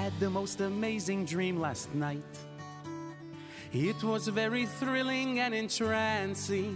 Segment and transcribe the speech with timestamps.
[0.00, 2.34] Had the most amazing dream last night.
[3.70, 6.74] It was very thrilling and entrancing.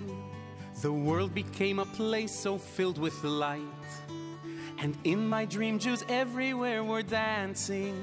[0.83, 3.91] The world became a place so filled with light.
[4.79, 7.97] And in my dream, Jews everywhere were dancing.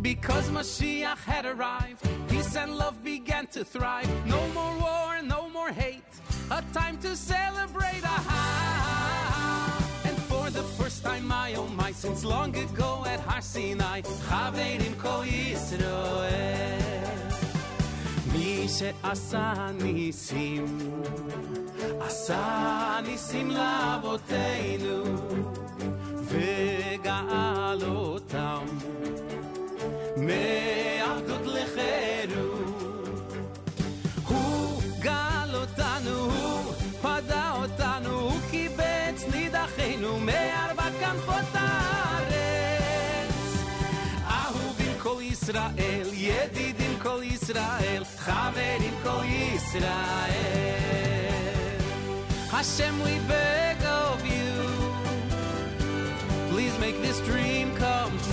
[0.00, 4.08] Because Mashiach had arrived, peace and love began to thrive.
[4.26, 6.14] No more war, no more hate.
[6.52, 8.04] A time to celebrate.
[8.04, 8.35] Aha!
[11.05, 14.97] And for the first time, my oh my, since long ago at Har Sinai, Chaverim
[14.97, 16.81] Kol Yisroel.
[18.33, 20.65] מי שעשה ניסים,
[21.99, 25.03] עשה ניסים לאבותינו,
[26.23, 28.65] וגאל אותם
[30.17, 33.33] מעבדות לחירות.
[34.27, 36.34] הוא גאל אותנו,
[45.46, 49.86] Yisrael, Yedidim Kol Yisrael, Chaverim Kol Yisrael.
[52.50, 54.52] Hashem, we beg of you,
[56.50, 58.25] please make this dream come true.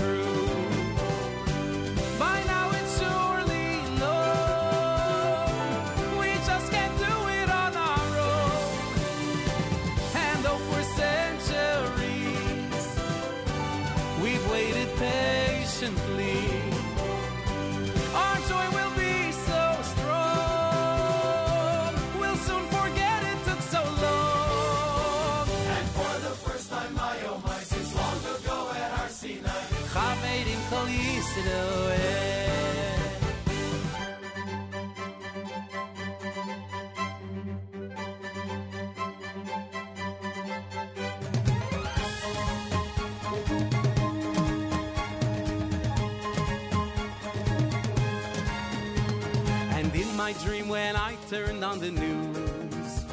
[51.33, 53.05] Turned on the news,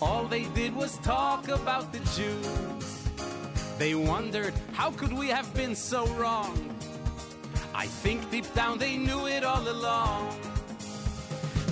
[0.00, 3.08] all they did was talk about the Jews.
[3.78, 6.54] They wondered, how could we have been so wrong?
[7.74, 10.36] I think deep down they knew it all along.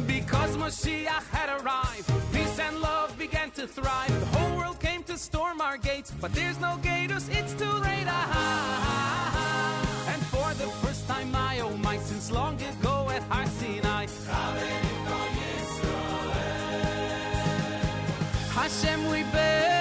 [0.08, 4.12] Because Moshiach had arrived, peace and love began to thrive.
[4.18, 8.08] The whole world came to storm our gates, but there's no gators, it's too late.
[8.08, 9.29] Ah, ah, ah, ah.
[18.70, 19.79] Hashem, we beg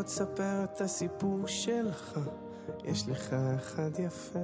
[0.00, 2.20] עוד ספר את הסיפור שלך,
[2.84, 4.38] יש לך אחד יפה.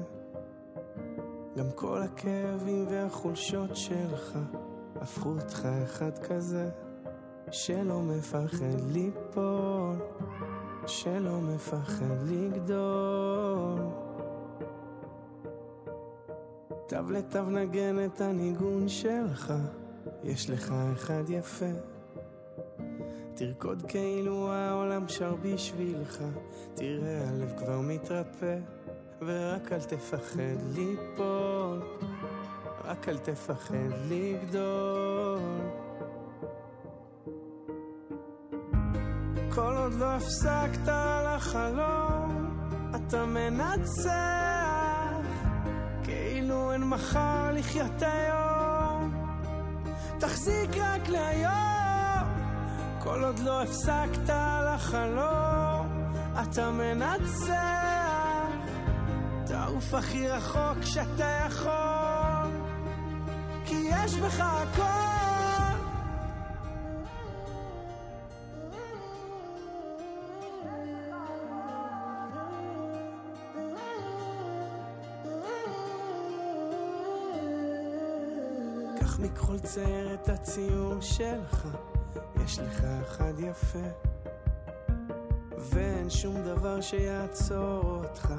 [1.56, 4.38] גם כל הכאבים והחולשות שלך,
[5.00, 6.70] הפכו אותך אחד כזה,
[7.50, 9.96] שלא מפחד ליפול,
[10.86, 13.80] שלא מפחד לגדול.
[16.88, 19.54] תו לתו נגן את הניגון שלך,
[20.22, 21.95] יש לך אחד יפה.
[23.37, 26.19] תרקוד כאילו העולם שר בשבילך,
[26.75, 28.59] תראה הלב כבר מתרפא,
[29.21, 31.83] ורק אל תפחד ליפול,
[32.85, 35.40] רק אל תפחד לגדול.
[39.55, 42.59] כל עוד לא הפסקת על החלום,
[42.97, 44.11] אתה מנצח,
[46.05, 49.14] כאילו אין מחר לחיות היום,
[50.19, 51.86] תחזיק רק להיום,
[53.06, 54.30] כל עוד לא הפסקת
[54.75, 57.56] לחלום, אתה מנצח.
[59.46, 62.50] תעוף הכי רחוק שאתה יכול,
[63.64, 64.82] כי יש בך הכל.
[79.18, 81.66] מכחול צייר את הציור שלך,
[82.44, 83.88] יש לך אחד יפה.
[85.58, 88.32] ואין שום דבר שיעצור אותך,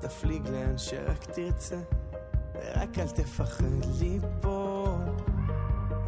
[0.00, 1.76] תפליג לאן שרק תרצה.
[2.74, 3.64] רק אל תפחד
[4.00, 5.00] ליפול,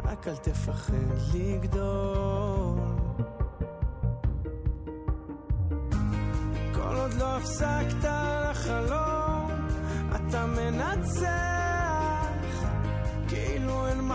[0.03, 0.93] רק אל תפחד
[1.33, 2.79] לגדול.
[6.73, 8.09] כל עוד לא הפסקת
[8.49, 9.51] לחלום,
[10.15, 11.45] אתה מנצח.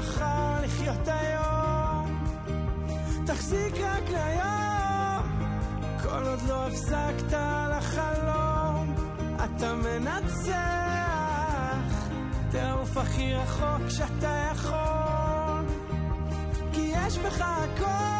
[0.00, 1.29] מחר לחיות היום
[3.50, 5.22] תחזיק רק ליום
[6.02, 7.38] כל עוד לא הפסקת
[7.70, 8.94] לחלום
[9.44, 10.54] אתה מנצח.
[12.50, 15.64] תעוף הכי רחוק שאתה יכול.
[16.72, 18.19] כי יש בך הכל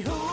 [0.00, 0.29] who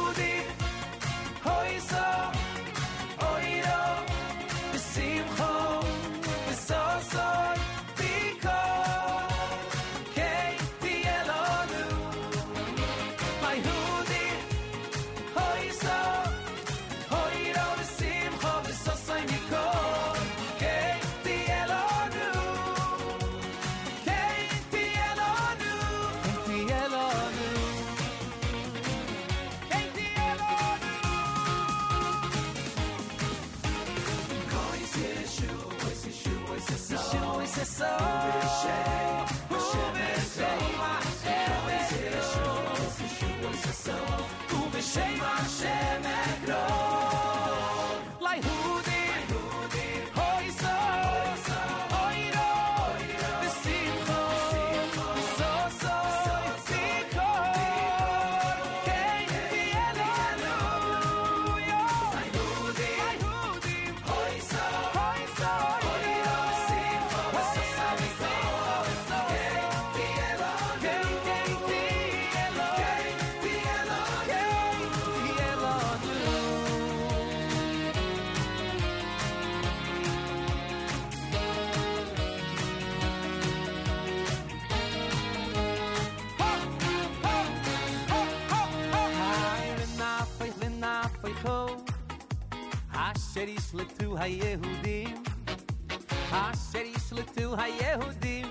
[37.57, 38.16] Texas.
[93.37, 95.23] אשר ישלטו היהודים,
[96.31, 98.45] אשר ישלטו היהודים,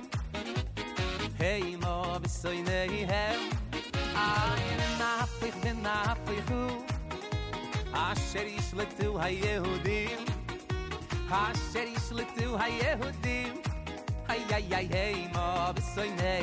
[1.38, 3.40] הימו בסויניהם,
[4.56, 6.84] אין נהפך ונהפכו,
[7.92, 10.18] אשר ישלטו היהודים,
[11.30, 13.54] אשר ישלטו היהודים,
[14.28, 16.35] היי היי היי הימו בסויניהם,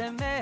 [0.00, 0.39] se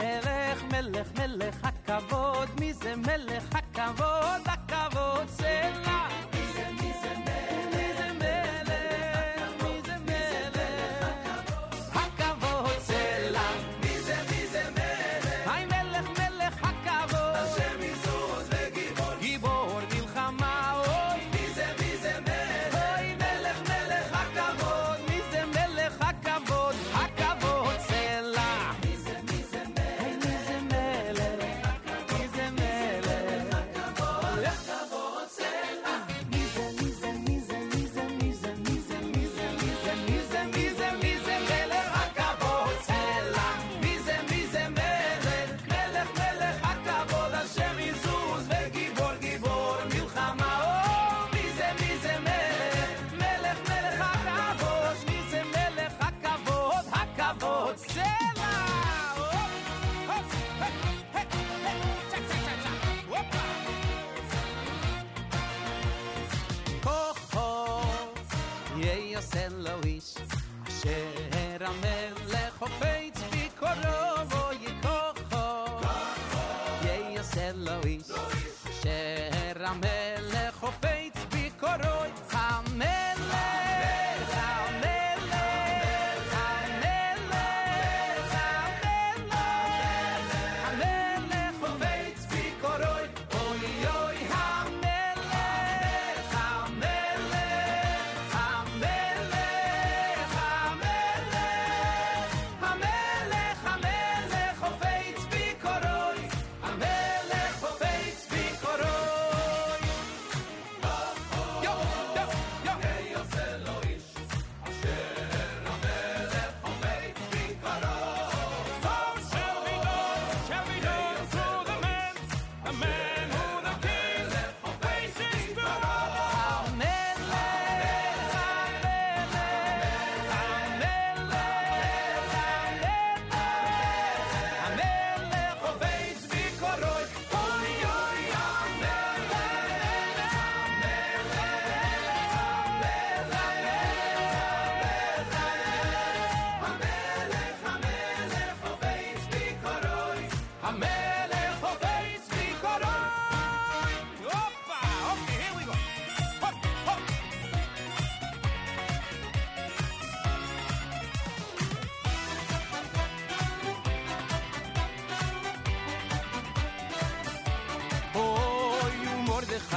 [79.68, 79.97] I'm.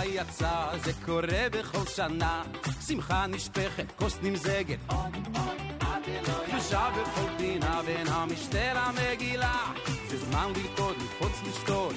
[0.01, 2.43] ככה יצא, זה קורה בכל שנה.
[2.87, 4.79] שמחה נשפכת, כוס נמזגת.
[6.45, 9.73] קדושה בכל פינה בין המשתה למגילה.
[10.07, 11.90] זה זמן לרקוד, לקפוץ, לשתות.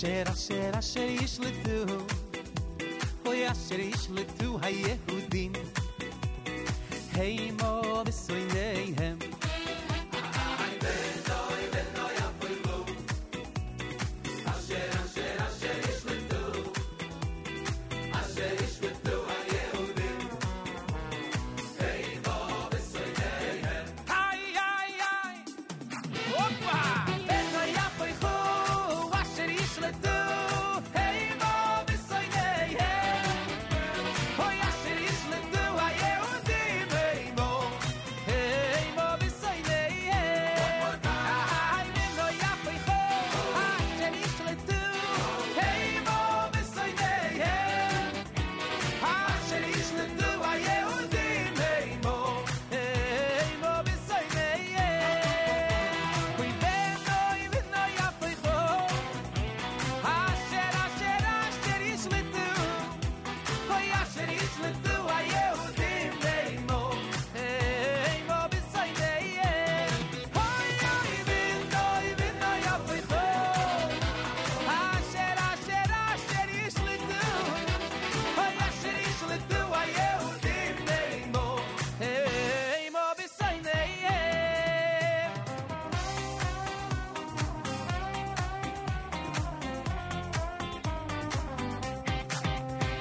[0.00, 2.06] said, I said, I said, you slipped through.
[3.26, 4.39] Oh, yeah, I said, you slipped through.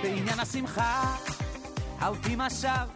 [0.02, 1.16] בעניין השמחה,
[2.00, 2.88] האותי משב,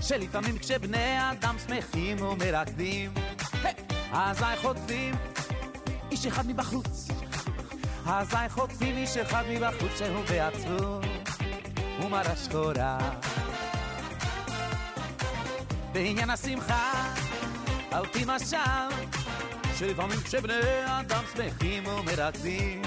[0.00, 3.14] שלפעמים כשבני אדם שמחים ומרקדים,
[4.12, 5.14] אזי חוטפים
[6.10, 7.08] איש אחד מבחוץ,
[8.06, 11.00] אזי חוטפים איש אחד מבחוץ שהוא בעצמו,
[12.02, 12.98] ומרה שחורה.
[15.92, 17.14] בעניין השמחה,
[17.90, 18.90] האותי משב,
[19.78, 20.54] שלפעמים כשבני
[20.86, 22.82] אדם שמחים ומרקדים,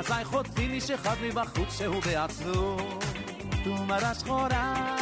[0.00, 2.76] אזי חוטפי מי שחב מבחוץ שהוא בעצמו
[3.66, 4.96] ומרה שחורה.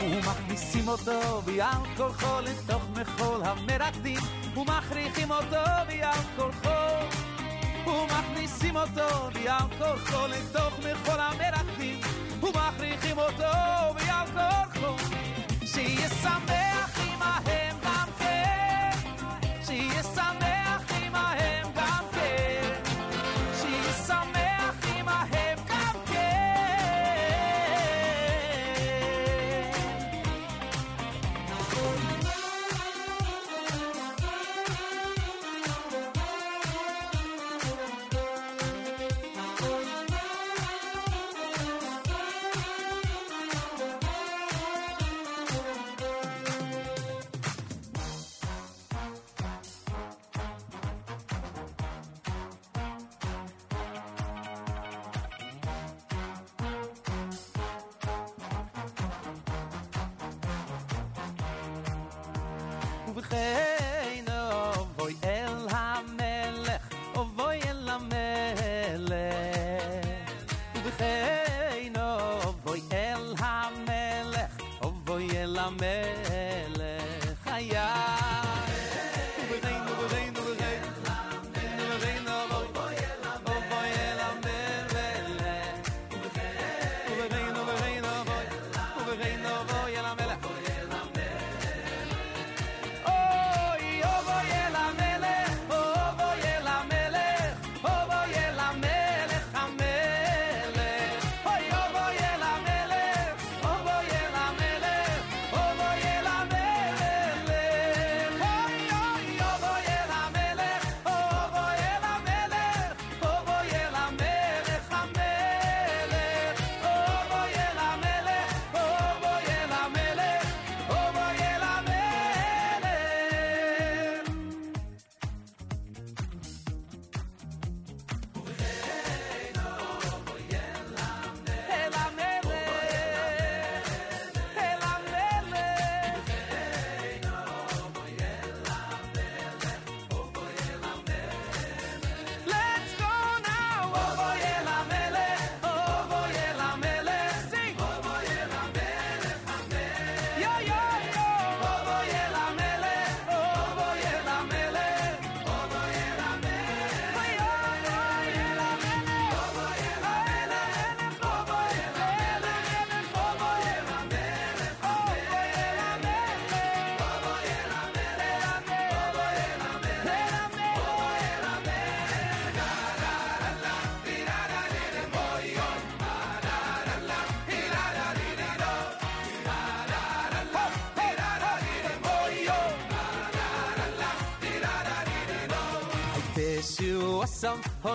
[0.00, 4.20] ומכניסים אותו ביער כל חול לתוך מחול המרקדים.
[4.56, 7.08] ומכריחים אותו ביער כל חול.
[7.86, 11.49] ומכניסים אותו ביער כל חול לתוך מחול המרקדים.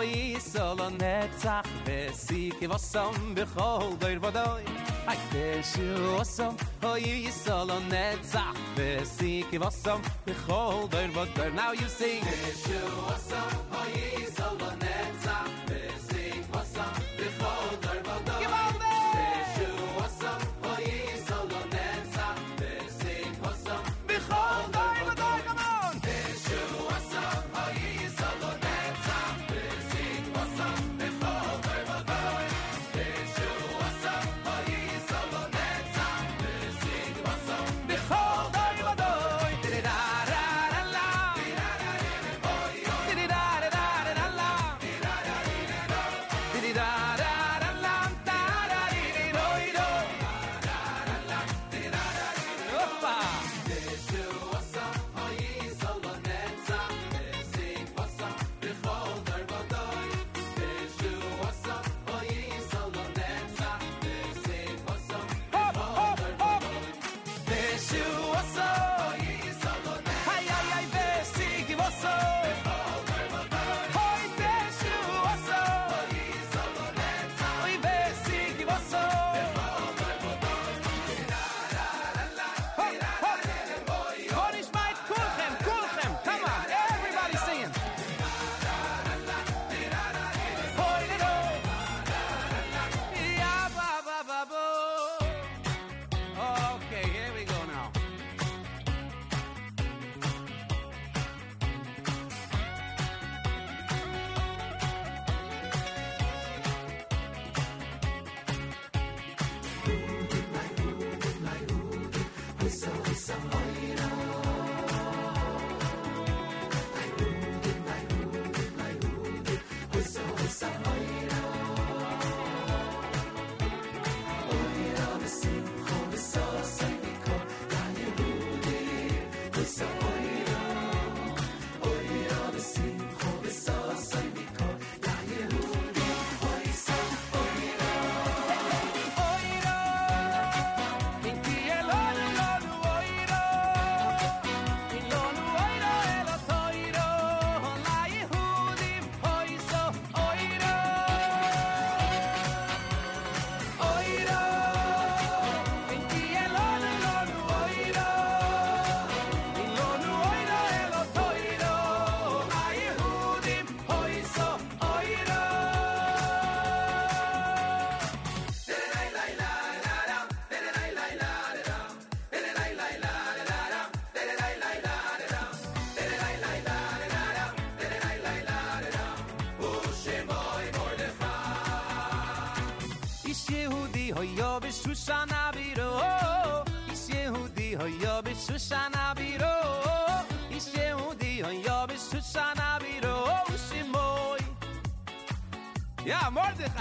[0.06, 4.86] ih soll net zach bis ikh was sam ikh hol der wat da ih
[5.34, 8.58] deso was sam oy ih soll net zach
[11.98, 12.24] sing.
[12.24, 15.55] Deso was sam oy ih soll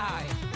[0.04, 0.53] high.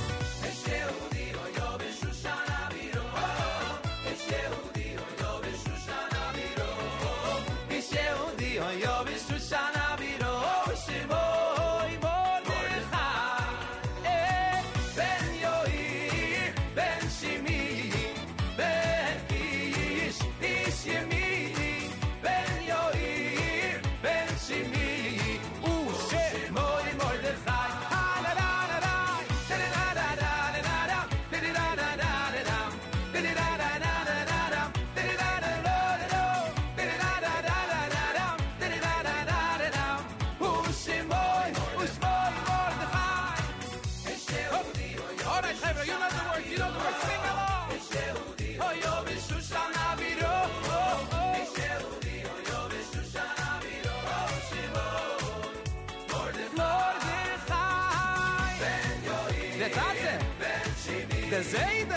[61.42, 61.87] says, hey,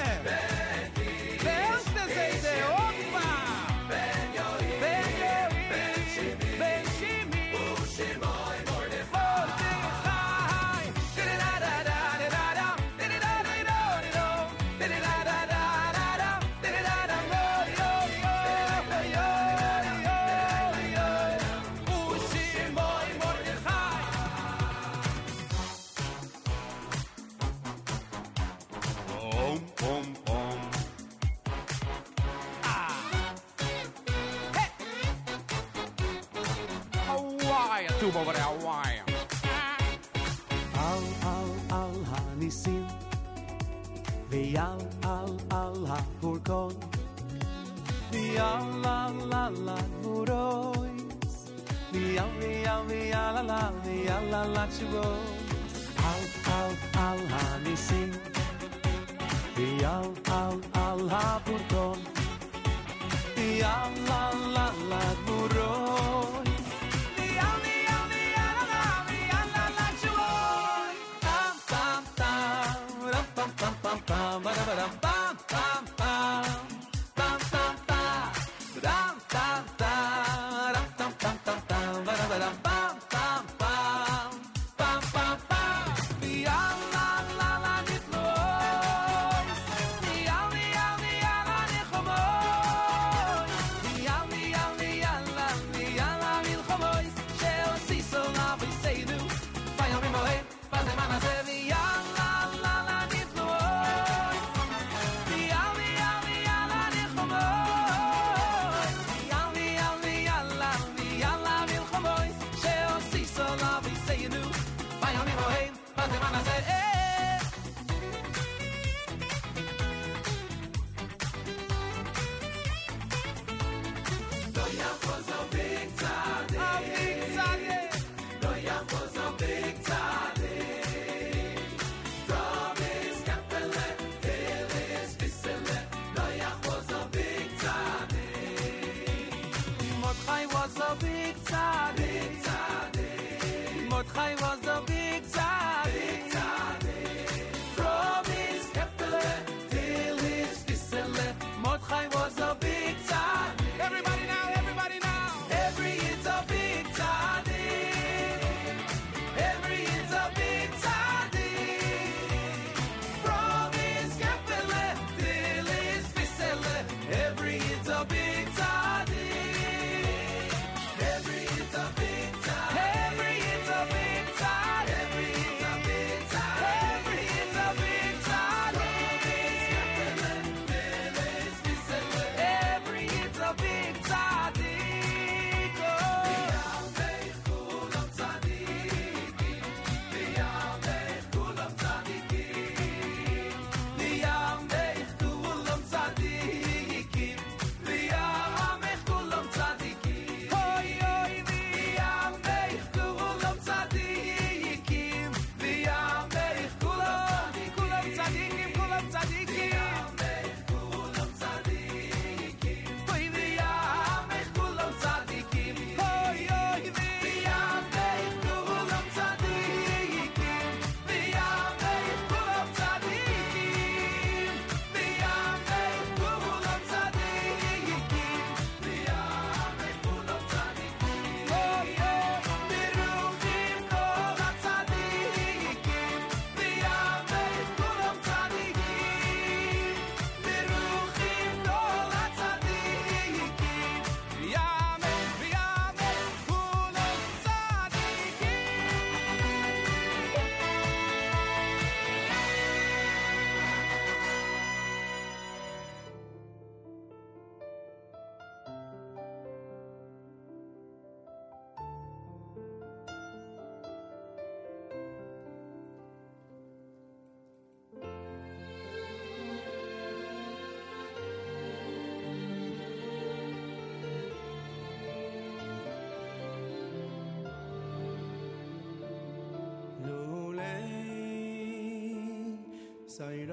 [54.82, 55.11] to roll.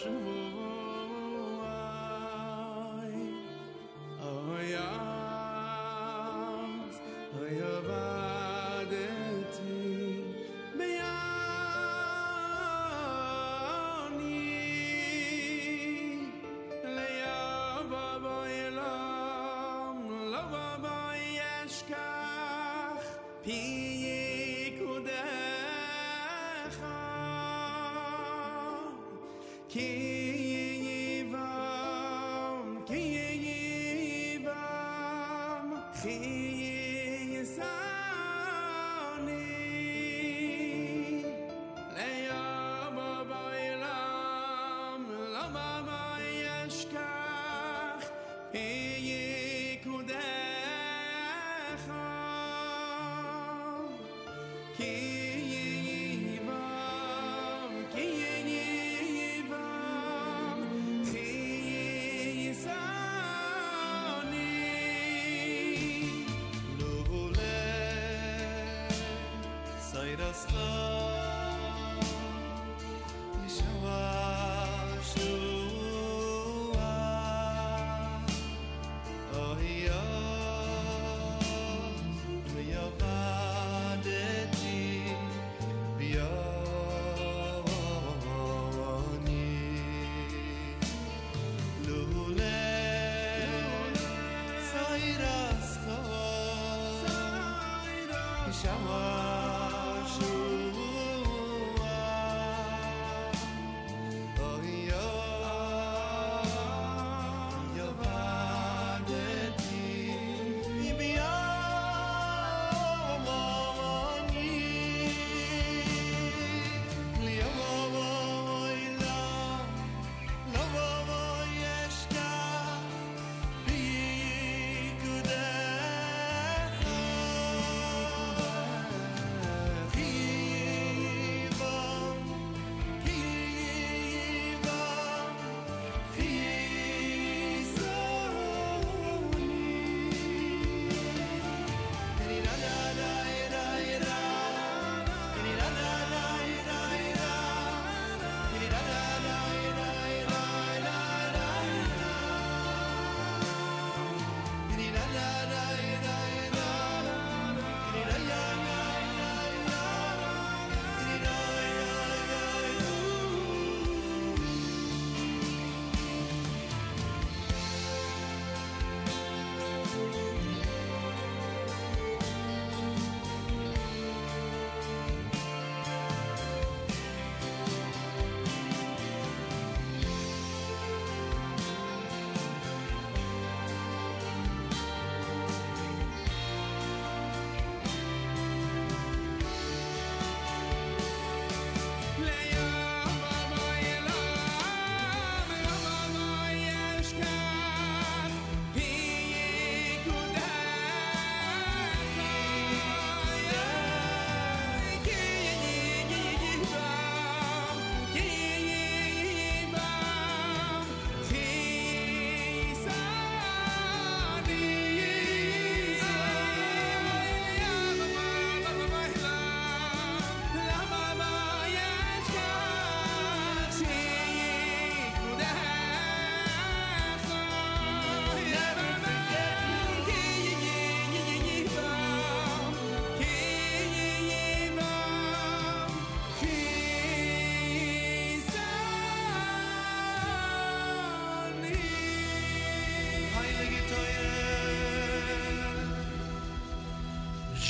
[0.00, 0.59] 是我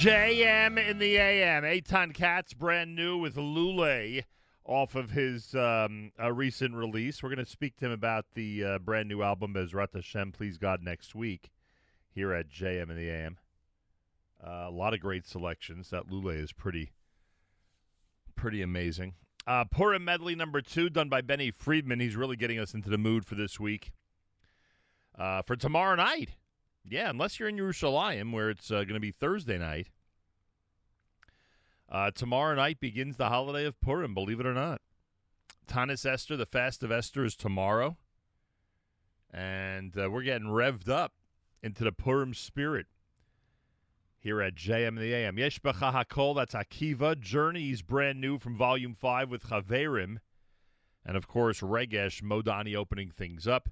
[0.01, 1.63] JM in the AM.
[1.63, 4.23] Eitan Katz, brand new with Lule
[4.65, 7.23] off of his um, recent release.
[7.23, 10.57] We're going to speak to him about the uh, brand new album, Bezrat Hashem, Please
[10.57, 11.51] God, next week
[12.15, 13.37] here at JM in the AM.
[14.43, 15.91] Uh, a lot of great selections.
[15.91, 16.93] That Lule is pretty,
[18.35, 19.17] pretty amazing.
[19.47, 22.01] Uh, Purim medley number two, done by Benny Friedman.
[22.01, 23.93] He's really getting us into the mood for this week.
[25.19, 26.37] Uh, for tomorrow night,
[26.91, 29.89] yeah, unless you're in Yerushalayim, where it's uh, going to be Thursday night.
[31.89, 34.81] Uh, tomorrow night begins the holiday of Purim, believe it or not.
[35.67, 37.97] Tanis Esther, the fast of Esther, is tomorrow.
[39.33, 41.13] And uh, we're getting revved up
[41.63, 42.87] into the Purim spirit
[44.19, 45.39] here at JM the AM.
[45.39, 47.19] Yesh Hakol, that's Akiva.
[47.19, 50.19] Journeys brand new from Volume 5 with Chaverim.
[51.05, 53.69] And of course, Regesh Modani opening things up.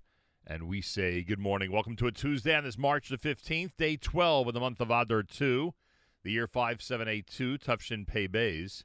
[0.51, 1.71] And we say good morning.
[1.71, 4.91] Welcome to a Tuesday on this March the 15th, day 12 of the month of
[4.91, 5.75] Adar 2,
[6.25, 8.83] the year 5782, Tufshin Pei Bays.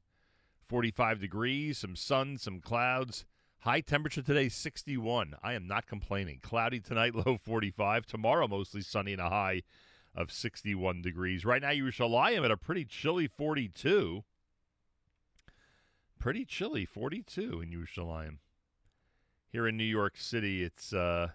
[0.68, 3.24] 45 degrees, some sun, some clouds.
[3.60, 5.36] High temperature today, 61.
[5.42, 6.40] I am not complaining.
[6.44, 8.08] Cloudy tonight, low 45.
[8.08, 9.62] Tomorrow, mostly sunny and a high
[10.14, 11.46] of 61 degrees.
[11.46, 14.26] Right now, Yerushalayim at a pretty chilly 42.
[16.20, 18.40] Pretty chilly, 42 in Yerushalayim.
[19.50, 21.30] Here in New York City, it's uh,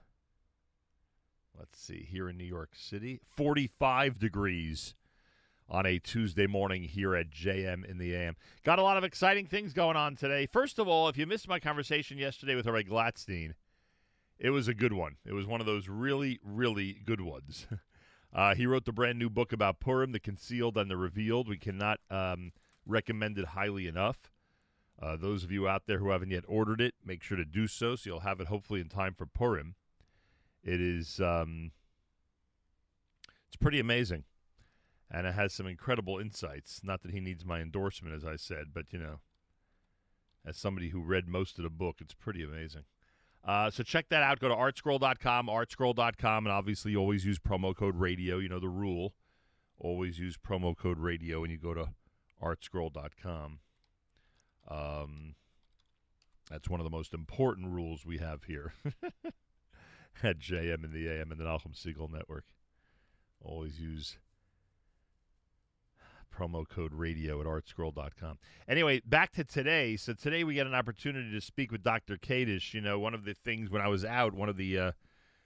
[1.59, 2.07] let's see.
[2.09, 4.95] Here in New York City, 45 degrees
[5.69, 8.37] on a Tuesday morning here at JM in the AM.
[8.65, 10.47] Got a lot of exciting things going on today.
[10.47, 13.55] First of all, if you missed my conversation yesterday with Rav Glatstein,
[14.39, 15.17] it was a good one.
[15.27, 17.67] It was one of those really, really good ones.
[18.33, 21.49] uh, he wrote the brand new book about Purim, The Concealed and the Revealed.
[21.49, 22.53] We cannot um,
[22.87, 24.31] recommend it highly enough.
[25.01, 27.67] Uh, those of you out there who haven't yet ordered it, make sure to do
[27.67, 29.75] so so you'll have it hopefully in time for Purim.
[30.65, 31.73] It is um,
[33.47, 34.25] it's pretty amazing
[35.11, 36.81] and it has some incredible insights.
[36.83, 39.21] Not that he needs my endorsement, as I said, but you know,
[40.45, 42.85] as somebody who read most of the book, it's pretty amazing.
[43.45, 44.41] Uh, so check that out.
[44.41, 48.39] Go to artscroll.com, artscroll.com, and obviously always use promo code radio.
[48.39, 49.15] You know the rule.
[49.79, 51.89] Always use promo code radio when you go to
[52.43, 53.61] artscroll.com.
[54.69, 55.35] Um,
[56.51, 58.75] that's one of the most important rules we have here
[60.23, 62.45] at JM and the AM and the Nachum Segal Network.
[63.41, 64.19] Always use
[66.39, 68.39] promo code radio at artscroll.com.
[68.69, 69.97] Anyway, back to today.
[69.97, 72.17] So today we get an opportunity to speak with Dr.
[72.17, 72.75] Kadish.
[72.75, 74.93] You know, one of the things when I was out, one of the uh,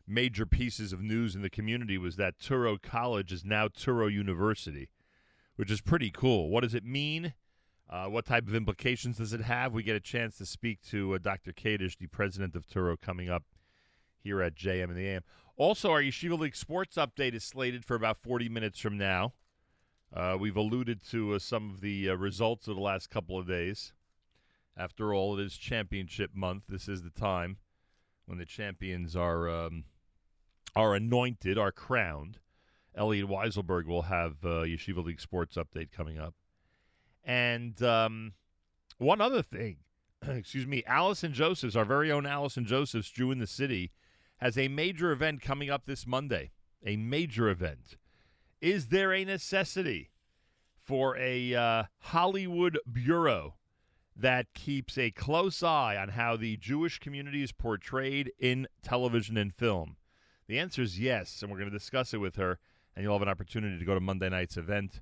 [0.06, 4.88] major pieces of news in the community was that Touro College is now Touro University,
[5.56, 6.48] which is pretty cool.
[6.48, 7.34] What does it mean?
[7.88, 9.72] Uh, what type of implications does it have?
[9.72, 11.52] We get a chance to speak to uh, Dr.
[11.52, 13.44] Kadish, the president of Touro, coming up
[14.22, 15.22] here at JM and the AM.
[15.56, 19.32] Also, our Yeshiva League sports update is slated for about 40 minutes from now.
[20.14, 23.46] Uh, we've alluded to uh, some of the uh, results of the last couple of
[23.46, 23.92] days.
[24.76, 26.64] After all, it is championship month.
[26.68, 27.58] This is the time
[28.26, 29.84] when the champions are um,
[30.74, 32.38] are anointed, are crowned.
[32.94, 36.34] Elliot Weiselberg will have uh, Yeshiva League Sports update coming up.
[37.24, 38.32] And um,
[38.98, 39.78] one other thing,
[40.26, 43.92] excuse me, Allison Josephs, our very own Allison Josephs, Jew in the City,
[44.38, 46.50] has a major event coming up this Monday.
[46.84, 47.96] A major event.
[48.60, 50.10] Is there a necessity
[50.76, 53.54] for a uh, Hollywood bureau
[54.16, 59.54] that keeps a close eye on how the Jewish community is portrayed in television and
[59.54, 59.96] film?
[60.48, 62.58] The answer is yes, and we're going to discuss it with her,
[62.94, 65.00] and you'll have an opportunity to go to Monday night's event,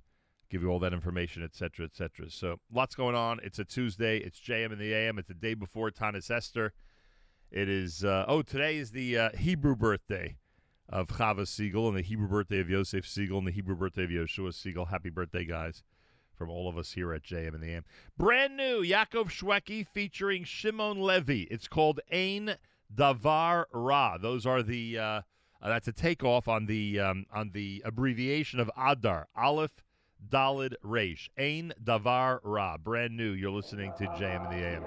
[0.48, 2.30] give you all that information, etc., etc.
[2.30, 3.40] So lots going on.
[3.42, 4.18] It's a Tuesday.
[4.18, 5.18] It's JM in the AM.
[5.18, 6.72] It's the day before Tanis Esther.
[7.50, 10.36] It is, uh, oh, today is the uh, Hebrew birthday
[10.88, 14.10] of Chava Segal and the Hebrew birthday of Yosef Segal and the Hebrew birthday of
[14.10, 14.88] Yoshua Segal.
[14.88, 15.82] Happy birthday, guys,
[16.32, 17.84] from all of us here at JM and the AM.
[18.16, 21.48] Brand new Yaakov Shwekey featuring Shimon Levy.
[21.50, 22.54] It's called Ain
[22.94, 24.16] Davar Ra.
[24.16, 25.22] Those are the uh, uh,
[25.62, 29.82] that's a takeoff on the um, on the abbreviation of Adar Aleph
[30.24, 31.28] Dalid Reish.
[31.36, 32.76] Ain Davar Ra.
[32.78, 33.32] Brand new.
[33.32, 34.84] You're listening to JM and the AM.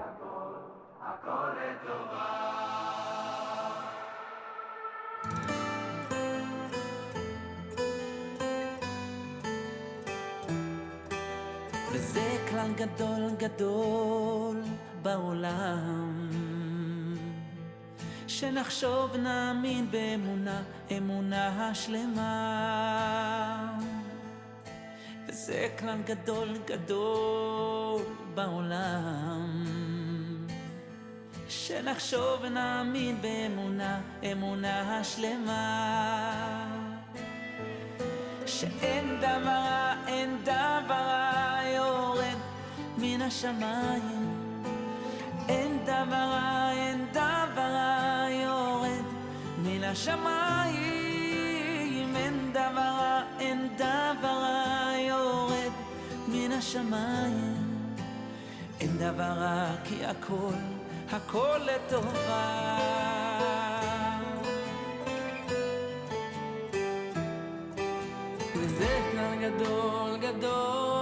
[11.94, 14.62] וזה כלל גדול גדול
[15.02, 16.28] בעולם.
[18.26, 20.62] שנחשוב ונאמין באמונה,
[20.96, 22.32] אמונה השלמה.
[25.28, 28.02] וזה כלל גדול גדול
[28.34, 29.64] בעולם.
[31.48, 34.00] שנחשוב ונאמין באמונה,
[34.32, 36.84] אמונה השלמה.
[38.46, 41.53] שאין דבר רע, אין דבר רע
[42.98, 44.34] מן השמיים.
[45.48, 49.04] אין דבר רע, אין דבר רע יורד
[49.58, 51.14] מן השמיים.
[52.16, 55.72] אין דבר רע, אין דבר רע יורד
[56.28, 57.64] מן השמיים.
[58.80, 60.54] אין דבר רע כי הכל,
[61.12, 62.78] הכל לטובה.
[68.56, 70.93] וזה כלל גדול גדול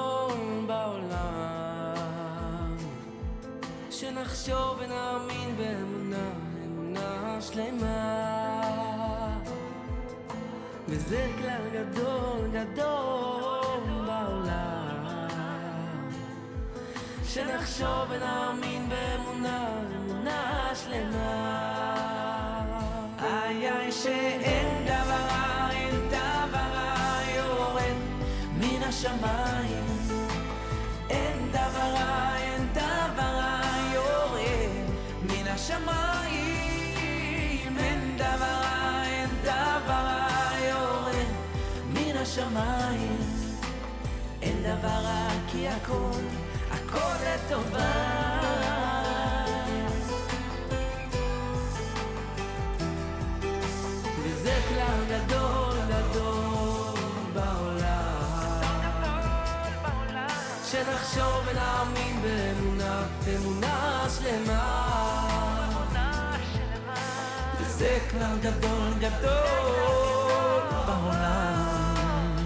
[4.23, 6.31] שנחשוב ונאמין באמונה,
[6.67, 9.39] אמונה שלמה.
[10.89, 15.07] וזה כלל גדול גדול בעולם.
[17.25, 21.63] שנחשוב ונאמין באמונה, אמונה שלמה.
[23.23, 27.97] איי שאין דבר רע, אין דבר רע יורד
[28.57, 29.85] מן השמיים.
[31.11, 32.33] אין דבר רע,
[35.65, 36.99] השמיים,
[37.79, 40.27] אין דבר אין דבר
[40.71, 41.27] יורד
[41.89, 43.19] מן השמיים,
[44.43, 46.21] אין דבר כי הכל,
[46.71, 47.93] הכל לטובה.
[54.23, 57.01] וזה כלל גדול גדול
[57.35, 58.63] בעולם,
[60.71, 63.03] שנחשוב ונאמין באמונה,
[63.37, 64.82] אמונה שלמה.
[68.11, 72.37] כלל גדול גדול בעולם.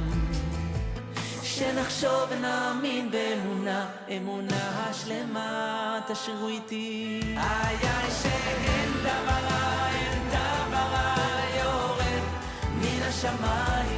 [1.43, 3.87] שנחשוב ונאמין באמונה,
[4.17, 7.21] אמונה השלמה תשאירו איתי.
[7.37, 7.77] איי
[8.23, 11.15] שאין דבר רע, אין דבר רע
[11.59, 12.23] יורד
[12.75, 13.96] מן השמיים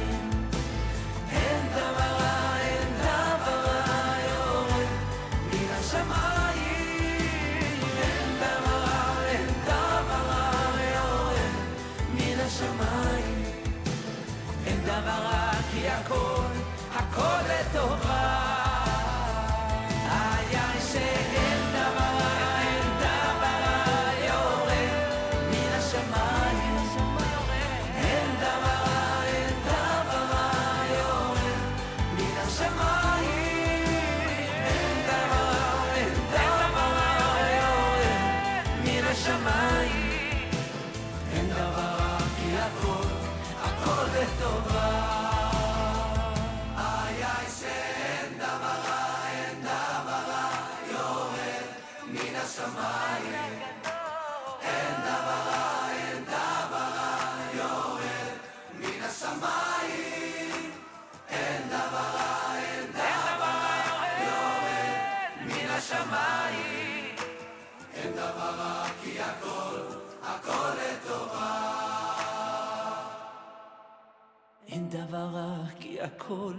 [76.29, 76.53] הכל,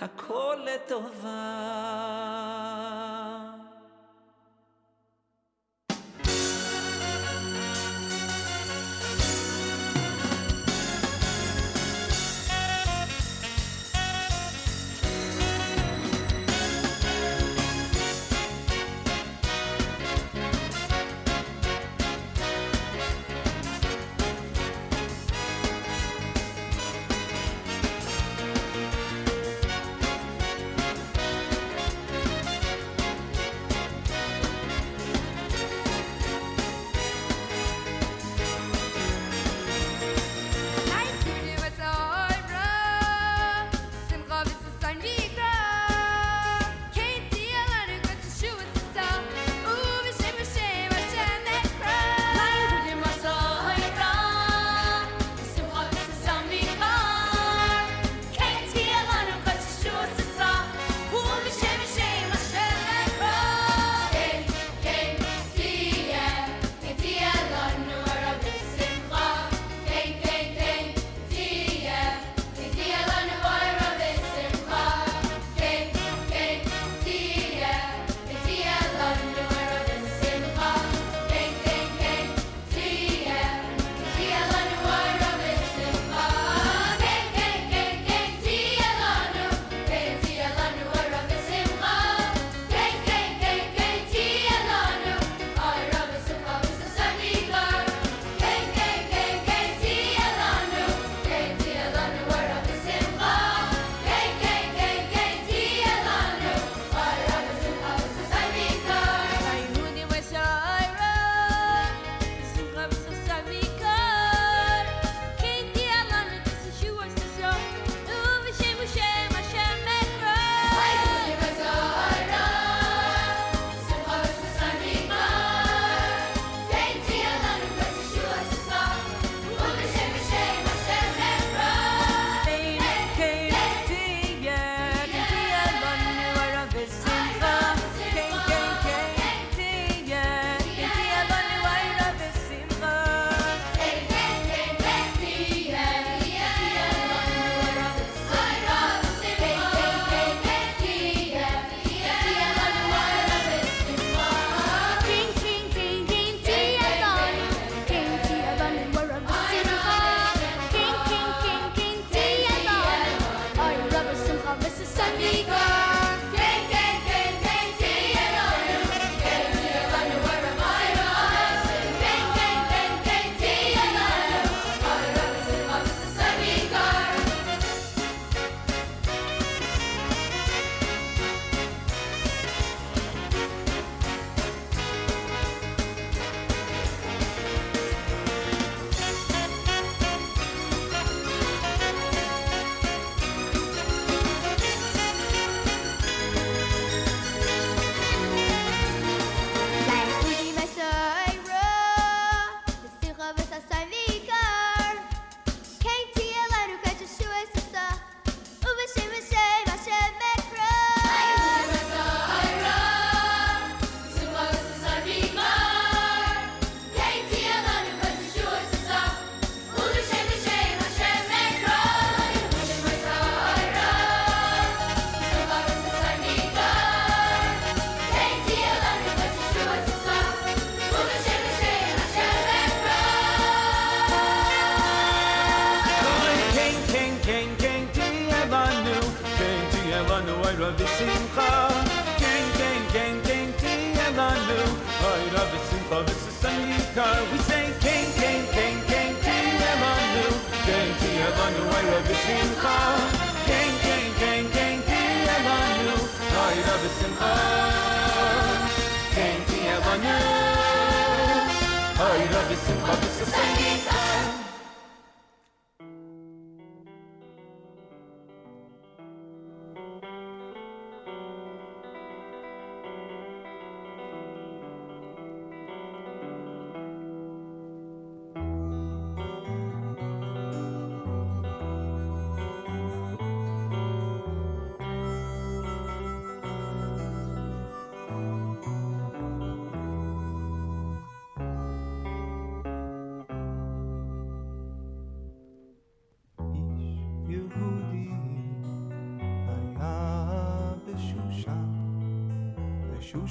[0.00, 1.34] הכל לטובה.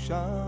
[0.07, 0.42] shine.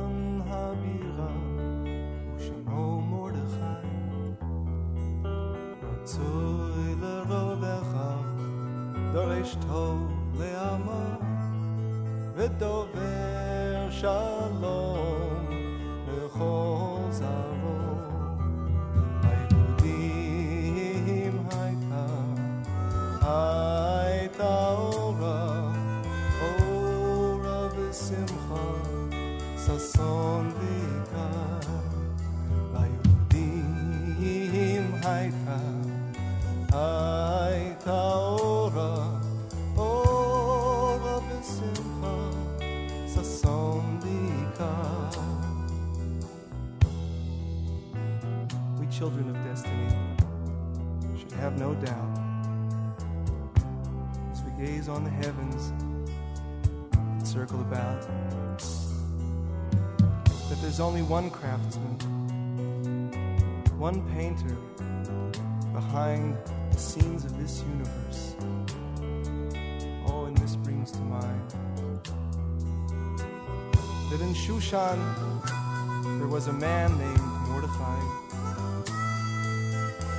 [74.76, 78.00] There was a man named Mordecai,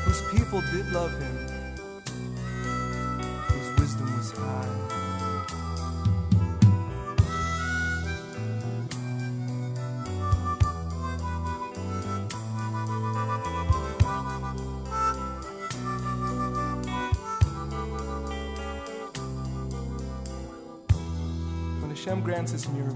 [0.05, 1.37] whose people did love him,
[3.49, 4.65] whose wisdom was high.
[21.83, 22.96] When Hashem grants us miracles,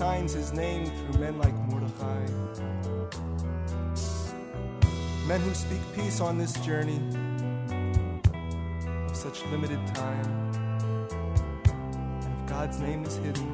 [0.00, 2.24] signs his name through men like Mordecai.
[5.28, 6.98] Men who speak peace on this journey
[9.06, 10.24] of such limited time.
[12.22, 13.49] And if God's name is hidden,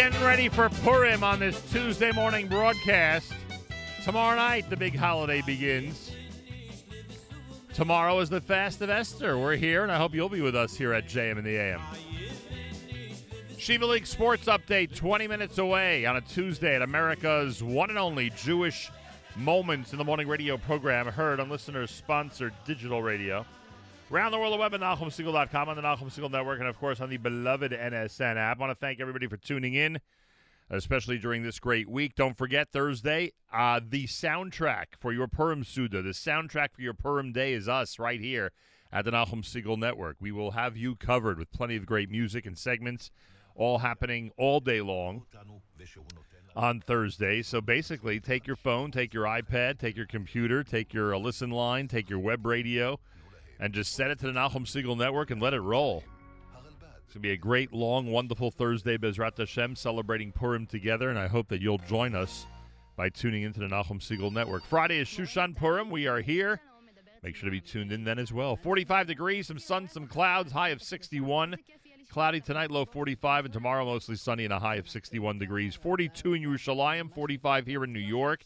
[0.00, 3.34] Getting ready for Purim on this Tuesday morning broadcast.
[4.02, 6.12] Tomorrow night, the big holiday begins.
[7.74, 9.36] Tomorrow is the Fast of Esther.
[9.36, 11.82] We're here, and I hope you'll be with us here at JM in the AM.
[13.52, 18.30] Yeshiva League Sports Update 20 minutes away on a Tuesday at America's one and only
[18.30, 18.90] Jewish
[19.36, 23.44] Moments in the Morning radio program, heard on listeners sponsored digital radio.
[24.12, 27.00] Around the world, of web at NachumSegal.com, on the Nachum Segal Network, and of course
[27.00, 28.56] on the beloved NSN app.
[28.56, 30.00] I want to thank everybody for tuning in,
[30.68, 32.16] especially during this great week.
[32.16, 37.30] Don't forget Thursday, uh, the soundtrack for your Purim Seudah, the soundtrack for your Purim
[37.30, 38.50] Day is us right here
[38.92, 40.16] at the Nachum Segal Network.
[40.18, 43.12] We will have you covered with plenty of great music and segments,
[43.54, 45.22] all happening all day long
[46.56, 47.42] on Thursday.
[47.42, 51.86] So basically, take your phone, take your iPad, take your computer, take your listen line,
[51.86, 52.98] take your web radio
[53.60, 56.02] and just set it to the Nachum Segal Network and let it roll.
[57.04, 61.18] It's going to be a great, long, wonderful Thursday, Bezrat Hashem, celebrating Purim together, and
[61.18, 62.46] I hope that you'll join us
[62.96, 64.64] by tuning into the Nachum Segal Network.
[64.64, 65.90] Friday is Shushan Purim.
[65.90, 66.60] We are here.
[67.22, 68.56] Make sure to be tuned in then as well.
[68.56, 71.56] 45 degrees, some sun, some clouds, high of 61.
[72.10, 75.74] Cloudy tonight, low 45, and tomorrow mostly sunny and a high of 61 degrees.
[75.74, 78.44] 42 in Yerushalayim, 45 here in New York.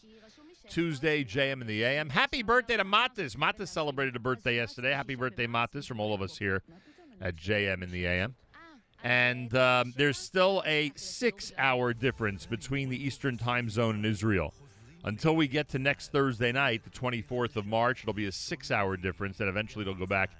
[0.69, 2.09] Tuesday, JM in the AM.
[2.09, 3.35] Happy birthday to Matas.
[3.35, 4.91] Matas celebrated a birthday yesterday.
[4.91, 6.63] Happy birthday, Matas, from all of us here
[7.21, 8.35] at JM in the AM.
[9.03, 14.53] And um, there's still a six hour difference between the Eastern time zone and Israel.
[15.03, 18.71] Until we get to next Thursday night, the 24th of March, it'll be a six
[18.71, 20.31] hour difference, and eventually it'll go back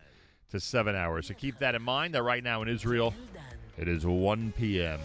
[0.49, 1.27] to seven hours.
[1.27, 3.13] So keep that in mind that right now in Israel,
[3.77, 4.99] it is 1 p.m.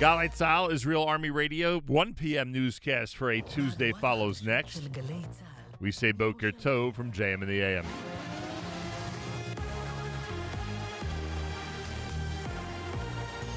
[0.00, 2.50] Galei Tzahal, Israel Army Radio, 1 p.m.
[2.50, 4.88] newscast for a Tuesday follows next.
[5.78, 7.84] We say Boker Tov from JM in the AM.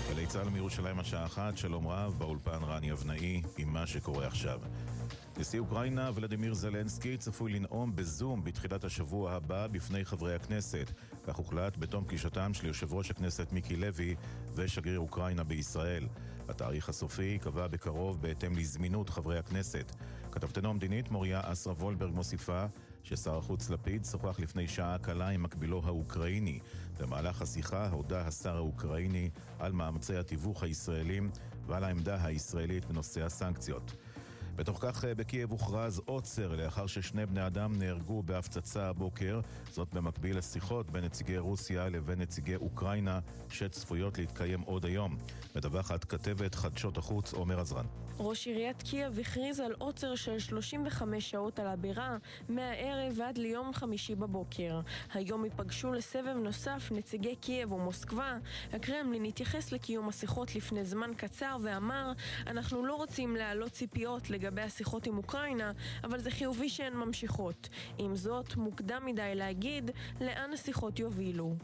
[0.10, 4.60] גלי צה"ל מירושלים השעה אחת, שלום רב, באולפן רני אבנאי, עם מה שקורה עכשיו.
[5.38, 10.92] נשיא אוקראינה ולדימיר זלנסקי צפוי לנאום בזום בתחילת השבוע הבא בפני חברי הכנסת.
[11.24, 14.16] כך הוחלט בתום פגישתם של יושב ראש הכנסת מיקי לוי
[14.56, 16.08] ושגריר אוקראינה בישראל.
[16.50, 19.96] התאריך הסופי ייקבע בקרוב בהתאם לזמינות חברי הכנסת.
[20.32, 22.66] כתבתנו המדינית מוריה אסרה וולברג מוסיפה
[23.04, 26.60] ששר החוץ לפיד שוחח לפני שעה קלה עם מקבילו האוקראיני.
[27.00, 29.30] במהלך השיחה הודה השר האוקראיני
[29.60, 31.32] על מאמצי התיווך הישראלים
[31.68, 33.96] ועל העמדה הישראלית בנושא הסנקציות.
[34.56, 39.40] בתוך כך בקייב הוכרז עוצר לאחר ששני בני אדם נהרגו בהפצצה הבוקר,
[39.72, 45.18] זאת במקביל לשיחות בין נציגי רוסיה לבין נציגי אוקראינה שצפויות להתקיים עוד היום.
[45.56, 47.86] מדווחת כתבת חדשות החוץ עומר עזרן.
[48.20, 52.18] ראש עיריית קייב הכריז על עוצר של 35 שעות על הבירה,
[52.50, 54.80] מהערב ועד ליום חמישי בבוקר.
[55.14, 58.38] היום ייפגשו לסבב נוסף נציגי קייב ומוסקבה.
[58.74, 62.12] הקרמלין התייחס לקיום השיחות לפני זמן קצר ואמר,
[62.48, 65.72] אנחנו לא רוצים להעלות ציפיות לגבי השיחות עם אוקראינה,
[66.04, 67.70] אבל זה חיובי שהן ממשיכות.
[67.98, 69.92] עם זאת, מוקדם מדי להגיד
[70.22, 71.56] לאן השיחות יובילו.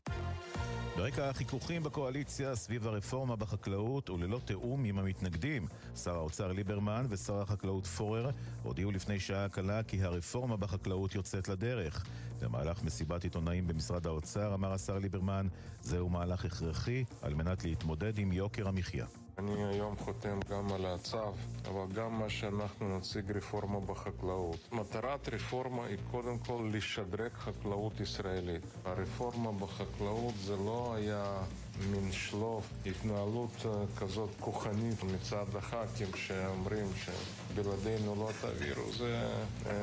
[0.99, 5.67] ברקע החיכוכים בקואליציה סביב הרפורמה בחקלאות וללא תיאום עם המתנגדים,
[6.03, 8.29] שר האוצר ליברמן ושר החקלאות פורר
[8.63, 12.05] הודיעו לפני שעה קלה כי הרפורמה בחקלאות יוצאת לדרך.
[12.41, 15.47] במהלך מסיבת עיתונאים במשרד האוצר אמר השר ליברמן,
[15.81, 19.05] זהו מהלך הכרחי על מנת להתמודד עם יוקר המחיה.
[19.39, 21.23] אני היום חותם גם על הצו,
[21.67, 24.69] אבל גם מה שאנחנו נציג רפורמה בחקלאות.
[24.71, 28.63] מטרת רפורמה היא קודם כל לשדרג חקלאות ישראלית.
[28.85, 31.41] הרפורמה בחקלאות זה לא היה
[31.87, 33.65] מין שלוף, התנהלות
[33.97, 39.29] כזאת כוחנית מצד הח"כים שאומרים שבלעדינו לא תעבירו, זה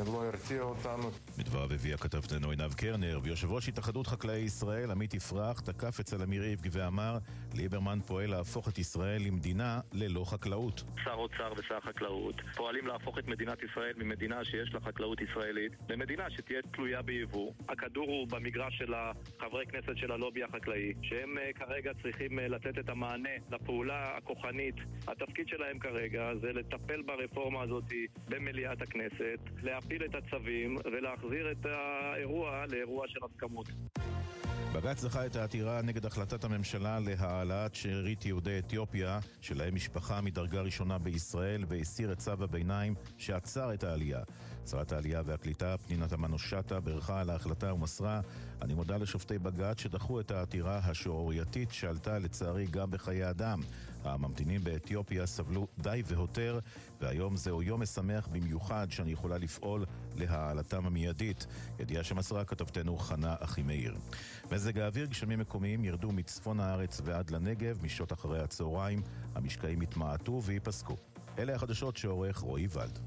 [0.06, 1.10] לא הרתיע אותנו.
[1.38, 6.44] בדבריו הביא כתבתנו עינב קרנר, ויושב ראש התאחדות חקלאי ישראל, עמית יפרח, תקף אצל אמיר
[6.44, 7.18] איבגי ואמר,
[7.54, 10.84] ליברמן פועל להפוך את ישראל למדינה ללא חקלאות.
[11.04, 16.30] שר אוצר ושר חקלאות פועלים להפוך את מדינת ישראל ממדינה שיש לה חקלאות ישראלית למדינה
[16.30, 17.52] שתהיה תלויה ביבוא.
[17.68, 23.28] הכדור הוא במגרש של החברי כנסת של הלובי החקלאי, שהם כרגע צריכים לתת את המענה
[23.50, 24.74] לפעולה הכוחנית.
[25.06, 27.84] התפקיד שלהם כרגע זה לטפל ברפורמה הזאת
[28.28, 33.66] במליאת הכנסת, להפיל את הצווים ולהחזיר את האירוע לאירוע של הסכמות.
[34.74, 40.98] בג"ץ דחה את העתירה נגד החלטת הממשלה להעלאת שארית יהודי אתיופיה, שלהם משפחה מדרגה ראשונה
[40.98, 44.20] בישראל, והסיר את צו הביניים שעצר את העלייה.
[44.70, 48.20] שרת העלייה והקליטה, פנינה תמנו-שטה, בירכה על ההחלטה ומסרה
[48.62, 53.60] אני מודה לשופטי בג"ץ שדחו את העתירה השערורייתית שעלתה לצערי גם בחיי אדם.
[54.04, 56.58] הממתינים באתיופיה סבלו די והותר,
[57.00, 59.84] והיום זהו יום משמח במיוחד שאני יכולה לפעול
[60.16, 61.46] להעלתם המיידית.
[61.78, 63.96] ידיעה שמסרה כתבתנו חנה אחימאיר.
[64.52, 69.02] מזג האוויר, גשמים מקומיים ירדו מצפון הארץ ועד לנגב, משעות אחרי הצהריים,
[69.34, 70.96] המשקעים יתמעטו וייפסקו.
[71.38, 72.98] אלה החדשות שעורך רועי ולד.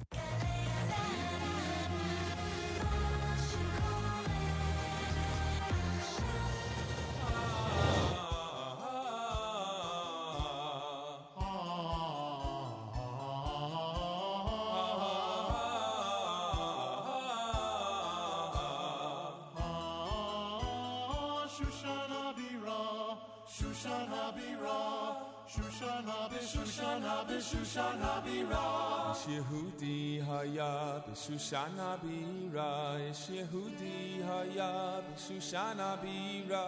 [31.49, 36.65] Shoshana Bira, Ish Yehudi Haya Shoshana Bira,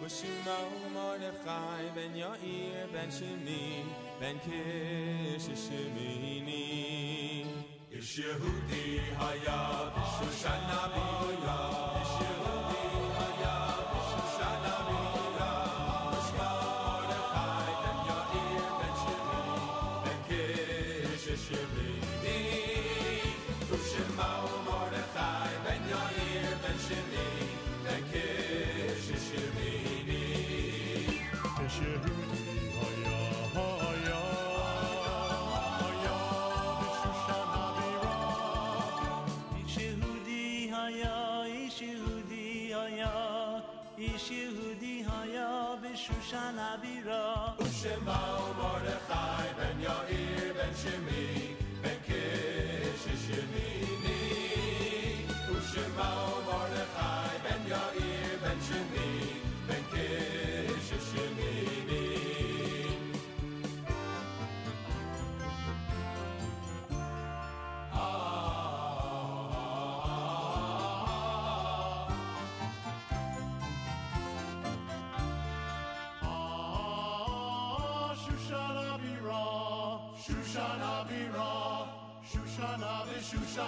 [0.03, 0.57] Ushma
[0.91, 3.85] Mordechai Ben Yair Ben Shemi
[4.19, 6.65] Ben Kish Shemini,
[7.91, 9.59] Ish Yehudi Haya
[10.17, 11.90] Shoshana Bira,
[46.31, 47.53] shall I?
[47.59, 48.19] Ushema
[48.57, 51.30] Mordechai ben Yair ben Shimi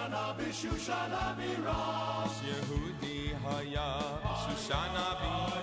[0.10, 1.80] Shoshana Shoshana Bira
[2.44, 3.88] Yehudi Haya
[4.44, 5.63] Shoshana Bira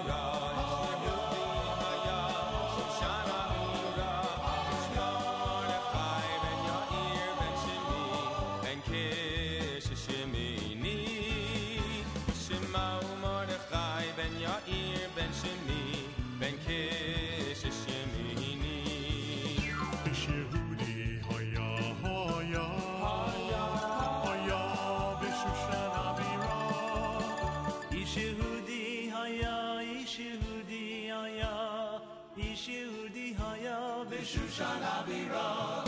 [31.20, 32.02] dünyaya
[32.36, 35.84] Pişirdi haya ve Şuşan Abira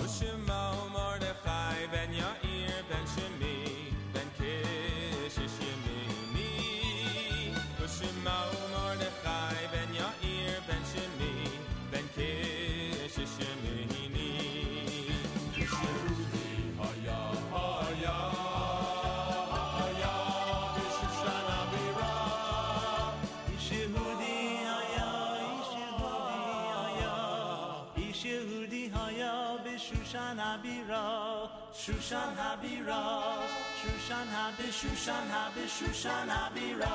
[31.83, 33.43] Shushan Habira,
[33.81, 36.95] Shushan Habi, Shushan Habi, Shushan Habira.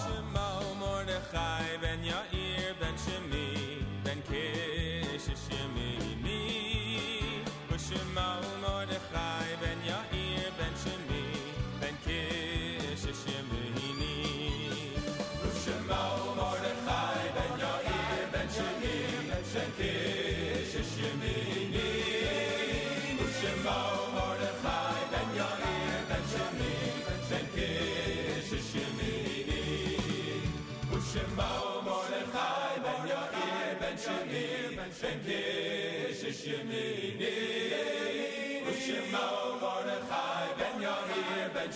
[0.00, 5.92] Shimao Mordechai ben Yair ben Shimi ben Kish Shimi.
[7.76, 8.41] Shimao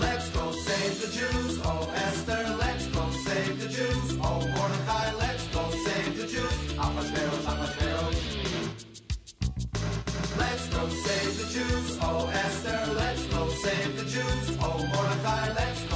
[0.00, 5.46] Let's go save the Jews, oh Esther, let's go save the Jews, oh Mordecai, let's
[5.48, 8.16] go save the Jews, ah Casperos, ah Casperos.
[10.38, 15.82] Let's go save the Jews, oh Esther, let's go save the Jews, oh Mordecai, let's
[15.84, 15.89] go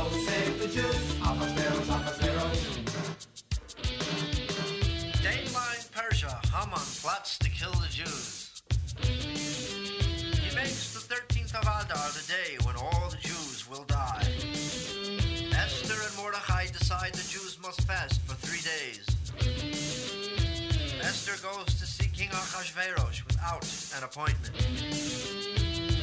[6.74, 8.62] plots to kill the Jews.
[9.00, 14.26] He makes the 13th of Adar the day when all the Jews will die.
[15.54, 19.06] Esther and Mordechai decide the Jews must fast for three days.
[21.00, 23.64] Esther goes to see King Achashverosh without
[23.96, 24.54] an appointment.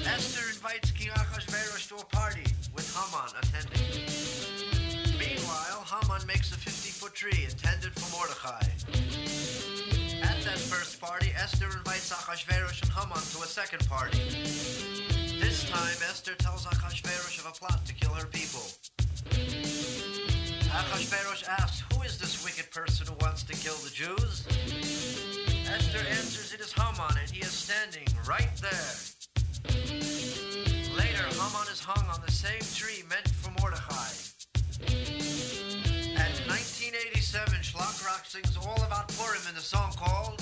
[0.07, 5.19] Esther invites King Achashverosh to a party with Haman attending.
[5.19, 10.00] Meanwhile, Haman makes a 50-foot tree intended for Mordechai.
[10.21, 14.19] At that first party, Esther invites Achashverosh and Haman to a second party.
[15.39, 18.61] This time, Esther tells Achashverosh of a plot to kill her people.
[20.69, 24.45] Achashverosh asks, Who is this wicked person who wants to kill the Jews?
[25.67, 28.95] Esther answers, It is Haman, and he is standing right there.
[30.95, 35.20] Later, Haman is hung on the same tree meant for Mordechai.
[37.01, 40.39] And in 1987, Shlock Rock sings all about Purim in the song called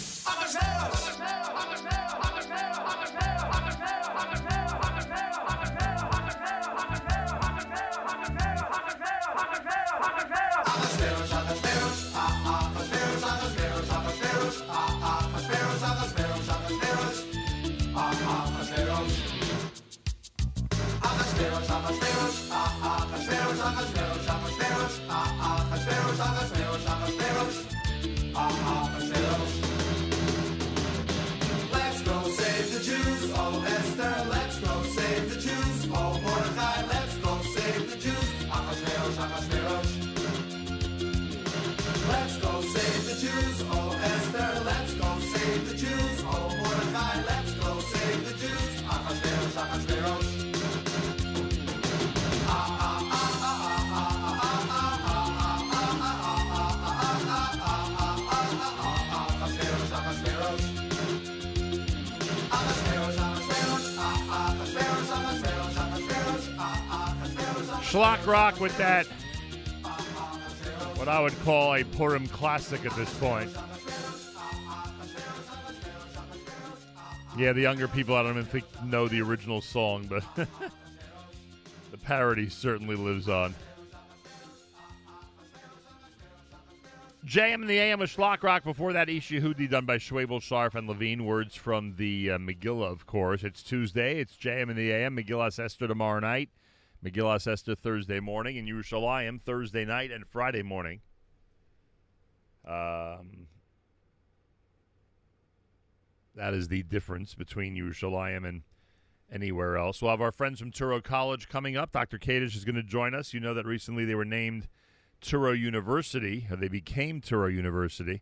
[21.41, 25.25] meus, amb els teus, ah, ah, els teus, amb els meus, amb els teus, ah,
[25.49, 29.68] ah, els teus, amb els meus, ah, ah.
[67.89, 69.07] Shlock Rock with that,
[70.97, 73.49] what I would call a Purim classic at this point.
[77.35, 82.47] Yeah, the younger people, I don't even think know the original song, but the parody
[82.47, 83.55] certainly lives on.
[87.25, 88.63] JM and the AM of Shlock Rock.
[88.63, 91.25] Before that, Ish Yehudi done by Schwabel, Sharf, and Levine.
[91.25, 93.43] Words from the uh, Megillah, of course.
[93.43, 94.19] It's Tuesday.
[94.19, 95.17] It's JM and the AM.
[95.17, 96.49] Megillah Esther tomorrow night.
[97.03, 98.57] Megillah Esther Thursday morning.
[98.57, 101.01] And Yerushalayim Thursday night and Friday morning.
[102.67, 103.47] Um,
[106.35, 108.63] that is the difference between Yerushalayim and
[109.31, 110.01] anywhere else.
[110.01, 111.91] We'll have our friends from Touro College coming up.
[111.91, 112.17] Dr.
[112.17, 113.33] Kadish is going to join us.
[113.33, 114.67] You know that recently they were named
[115.21, 118.21] Touro University, or they became Touro University.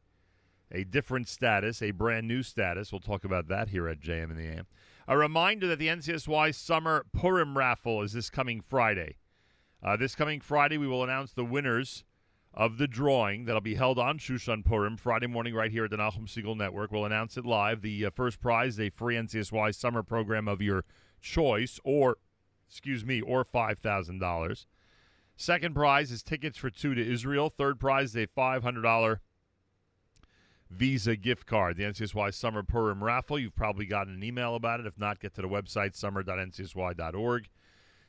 [0.71, 2.91] A different status, a brand new status.
[2.91, 4.67] We'll talk about that here at JM and the AM.
[5.09, 9.15] A reminder that the NCSY Summer Purim Raffle is this coming Friday.
[9.81, 12.03] Uh, this coming Friday, we will announce the winners
[12.53, 15.97] of the drawing that'll be held on Shushan Purim Friday morning right here at the
[15.97, 16.91] Nachum Segal Network.
[16.91, 17.81] We'll announce it live.
[17.81, 20.83] The uh, first prize, a free NCSY summer program of your
[21.21, 22.17] choice, or,
[22.67, 24.65] excuse me, or $5,000.
[25.37, 27.49] Second prize is tickets for two to Israel.
[27.49, 29.19] Third prize is a $500
[30.69, 31.77] Visa gift card.
[31.77, 33.39] The NCSY Summer Purim Raffle.
[33.39, 34.85] You've probably gotten an email about it.
[34.85, 37.47] If not, get to the website summer.ncsy.org.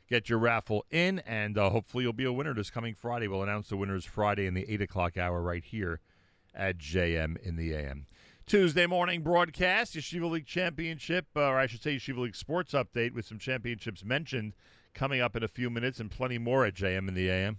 [0.09, 3.29] Get your raffle in, and uh, hopefully you'll be a winner this coming Friday.
[3.29, 6.01] We'll announce the winners Friday in the 8 o'clock hour right here
[6.55, 8.07] at JM in the AM.
[8.47, 13.13] Tuesday morning broadcast, Yeshiva League Championship, uh, or I should say Yeshiva League Sports Update
[13.13, 14.55] with some championships mentioned
[14.95, 17.59] coming up in a few minutes and plenty more at JM in the AM.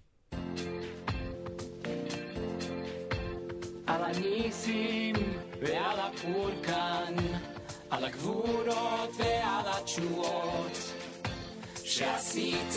[4.08, 5.14] הניסים
[5.60, 7.14] ועל הפורקן,
[7.90, 10.92] על הגבורות ועל התשועות
[11.84, 12.76] שעשית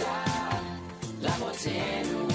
[1.21, 2.27] לאבותינו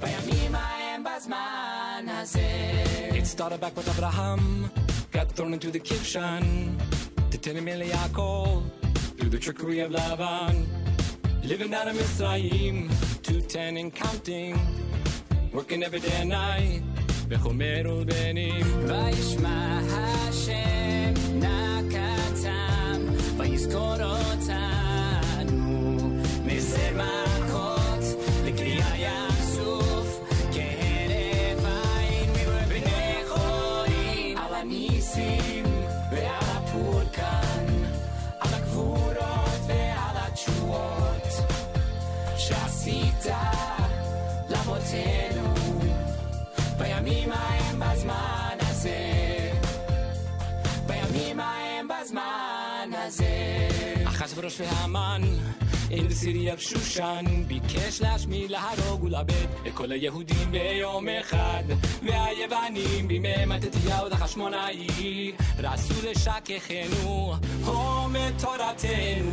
[0.00, 2.82] בימים ההם בזמן הזה.
[3.10, 4.70] It started back with Abraham,
[5.12, 6.42] got thrown into the kitchen
[7.30, 8.62] to tell him Yaakov
[9.16, 10.54] through the trickery of Laban.
[11.42, 12.76] Living out of Mitzrayim,
[13.26, 14.54] two ten and counting,
[15.52, 16.82] working every day and night.
[17.30, 18.66] בחומר ובנים.
[18.86, 23.00] וישמע השם נקתם,
[23.36, 25.98] ויזכור אותנו,
[26.44, 28.04] מסר מכות
[28.44, 30.20] לקריאה יחשוף,
[30.52, 32.32] כהרף עין
[32.68, 35.64] בני חורים, על הניסים
[36.12, 37.66] ועל הפורקן,
[38.40, 41.28] על הגבורות ועל התשועות,
[42.36, 43.26] שעשית
[44.50, 45.29] לאבותינו.
[48.05, 49.51] منزه
[50.87, 51.39] باید میم
[52.01, 53.67] از منزه
[54.07, 55.23] اخش فروش فی همان
[55.89, 61.71] این سیری بشوشن بی کشلش می لحر و گلابت اکل یهودیم به یوم خد
[62.03, 62.05] و
[62.39, 64.09] یه بنیم بی ممت تیاو
[65.59, 69.31] رسول شک خنو هم تارتنو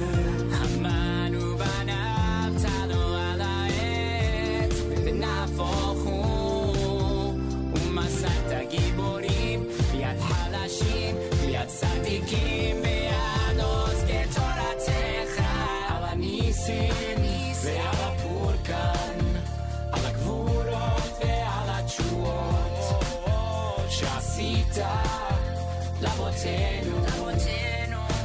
[0.55, 4.74] همانو بنابتنو علایت
[5.05, 6.38] به نفاخون
[10.69, 15.43] חלשים ביד צדיקים ביד עוז כתורתך.
[15.89, 16.93] על הניסים
[17.65, 19.19] ועל הפורקן
[19.93, 22.78] על הגבורות ועל התשועות
[23.89, 24.78] שעשית
[26.01, 26.97] לאבותינו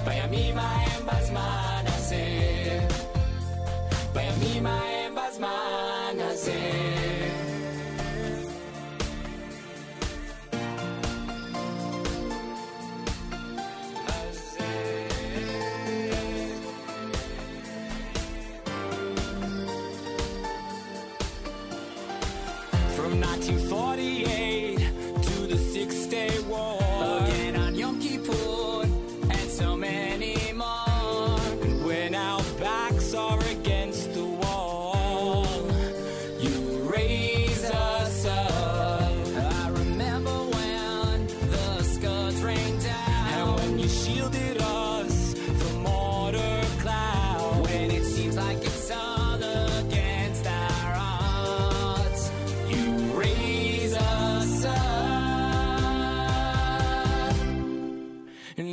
[0.06, 1.73] בימים ההם בזמן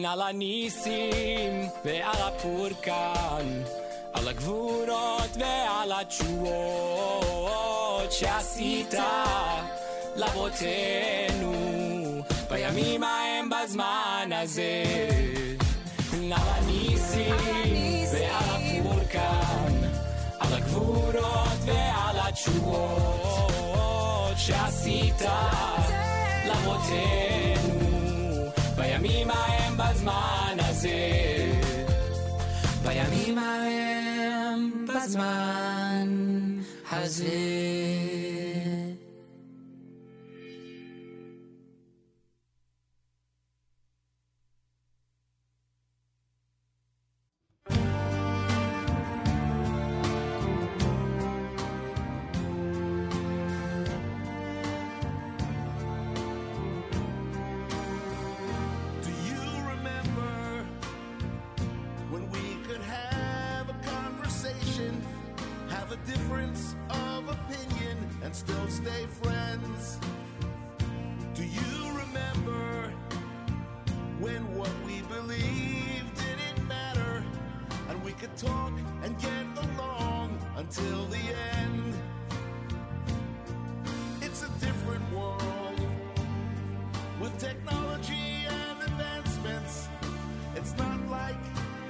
[0.10, 3.62] על הניסים ועל הפורקן,
[4.14, 7.32] על הגבורות ועל התשואות
[8.12, 8.94] שעשית
[10.16, 11.54] לאבותינו
[12.50, 14.84] בימים ההם בזמן הזה.
[16.14, 17.36] על הניסים
[18.14, 19.74] ועל הפורקן,
[20.40, 23.46] על הגבורות ועל התשואות
[24.38, 25.22] שעשית
[26.48, 27.76] לאבותינו
[28.76, 31.00] בימים ההם בזמן הזה.
[32.84, 36.08] בימים ההם בזמן
[36.92, 38.09] הזה.
[68.31, 69.99] And still stay friends?
[71.35, 72.93] Do you remember
[74.21, 77.25] when what we believed didn't matter,
[77.89, 81.25] and we could talk and get along until the
[81.57, 81.95] end?
[84.23, 85.81] It's a different world
[87.21, 89.89] with technology and advancements.
[90.55, 91.43] It's not like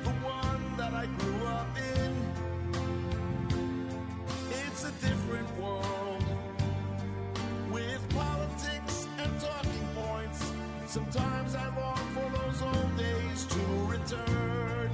[0.05, 2.13] the one that I grew up in.
[4.51, 5.90] It's a different world
[10.91, 14.91] Sometimes I long for those old days to return.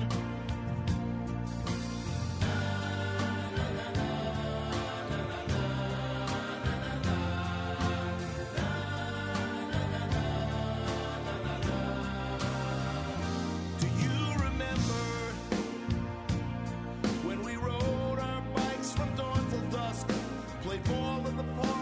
[13.81, 15.03] Do you remember
[17.25, 20.07] when we rode our bikes from dawn till dusk,
[20.61, 21.76] played ball in the park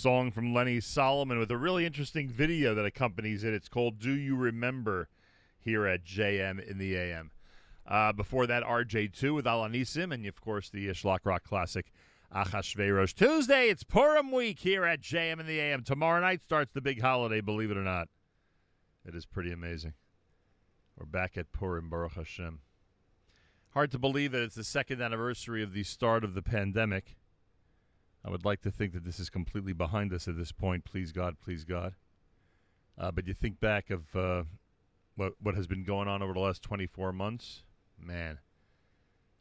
[0.00, 3.52] song from Lenny Solomon with a really interesting video that accompanies it.
[3.52, 5.10] It's called Do You Remember
[5.58, 7.32] here at JM in the AM.
[7.86, 11.92] Uh, before that, RJ2 with Alanisim, and of course the Shlock Rock classic
[12.34, 13.14] Achashverosh.
[13.14, 15.82] Tuesday, it's Purim week here at JM in the AM.
[15.82, 18.08] Tomorrow night starts the big holiday, believe it or not.
[19.04, 19.92] It is pretty amazing.
[20.96, 22.60] We're back at Purim, Baruch Hashem.
[23.74, 27.16] Hard to believe that it's the second anniversary of the start of the pandemic.
[28.24, 30.84] I would like to think that this is completely behind us at this point.
[30.84, 31.94] Please God, please God.
[32.98, 34.42] Uh, but you think back of uh,
[35.16, 37.62] what what has been going on over the last 24 months,
[37.98, 38.38] man.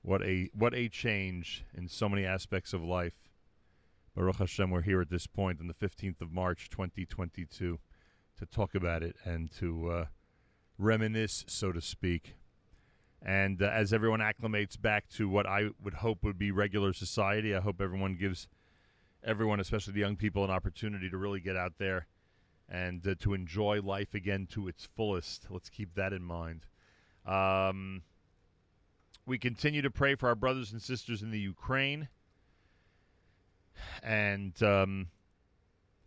[0.02, 3.30] What a what a change in so many aspects of life.
[4.16, 7.80] Baruch Hashem, we're here at this point on the 15th of March, 2022,
[8.38, 10.06] to talk about it and to uh,
[10.78, 12.36] reminisce, so to speak.
[13.22, 17.54] And uh, as everyone acclimates back to what I would hope would be regular society,
[17.54, 18.48] I hope everyone gives
[19.24, 22.08] everyone, especially the young people, an opportunity to really get out there
[22.68, 25.48] and uh, to enjoy life again to its fullest.
[25.50, 26.66] Let's keep that in mind.
[27.26, 28.04] Um,
[29.26, 32.10] we continue to pray for our brothers and sisters in the Ukraine.
[34.04, 35.08] And um,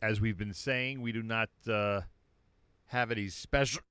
[0.01, 2.03] as we've been saying, we do not uh,
[2.87, 3.83] have any special.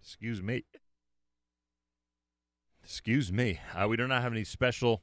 [0.00, 0.64] Excuse me.
[2.86, 3.58] Excuse me.
[3.74, 5.02] Uh, we do not have any special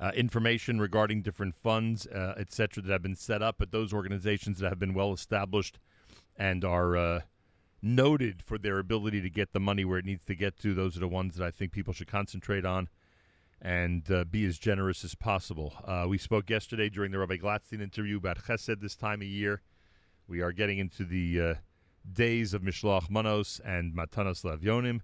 [0.00, 4.70] uh, information regarding different funds, uh, that have been set up, but those organizations that
[4.70, 5.78] have been well established
[6.38, 7.20] and are uh,
[7.82, 10.96] noted for their ability to get the money where it needs to get to, those
[10.96, 12.88] are the ones that I think people should concentrate on
[13.60, 15.74] and uh, be as generous as possible.
[15.84, 19.60] Uh, we spoke yesterday during the Rabbi Glatstein interview about Chesed this time of year.
[20.26, 21.54] We are getting into the uh,
[22.10, 25.02] days of Mishloach Manos and Matanos Lavyonim.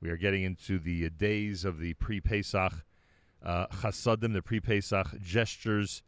[0.00, 2.72] We are getting into the days of the pre-Pesach
[3.42, 6.02] uh, chasadim, the pre-Pesach gestures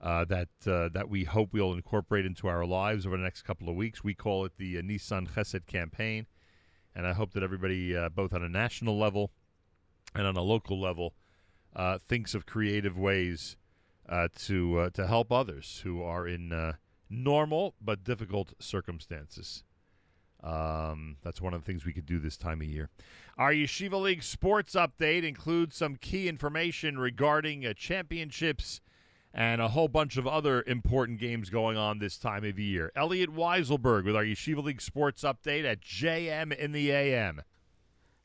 [0.00, 3.68] uh, that uh, that we hope we'll incorporate into our lives over the next couple
[3.68, 4.04] of weeks.
[4.04, 6.26] We call it the uh, Nissan Chesed campaign,
[6.94, 9.30] and I hope that everybody, uh, both on a national level
[10.14, 11.14] and on a local level,
[11.74, 13.56] uh, thinks of creative ways
[14.36, 16.74] to to help others who are in
[17.08, 19.64] normal but difficult circumstances.
[20.44, 22.90] Um, that's one of the things we could do this time of year.
[23.38, 28.80] Our Yeshiva League sports update includes some key information regarding uh, championships
[29.32, 32.92] and a whole bunch of other important games going on this time of year.
[32.94, 37.42] Elliot Weiselberg with our Yeshiva League sports update at JM in the AM.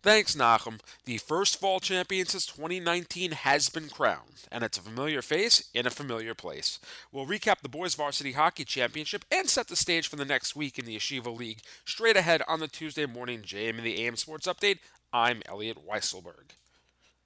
[0.01, 0.79] Thanks, Nachum.
[1.03, 5.85] The first fall champion since 2019 has been crowned, and it's a familiar face in
[5.85, 6.79] a familiar place.
[7.11, 10.79] We'll recap the Boys Varsity Hockey Championship and set the stage for the next week
[10.79, 14.47] in the Yeshiva League straight ahead on the Tuesday morning JM in the AM Sports
[14.47, 14.79] Update.
[15.11, 16.51] I'm Elliot Weiselberg.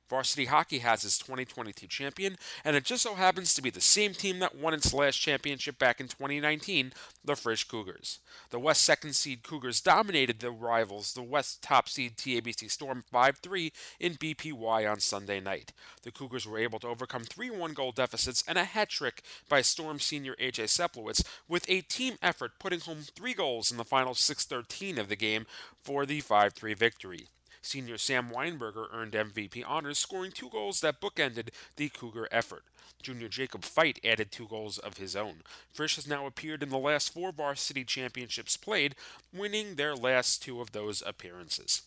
[0.10, 4.14] Varsity Hockey has its 2022 champion, and it just so happens to be the same
[4.14, 6.94] team that won its last championship back in 2019,
[7.24, 8.20] the Frisch Cougars.
[8.50, 13.38] The West second seed Cougars dominated the rivals, the West top seed TABC Storm 5
[13.38, 15.72] 3 in BPY on Sunday night.
[16.04, 19.62] The Cougars were able to overcome three one goal deficits and a hat trick by
[19.62, 24.14] Storm senior AJ Seplowitz, with a team effort putting home three goals in the final
[24.14, 25.46] 6 13 of the game
[25.82, 27.28] for the 5 3 victory.
[27.64, 32.65] Senior Sam Weinberger earned MVP honors, scoring two goals that bookended the Cougar effort.
[33.02, 35.41] Junior Jacob Fight added two goals of his own.
[35.73, 38.95] Frisch has now appeared in the last four varsity championships played,
[39.34, 41.84] winning their last two of those appearances.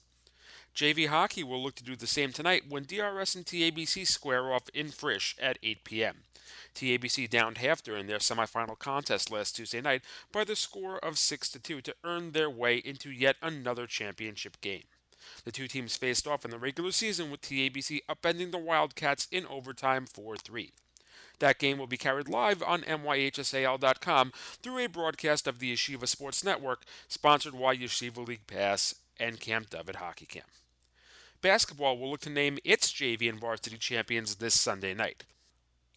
[0.74, 4.68] JV Hockey will look to do the same tonight when DRS and TABC square off
[4.74, 6.16] in Frisch at 8 p.m.
[6.74, 11.50] TABC downed HAFTR during their semifinal contest last Tuesday night by the score of 6
[11.50, 14.84] 2 to earn their way into yet another championship game.
[15.46, 19.46] The two teams faced off in the regular season with TABC upending the Wildcats in
[19.46, 20.72] overtime 4 3.
[21.38, 26.42] That game will be carried live on MYHSAL.com through a broadcast of the Yeshiva Sports
[26.42, 30.48] Network, sponsored by Yeshiva League Pass and Camp David Hockey Camp.
[31.42, 35.22] Basketball will look to name its JV and varsity champions this Sunday night.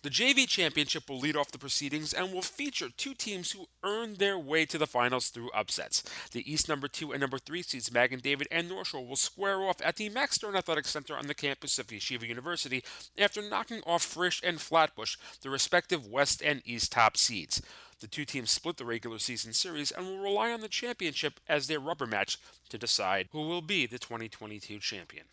[0.02, 4.16] The JV Championship will lead off the proceedings and will feature two teams who earned
[4.16, 6.04] their way to the finals through upsets.
[6.32, 9.62] The East number 2 and number 3 seeds Magen David and North Shore will square
[9.62, 12.82] off at the Max Stern Athletic Center on the campus of Yeshiva University
[13.18, 17.62] after knocking off Frisch and Flatbush, the respective West and East top seeds.
[18.00, 21.68] The two teams split the regular season series and will rely on the championship as
[21.68, 22.38] their rubber match
[22.70, 25.26] to decide who will be the 2022 champion.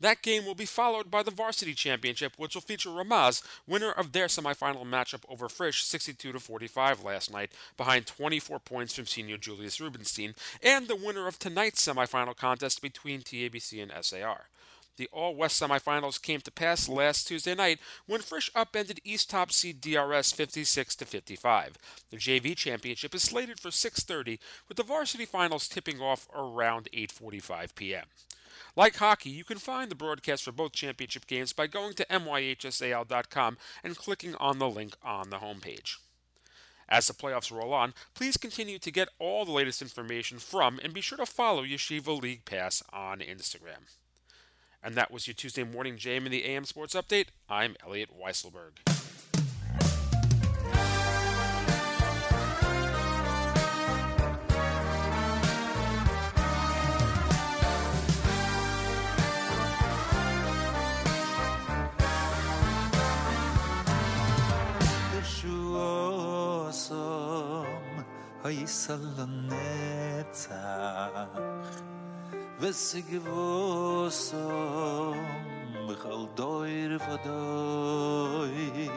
[0.00, 4.12] That game will be followed by the Varsity Championship, which will feature Ramaz, winner of
[4.12, 9.80] their semifinal matchup over Frisch 62 45 last night, behind 24 points from senior Julius
[9.80, 14.46] Rubenstein, and the winner of tonight's semifinal contest between TABC and SAR.
[14.96, 19.52] The All West semifinals came to pass last Tuesday night when Frisch upended East top
[19.52, 21.78] seed DRS 56 to 55.
[22.10, 27.74] The JV championship is slated for 6:30 with the varsity finals tipping off around 8:45
[27.74, 28.06] p.m.
[28.80, 33.58] Like hockey, you can find the broadcast for both championship games by going to myhsal.com
[33.84, 35.96] and clicking on the link on the homepage.
[36.88, 40.94] As the playoffs roll on, please continue to get all the latest information from and
[40.94, 43.98] be sure to follow Yeshiva League Pass on Instagram.
[44.82, 47.26] And that was your Tuesday morning jam in the AM Sports Update.
[47.50, 48.99] I'm Elliot Weiselberg.
[68.50, 69.06] oisal
[69.48, 71.34] netzach
[72.60, 75.18] Wes gewosom
[75.86, 78.88] Bechal doir vadoi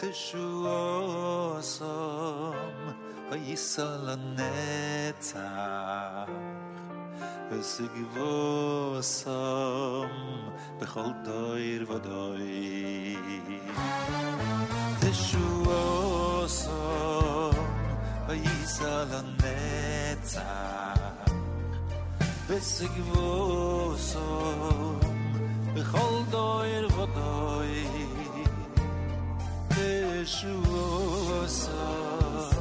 [0.00, 0.56] Teshuosom
[3.34, 4.06] Oisal
[4.38, 6.32] netzach
[7.50, 10.12] Wes gewosom
[10.80, 13.18] Bechal doir vadoi
[15.00, 17.19] Teshuosom
[18.34, 21.00] Yisrael Netzach
[22.48, 25.00] Besig Vosom
[25.74, 27.74] Bechol Doir Vodoy
[29.70, 30.54] Beshu
[31.28, 32.54] Vosom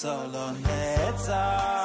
[0.07, 1.76] Teshosam Yisol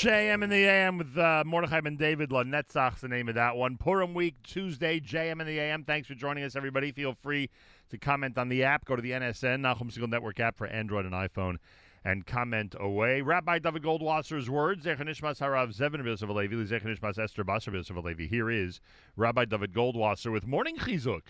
[0.00, 3.76] JM in the AM with uh, Mordechai and David Lanetzach's the name of that one.
[3.76, 5.84] Purim week, Tuesday, JM in the AM.
[5.84, 6.90] Thanks for joining us, everybody.
[6.90, 7.50] Feel free
[7.90, 8.86] to comment on the app.
[8.86, 11.56] Go to the NSN, Nachum Segal Network app for Android and iPhone,
[12.02, 13.20] and comment away.
[13.20, 17.94] Rabbi David Goldwasser's words, Zecher Nishmas Harav Zevin Yosef Alevi, Zecher Nishmas Esther Basar Yosef
[17.94, 18.26] Alevi.
[18.26, 18.80] Here is
[19.16, 21.24] Rabbi David Goldwasser with Morning Chizuk.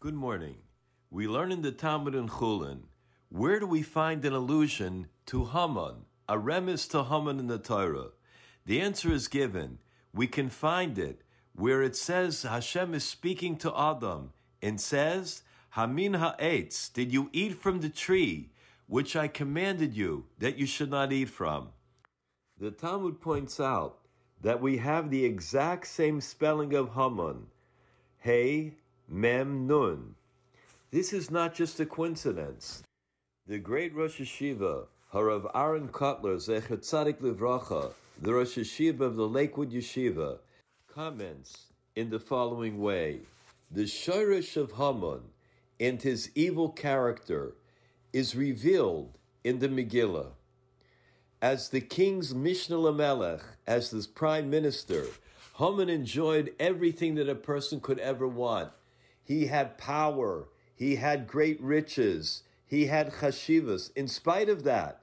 [0.00, 0.56] Good morning.
[1.12, 2.86] We learn in the Talmud and Chulin,
[3.28, 8.10] where do we find an allusion to Haman, a remez to Haman in the Torah?
[8.64, 9.78] The answer is given.
[10.14, 11.22] We can find it
[11.56, 14.32] where it says Hashem is speaking to Adam
[14.62, 18.50] and says, Hamin ha'etz, did you eat from the tree
[18.86, 21.70] which I commanded you that you should not eat from?
[22.60, 23.98] The Talmud points out
[24.40, 27.48] that we have the exact same spelling of Haman,
[28.18, 28.74] Hey,
[29.08, 30.14] Mem, Nun.
[30.92, 32.84] This is not just a coincidence.
[33.48, 37.92] The great Rosh Yeshiva, Harav Aaron Kotler, Zecher Tzadik Livracha,
[38.22, 40.38] the Rosh Yeshiva of the Lakewood Yeshiva,
[40.86, 41.66] comments
[41.96, 43.22] in the following way
[43.72, 45.22] The Shoresh of Haman
[45.80, 47.54] and his evil character
[48.12, 50.28] is revealed in the Megillah.
[51.42, 55.06] As the king's Mishneh Lamelech, as the prime minister,
[55.58, 58.70] Haman enjoyed everything that a person could ever want.
[59.24, 60.46] He had power,
[60.76, 63.90] he had great riches, he had chashivas.
[63.96, 64.99] In spite of that,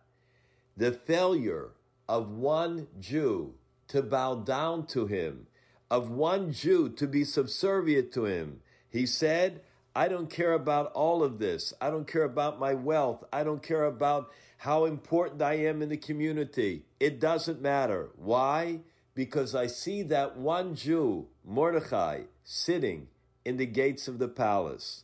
[0.77, 1.71] the failure
[2.07, 3.55] of one Jew
[3.87, 5.47] to bow down to him,
[5.89, 9.61] of one Jew to be subservient to him, he said,
[9.95, 11.73] I don't care about all of this.
[11.81, 13.23] I don't care about my wealth.
[13.33, 16.85] I don't care about how important I am in the community.
[16.99, 18.11] It doesn't matter.
[18.15, 18.81] Why?
[19.15, 23.07] Because I see that one Jew, Mordechai, sitting
[23.43, 25.03] in the gates of the palace.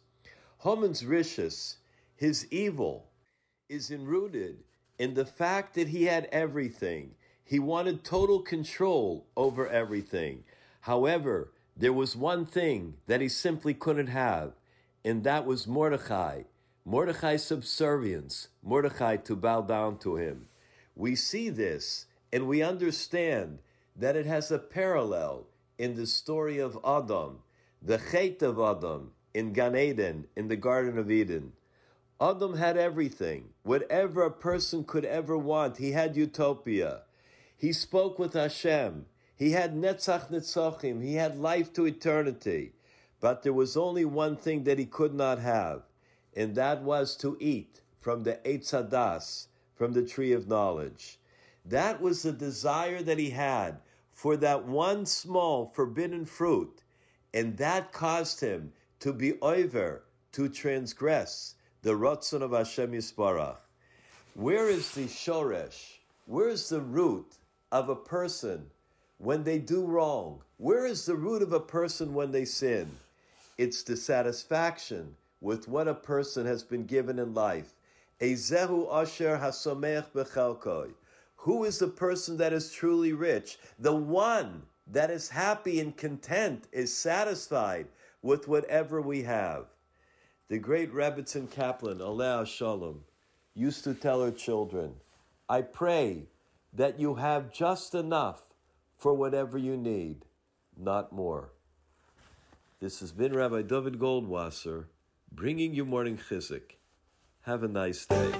[0.59, 1.77] Haman's rishus,
[2.15, 3.09] his evil,
[3.69, 4.57] is enrooted
[5.03, 7.11] in the fact that he had everything.
[7.43, 10.45] He wanted total control over everything.
[10.79, 14.53] However, there was one thing that he simply couldn't have,
[15.03, 16.43] and that was Mordechai.
[16.85, 20.47] Mordechai's subservience, Mordechai to bow down to him.
[20.95, 23.59] We see this and we understand
[23.97, 25.47] that it has a parallel
[25.77, 27.39] in the story of Adam,
[27.81, 31.51] the Chet of Adam in Gan Eden, in the Garden of Eden.
[32.23, 35.75] Adam had everything, whatever a person could ever want.
[35.75, 37.01] He had utopia.
[37.57, 39.07] He spoke with Hashem.
[39.35, 41.03] He had Netzach Netzachim.
[41.03, 42.75] He had life to eternity.
[43.19, 45.81] But there was only one thing that he could not have,
[46.33, 51.19] and that was to eat from the Eitz Hadas, from the tree of knowledge.
[51.65, 53.81] That was the desire that he had
[54.13, 56.83] for that one small forbidden fruit,
[57.33, 58.71] and that caused him
[59.01, 63.57] to be over, to transgress the Ratzon of Hashem Yisbarach.
[64.35, 65.97] Where is the Shoresh?
[66.25, 67.35] Where is the root
[67.73, 68.67] of a person
[69.17, 70.41] when they do wrong?
[70.55, 72.89] Where is the root of a person when they sin?
[73.57, 77.73] It's the satisfaction with what a person has been given in life.
[78.21, 80.93] Ezehu asher hasomech bechalkoi.
[81.35, 83.57] Who is the person that is truly rich?
[83.77, 87.87] The one that is happy and content, is satisfied
[88.21, 89.65] with whatever we have.
[90.53, 93.05] The great Rebbitzin Kaplan, Aleh Shalom,
[93.55, 94.93] used to tell her children,
[95.49, 96.27] I pray
[96.71, 98.43] that you have just enough
[98.95, 100.25] for whatever you need,
[100.77, 101.49] not more.
[102.79, 104.85] This has been Rabbi David Goldwasser
[105.31, 106.75] bringing you morning chizuk.
[107.47, 108.31] Have a nice day.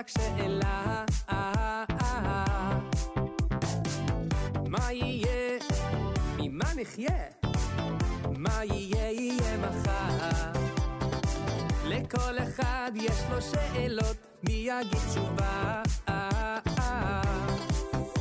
[0.00, 1.04] רק שאלה.
[4.68, 5.58] מה יהיה?
[6.38, 7.24] ממה נחיה?
[8.36, 10.52] מה יהיה יהיה מחר?
[11.84, 15.82] לכל אחד יש לו שאלות, מי יגיד תשובה?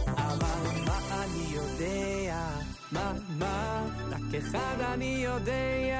[0.08, 2.46] אבל מה אני יודע?
[2.92, 3.86] מה, מה?
[4.10, 5.99] רק אחד אני יודע.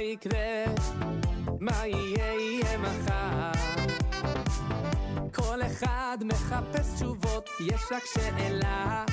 [0.00, 0.64] יקרה?
[1.60, 3.50] מה יהיה יהיה מחר?
[5.34, 9.04] כל אחד מחפש תשובות, יש רק שאלה.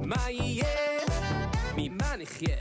[0.00, 1.00] מה יהיה?
[1.76, 2.56] ממה נחיה?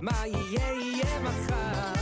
[0.00, 1.92] מה יהיה יהיה מחר?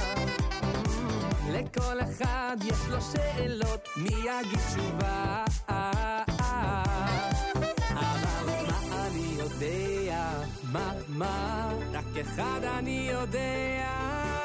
[1.50, 5.44] לכל אחד יש לו שאלות, מי יגיד תשובה?
[9.62, 10.42] יודע?
[10.72, 11.72] מה, מה?
[11.92, 14.41] רק אחד אני יודע.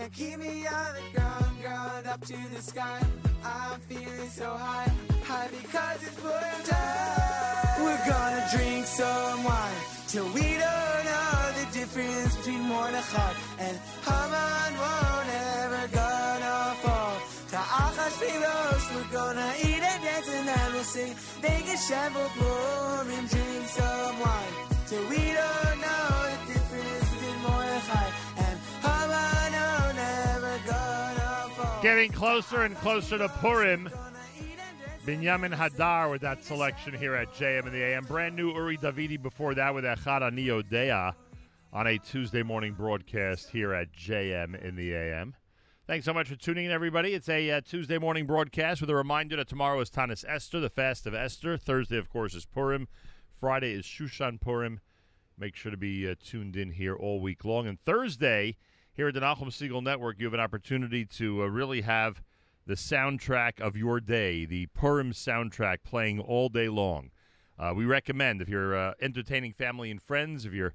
[0.00, 3.00] Can't keep me on the ground, ground up to the sky.
[3.44, 4.90] I'm feeling so high,
[5.24, 7.84] high because it's Purim time.
[7.84, 14.70] We're gonna drink some wine till we don't know the difference between Mordechai and Haman.
[14.82, 15.28] Won't
[15.60, 17.16] ever gonna fall.
[17.52, 21.14] To Achashverosh, we're gonna eat and dance and then we'll sing.
[21.42, 24.54] Make a shamble Purim, drink some wine
[24.86, 26.19] till we don't know
[32.00, 33.90] Getting closer and closer to Purim.
[35.04, 38.06] Binyamin Hadar with that selection here at JM in the AM.
[38.06, 41.12] Brand new Uri Davidi before that with Echad Ani Odea
[41.74, 45.34] on a Tuesday morning broadcast here at JM in the AM.
[45.86, 47.12] Thanks so much for tuning in, everybody.
[47.12, 50.70] It's a uh, Tuesday morning broadcast with a reminder that tomorrow is Tanis Esther, the
[50.70, 51.58] fast of Esther.
[51.58, 52.88] Thursday, of course, is Purim.
[53.38, 54.80] Friday is Shushan Purim.
[55.36, 57.66] Make sure to be uh, tuned in here all week long.
[57.66, 58.56] And Thursday,
[59.00, 62.20] here at the Nachum Segal Network, you have an opportunity to uh, really have
[62.66, 67.10] the soundtrack of your day, the Purim soundtrack, playing all day long.
[67.58, 70.74] Uh, we recommend if you're uh, entertaining family and friends, if you're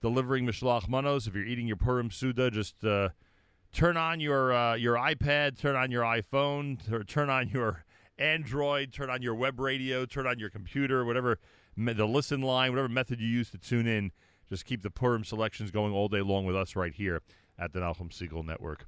[0.00, 3.08] delivering mishloach Manos, if you're eating your Purim Seudah, just uh,
[3.72, 6.78] turn on your uh, your iPad, turn on your iPhone,
[7.08, 7.84] turn on your
[8.20, 11.40] Android, turn on your web radio, turn on your computer, whatever
[11.76, 14.12] the listen line, whatever method you use to tune in.
[14.48, 17.20] Just keep the Purim selections going all day long with us right here
[17.58, 18.86] at the Nachum Segal Network.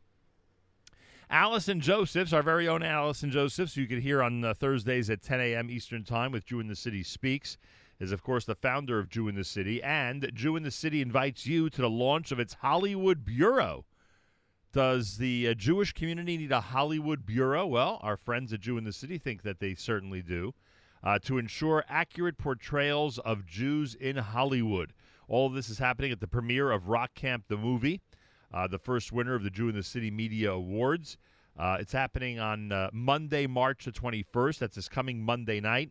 [1.28, 5.22] Allison Josephs, our very own Allison Josephs, who you can hear on uh, Thursdays at
[5.22, 5.70] 10 a.m.
[5.70, 7.58] Eastern Time with Jew in the City Speaks,
[7.98, 11.02] is of course the founder of Jew in the City, and Jew in the City
[11.02, 13.84] invites you to the launch of its Hollywood Bureau.
[14.72, 17.66] Does the uh, Jewish community need a Hollywood Bureau?
[17.66, 20.54] Well, our friends at Jew in the City think that they certainly do.
[21.02, 24.92] Uh, to ensure accurate portrayals of Jews in Hollywood.
[25.28, 28.00] All of this is happening at the premiere of Rock Camp the movie,
[28.56, 31.18] uh, the first winner of the Jew in the City Media Awards.
[31.58, 34.58] Uh, it's happening on uh, Monday, March the 21st.
[34.58, 35.90] That's this coming Monday night.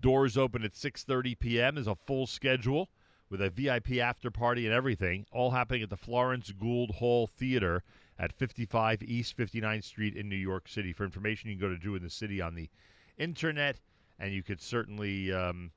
[0.00, 1.74] Doors open at 6:30 p.m.
[1.76, 2.88] There's a full schedule
[3.28, 7.84] with a VIP after party and everything, all happening at the Florence Gould Hall Theater
[8.18, 10.92] at 55 East 59th Street in New York City.
[10.92, 12.68] For information, you can go to Jew in the City on the
[13.18, 13.78] internet,
[14.18, 15.70] and you could certainly um,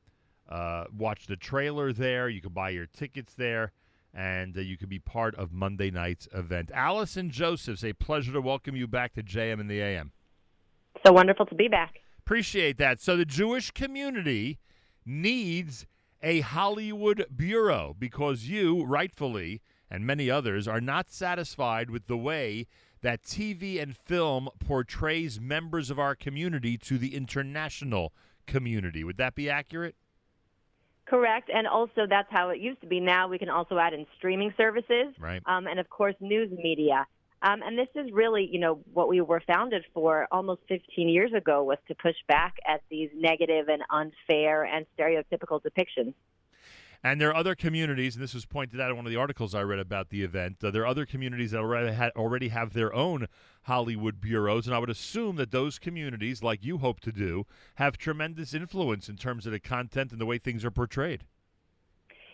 [0.49, 2.27] uh, watch the trailer there.
[2.27, 3.71] You can buy your tickets there,
[4.13, 6.69] and uh, you can be part of Monday night's event.
[6.73, 10.11] Allison Josephs, a pleasure to welcome you back to JM in the AM.
[11.05, 11.99] So wonderful to be back.
[12.19, 13.01] Appreciate that.
[13.01, 14.59] So the Jewish community
[15.05, 15.85] needs
[16.21, 22.67] a Hollywood bureau because you, rightfully, and many others are not satisfied with the way
[23.01, 28.13] that TV and film portrays members of our community to the international
[28.47, 29.03] community.
[29.03, 29.95] Would that be accurate?
[31.05, 32.99] Correct, and also that's how it used to be.
[32.99, 35.41] Now we can also add in streaming services, Right.
[35.45, 37.05] um, and of course news media.
[37.41, 41.33] Um, and this is really, you know, what we were founded for almost 15 years
[41.33, 46.13] ago was to push back at these negative and unfair and stereotypical depictions.
[47.05, 49.53] And there are other communities, and this was pointed out in one of the articles
[49.53, 50.63] I read about the event.
[50.63, 53.27] Uh, there are other communities that already, ha- already have their own
[53.63, 57.97] Hollywood bureaus, and I would assume that those communities, like you hope to do, have
[57.97, 61.25] tremendous influence in terms of the content and the way things are portrayed.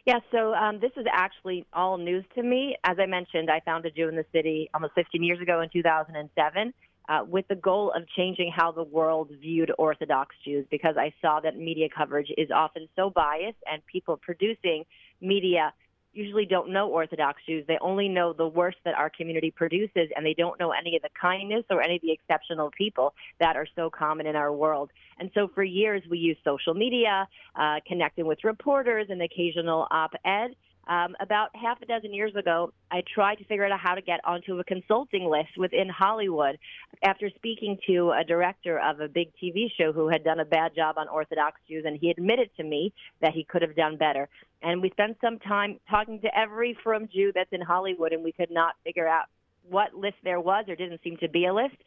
[0.06, 2.76] Yeah, so um, this is actually all news to me.
[2.84, 6.74] As I mentioned, I founded Jew in the City almost 15 years ago in 2007
[7.10, 11.40] uh, with the goal of changing how the world viewed Orthodox Jews because I saw
[11.42, 14.86] that media coverage is often so biased and people producing
[15.20, 15.74] media
[16.12, 17.66] usually don't know Orthodox Jews.
[17.68, 21.02] They only know the worst that our community produces, and they don't know any of
[21.02, 24.90] the kindness or any of the exceptional people that are so common in our world.
[25.20, 30.14] And so for years, we used social media, uh, connecting with reporters, and occasional op
[30.26, 30.56] ed.
[30.90, 34.22] Um, about half a dozen years ago, I tried to figure out how to get
[34.26, 36.58] onto a consulting list within Hollywood
[37.04, 40.74] after speaking to a director of a big TV show who had done a bad
[40.76, 42.92] job on Orthodox Jews, and he admitted to me
[43.22, 44.28] that he could have done better.
[44.64, 48.32] And we spent some time talking to every from Jew that's in Hollywood, and we
[48.32, 49.26] could not figure out
[49.70, 50.64] what list there was.
[50.66, 51.78] There didn't seem to be a list.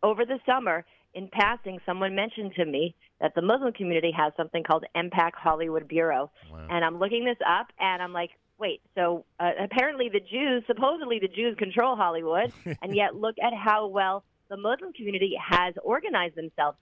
[0.00, 4.62] Over the summer, in passing, someone mentioned to me that the Muslim community has something
[4.62, 6.30] called MPAC Hollywood Bureau.
[6.70, 11.18] And I'm looking this up, and I'm like, wait, so uh, apparently the Jews, supposedly
[11.18, 12.52] the Jews control Hollywood,
[12.82, 16.78] and yet look at how well the Muslim community has organized themselves.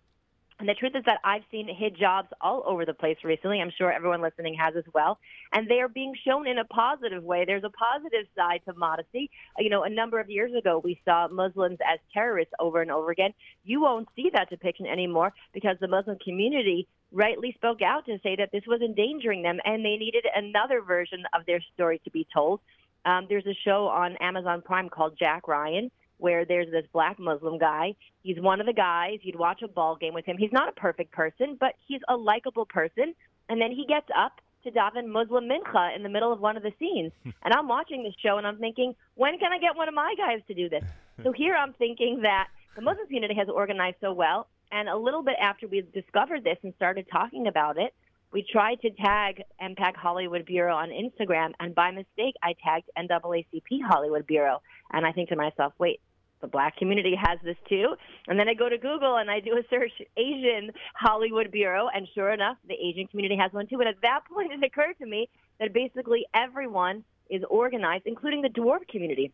[0.58, 3.60] And the truth is that I've seen hijabs all over the place recently.
[3.60, 5.18] I'm sure everyone listening has as well.
[5.52, 7.44] And they are being shown in a positive way.
[7.44, 9.28] There's a positive side to modesty.
[9.58, 13.10] You know, a number of years ago, we saw Muslims as terrorists over and over
[13.10, 13.32] again.
[13.64, 18.36] You won't see that depiction anymore because the Muslim community rightly spoke out to say
[18.36, 22.26] that this was endangering them and they needed another version of their story to be
[22.32, 22.60] told.
[23.04, 25.90] Um, there's a show on Amazon Prime called Jack Ryan
[26.22, 27.94] where there's this black Muslim guy.
[28.22, 29.18] He's one of the guys.
[29.22, 30.38] You'd watch a ball game with him.
[30.38, 33.14] He's not a perfect person, but he's a likable person.
[33.48, 36.62] And then he gets up to daven Muslim mincha in the middle of one of
[36.62, 37.10] the scenes.
[37.24, 40.14] and I'm watching this show and I'm thinking, when can I get one of my
[40.16, 40.84] guys to do this?
[41.24, 44.46] so here I'm thinking that the Muslim community has organized so well.
[44.72, 47.94] And a little bit after we discovered this and started talking about it,
[48.32, 53.82] we tried to tag MPAC Hollywood Bureau on Instagram, and by mistake, I tagged NAACP
[53.86, 54.62] Hollywood Bureau.
[54.90, 56.00] And I think to myself, wait,
[56.40, 57.94] the black community has this too.
[58.26, 62.08] And then I go to Google and I do a search Asian Hollywood Bureau, and
[62.14, 63.78] sure enough, the Asian community has one too.
[63.80, 65.28] And at that point, it occurred to me
[65.60, 69.32] that basically everyone is organized, including the dwarf community.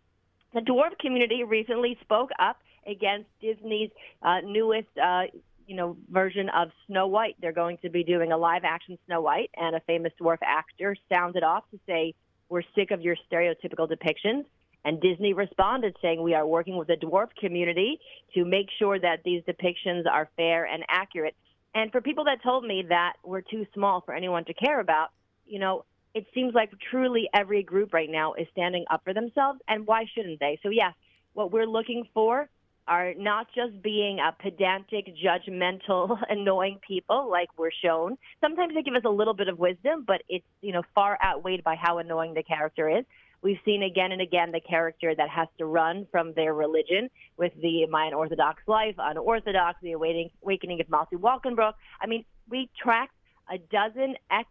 [0.54, 2.58] The dwarf community recently spoke up
[2.88, 3.90] against Disney's
[4.22, 5.24] uh, newest, uh,
[5.66, 7.36] you know, version of Snow White.
[7.40, 10.96] They're going to be doing a live action Snow White, and a famous dwarf actor
[11.12, 12.14] sounded off to say,
[12.48, 14.44] "We're sick of your stereotypical depictions."
[14.84, 18.00] And Disney responded saying, We are working with the dwarf community
[18.34, 21.34] to make sure that these depictions are fair and accurate.
[21.74, 25.10] And for people that told me that we're too small for anyone to care about,
[25.46, 25.84] you know,
[26.14, 30.06] it seems like truly every group right now is standing up for themselves, and why
[30.14, 30.58] shouldn't they?
[30.62, 30.94] So, yes,
[31.34, 32.48] what we're looking for
[32.88, 38.16] are not just being a pedantic, judgmental, annoying people like we're shown.
[38.40, 41.62] Sometimes they give us a little bit of wisdom, but it's, you know, far outweighed
[41.62, 43.04] by how annoying the character is.
[43.40, 47.52] We've seen again and again the character that has to run from their religion with
[47.62, 51.74] the My Unorthodox Life, Unorthodox, The Awakening, Awakening of Motti Wolkenbruch.
[52.00, 53.14] I mean, we tracked
[53.52, 54.48] a dozen ex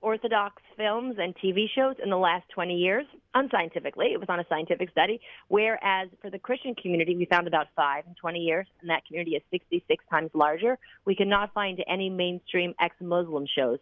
[0.00, 3.04] Orthodox films and TV shows in the last 20 years,
[3.34, 4.08] unscientifically.
[4.12, 5.20] It was on a scientific study.
[5.48, 9.36] Whereas for the Christian community, we found about five in 20 years, and that community
[9.36, 10.78] is 66 times larger.
[11.04, 13.78] We cannot find any mainstream ex Muslim shows.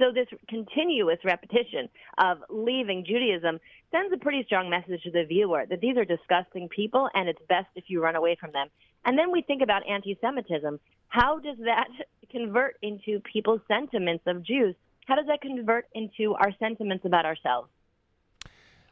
[0.00, 3.60] So this continuous repetition of leaving Judaism
[3.92, 7.40] sends a pretty strong message to the viewer that these are disgusting people and it's
[7.50, 8.68] best if you run away from them.
[9.04, 10.80] And then we think about anti-Semitism.
[11.08, 11.88] How does that
[12.30, 14.74] convert into people's sentiments of Jews?
[15.10, 17.68] How does that convert into our sentiments about ourselves?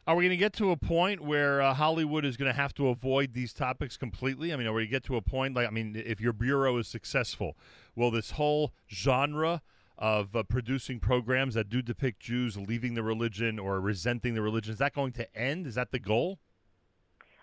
[0.05, 2.73] Are we going to get to a point where uh, Hollywood is going to have
[2.73, 4.51] to avoid these topics completely?
[4.51, 6.89] I mean, are we get to a point like I mean, if your bureau is
[6.89, 7.55] successful,
[7.95, 9.61] will this whole genre
[9.97, 14.73] of uh, producing programs that do depict Jews leaving the religion or resenting the religion
[14.73, 15.67] is that going to end?
[15.67, 16.39] Is that the goal?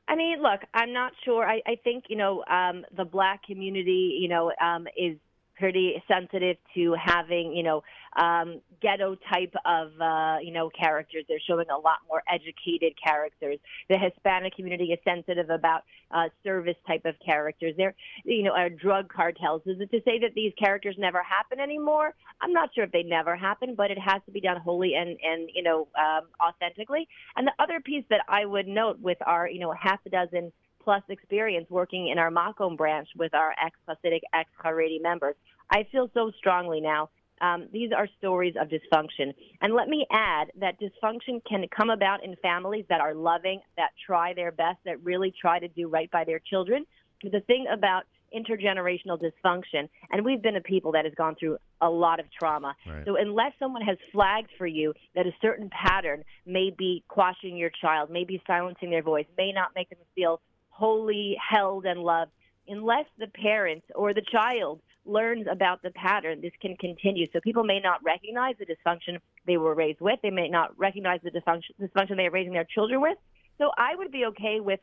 [0.06, 1.48] I mean, look, I'm not sure.
[1.48, 5.16] I, I think you know um, the black community, you know, um, is
[5.56, 7.82] pretty sensitive to having, you know,
[8.16, 11.24] um, ghetto type of, uh, you know, characters.
[11.28, 13.58] They're showing a lot more educated characters.
[13.88, 17.74] The Hispanic community is sensitive about uh, service type of characters.
[17.76, 19.62] They're, you know, are drug cartels.
[19.66, 22.14] Is it to say that these characters never happen anymore?
[22.40, 25.10] I'm not sure if they never happen, but it has to be done wholly and,
[25.22, 27.08] and you know, um, authentically.
[27.36, 30.52] And the other piece that I would note with our, you know, half a dozen
[30.86, 35.34] plus experience working in our Makom branch with our ex-Hasidic, ex-Haredi members.
[35.68, 37.10] I feel so strongly now.
[37.40, 39.34] Um, these are stories of dysfunction.
[39.60, 43.90] And let me add that dysfunction can come about in families that are loving, that
[44.06, 46.86] try their best, that really try to do right by their children.
[47.20, 48.04] The thing about
[48.34, 52.74] intergenerational dysfunction, and we've been a people that has gone through a lot of trauma.
[52.86, 53.04] Right.
[53.06, 57.70] So unless someone has flagged for you that a certain pattern may be quashing your
[57.80, 60.40] child, may be silencing their voice, may not make them feel
[60.76, 62.32] wholly held and loved,
[62.68, 67.26] unless the parent or the child learns about the pattern, this can continue.
[67.32, 70.18] So people may not recognize the dysfunction they were raised with.
[70.22, 73.16] They may not recognize the dysfunction, dysfunction they are raising their children with.
[73.58, 74.80] So I would be okay with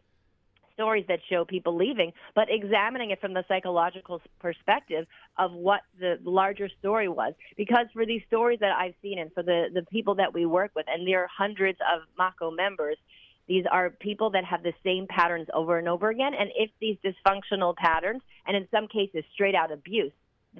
[0.74, 5.06] stories that show people leaving, but examining it from the psychological perspective
[5.38, 7.34] of what the larger story was.
[7.56, 10.72] Because for these stories that I've seen and for the, the people that we work
[10.76, 12.98] with, and there are hundreds of Makom members,
[13.48, 16.34] these are people that have the same patterns over and over again.
[16.38, 20.14] And if these dysfunctional patterns, and in some cases straight out abuse,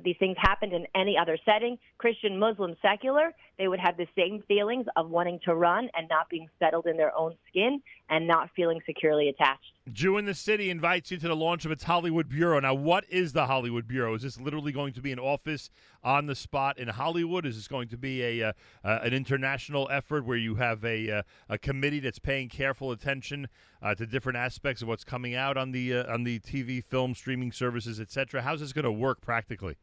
[0.03, 4.43] these things happened in any other setting, Christian, Muslim, secular, they would have the same
[4.47, 8.49] feelings of wanting to run and not being settled in their own skin and not
[8.55, 9.73] feeling securely attached.
[9.91, 12.59] Jew in the City invites you to the launch of its Hollywood Bureau.
[12.59, 14.13] Now, what is the Hollywood Bureau?
[14.15, 15.69] Is this literally going to be an office
[16.03, 17.45] on the spot in Hollywood?
[17.45, 18.53] Is this going to be a uh,
[18.84, 23.47] uh, an international effort where you have a uh, a committee that's paying careful attention
[23.81, 27.13] uh, to different aspects of what's coming out on the uh, on the TV, film,
[27.13, 28.41] streaming services, etc.?
[28.41, 29.75] How's this going to work practically?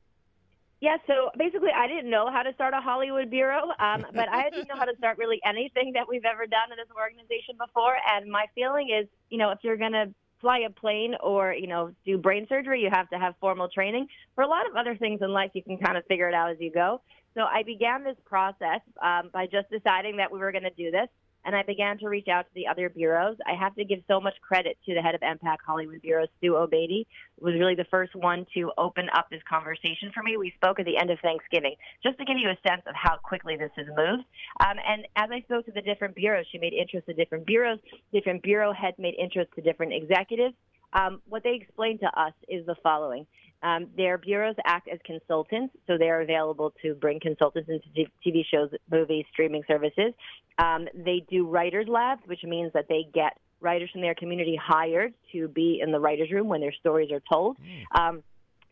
[0.81, 4.49] Yeah, so basically, I didn't know how to start a Hollywood bureau, um, but I
[4.49, 7.97] didn't know how to start really anything that we've ever done in this organization before.
[8.09, 10.09] And my feeling is, you know, if you're going to
[10.41, 14.07] fly a plane or, you know, do brain surgery, you have to have formal training.
[14.35, 16.51] For a lot of other things in life, you can kind of figure it out
[16.51, 17.03] as you go.
[17.35, 20.91] So I began this process um, by just deciding that we were going to do
[20.91, 21.09] this
[21.45, 23.37] and I began to reach out to the other bureaus.
[23.47, 26.53] I have to give so much credit to the head of MPAC Hollywood Bureau, Sue
[26.53, 27.07] Obeidi,
[27.41, 30.37] was really the first one to open up this conversation for me.
[30.37, 33.17] We spoke at the end of Thanksgiving, just to give you a sense of how
[33.17, 34.25] quickly this has moved.
[34.61, 37.79] Um, and as I spoke to the different bureaus, she made interest to different bureaus.
[38.13, 40.55] Different bureau heads made interest to different executives.
[40.93, 43.27] Um, what they explained to us is the following.
[43.63, 48.43] Um, their bureaus act as consultants, so they are available to bring consultants into TV
[48.51, 50.15] shows, movies, streaming services.
[50.59, 55.13] Um, they do writers' labs, which means that they get writers from their community hired
[55.33, 57.59] to be in the writers' room when their stories are told.
[57.95, 58.23] Um,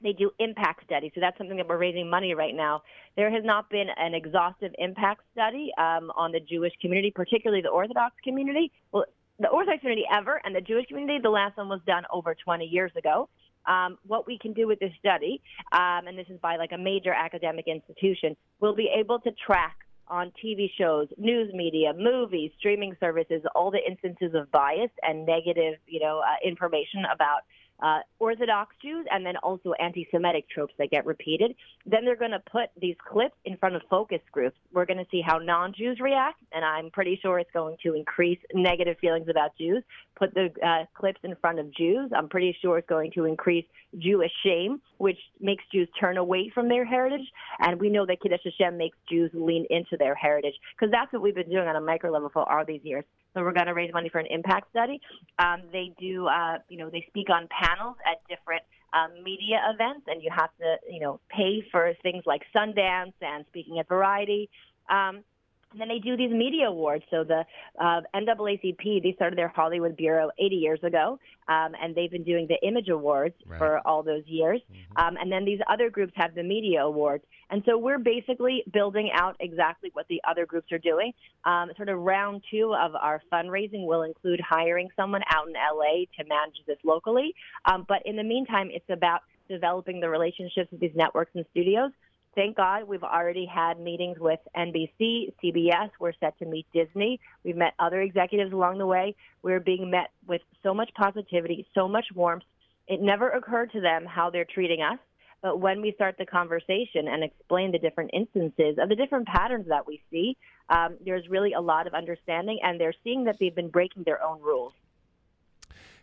[0.02, 2.82] they do impact studies, so that's something that we're raising money right now.
[3.16, 7.68] There has not been an exhaustive impact study um, on the Jewish community, particularly the
[7.68, 8.70] Orthodox community.
[8.92, 9.04] Well,
[9.40, 12.64] the Orthodox community ever, and the Jewish community, the last one was done over 20
[12.64, 13.28] years ago
[13.68, 15.40] um, what we can do with this study,
[15.72, 19.76] um, and this is by like a major academic institution, we'll be able to track
[20.08, 25.74] on TV shows, news media, movies, streaming services, all the instances of bias and negative,
[25.86, 27.40] you know, uh, information about
[27.80, 31.54] uh, Orthodox Jews and then also anti-Semitic tropes that get repeated.
[31.86, 34.56] Then they're going to put these clips in front of focus groups.
[34.72, 38.38] We're going to see how non-Jews react, and I'm pretty sure it's going to increase
[38.52, 39.82] negative feelings about Jews.
[40.16, 42.10] Put the uh, clips in front of Jews.
[42.16, 43.64] I'm pretty sure it's going to increase
[43.98, 47.26] Jewish shame, which makes Jews turn away from their heritage.
[47.60, 51.22] And we know that Kiddush Hashem makes Jews lean into their heritage because that's what
[51.22, 53.04] we've been doing on a micro level for all these years.
[53.38, 55.00] So we're going to raise money for an impact study.
[55.38, 58.62] Um, they do, uh, you know, they speak on panels at different
[58.92, 63.44] um, media events, and you have to, you know, pay for things like Sundance and
[63.48, 64.50] speaking at Variety.
[64.90, 65.22] Um,
[65.72, 67.04] And then they do these media awards.
[67.10, 67.44] So the
[67.78, 71.18] uh, NAACP, they started their Hollywood Bureau 80 years ago,
[71.48, 73.58] um, and they've been doing the Image Awards Right.
[73.58, 74.62] for all those years.
[74.96, 77.24] Um, and then these other groups have the Media Awards.
[77.50, 81.12] And so we're basically building out exactly what the other groups are doing.
[81.44, 86.04] Um, sort of round two of our fundraising will include hiring someone out in LA
[86.18, 87.34] to manage this locally.
[87.66, 91.90] Um, but in the meantime, it's about developing the relationships with these networks and studios.
[92.38, 95.90] Thank God we've already had meetings with NBC, CBS.
[95.98, 97.18] We're set to meet Disney.
[97.42, 99.16] We've met other executives along the way.
[99.42, 102.44] We're being met with so much positivity, so much warmth.
[102.86, 105.00] It never occurred to them how they're treating us.
[105.42, 109.66] But when we start the conversation and explain the different instances of the different patterns
[109.66, 110.36] that we see,
[110.68, 114.22] um, there's really a lot of understanding, and they're seeing that they've been breaking their
[114.22, 114.74] own rules.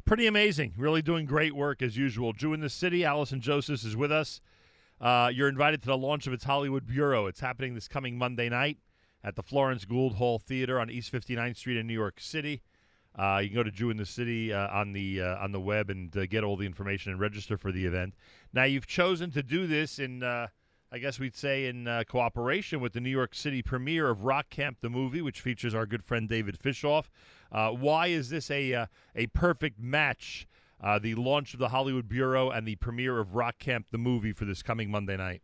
[0.03, 0.73] Pretty amazing.
[0.77, 2.33] Really doing great work as usual.
[2.33, 4.41] Jew in the City, Allison Joseph is with us.
[4.99, 7.25] Uh, you're invited to the launch of its Hollywood Bureau.
[7.25, 8.77] It's happening this coming Monday night
[9.23, 12.61] at the Florence Gould Hall Theater on East 59th Street in New York City.
[13.17, 15.59] Uh, you can go to Jew in the City uh, on the uh, on the
[15.59, 18.13] web and uh, get all the information and register for the event.
[18.53, 20.47] Now you've chosen to do this in, uh,
[20.91, 24.49] I guess we'd say, in uh, cooperation with the New York City premiere of Rock
[24.49, 27.05] Camp the movie, which features our good friend David Fishof.
[27.51, 30.45] Why is this a a perfect match?
[30.85, 34.33] Uh, the launch of the Hollywood Bureau and the premiere of Rock Camp the movie
[34.33, 35.41] for this coming Monday night.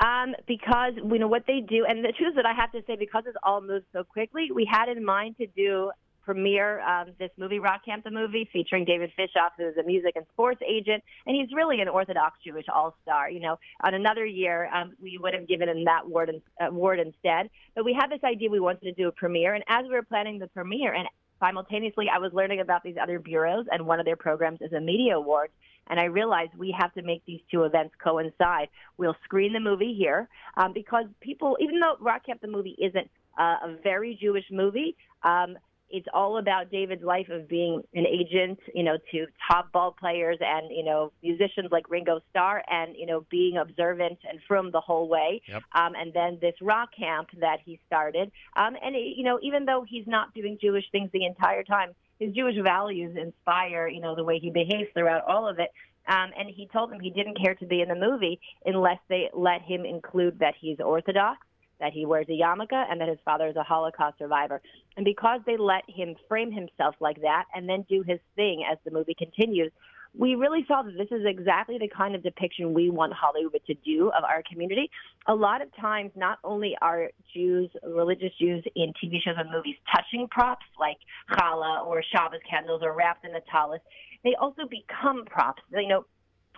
[0.00, 2.82] Um, because you know what they do, and the truth is that I have to
[2.86, 5.92] say, because it's all moved so quickly, we had in mind to do
[6.24, 10.26] premiere um, this movie, Rock Camp the movie, featuring David Fishof, who's a music and
[10.32, 13.30] sports agent, and he's really an Orthodox Jewish all star.
[13.30, 17.00] You know, on another year, um, we would have given him that award, in, award
[17.00, 17.48] instead.
[17.74, 20.02] But we had this idea we wanted to do a premiere, and as we were
[20.02, 21.08] planning the premiere, and
[21.42, 24.80] simultaneously I was learning about these other bureaus, and one of their programs is a
[24.80, 25.50] media award.
[25.88, 28.68] And I realized we have to make these two events coincide.
[28.98, 33.10] We'll screen the movie here um, because people, even though Rock Camp the movie isn't
[33.36, 35.56] uh, a very Jewish movie, um,
[35.92, 40.38] it's all about David's life of being an agent, you know, to top ball players
[40.40, 44.80] and you know musicians like Ringo Starr, and you know being observant and from the
[44.80, 45.42] whole way.
[45.46, 45.62] Yep.
[45.74, 49.66] Um, and then this rock camp that he started, um, and it, you know even
[49.66, 54.16] though he's not doing Jewish things the entire time, his Jewish values inspire you know
[54.16, 55.70] the way he behaves throughout all of it.
[56.08, 59.30] Um, and he told them he didn't care to be in the movie unless they
[59.32, 61.38] let him include that he's Orthodox
[61.82, 64.62] that he wears a yarmulke and that his father is a Holocaust survivor.
[64.96, 68.78] And because they let him frame himself like that and then do his thing as
[68.84, 69.72] the movie continues,
[70.16, 73.74] we really saw that this is exactly the kind of depiction we want Hollywood to
[73.74, 74.90] do of our community.
[75.26, 79.76] A lot of times, not only are Jews, religious Jews in TV shows and movies,
[79.94, 80.98] touching props like
[81.32, 83.80] challah or Shabbos candles or wrapped in a tallis,
[84.22, 85.62] they also become props.
[85.72, 86.04] You know,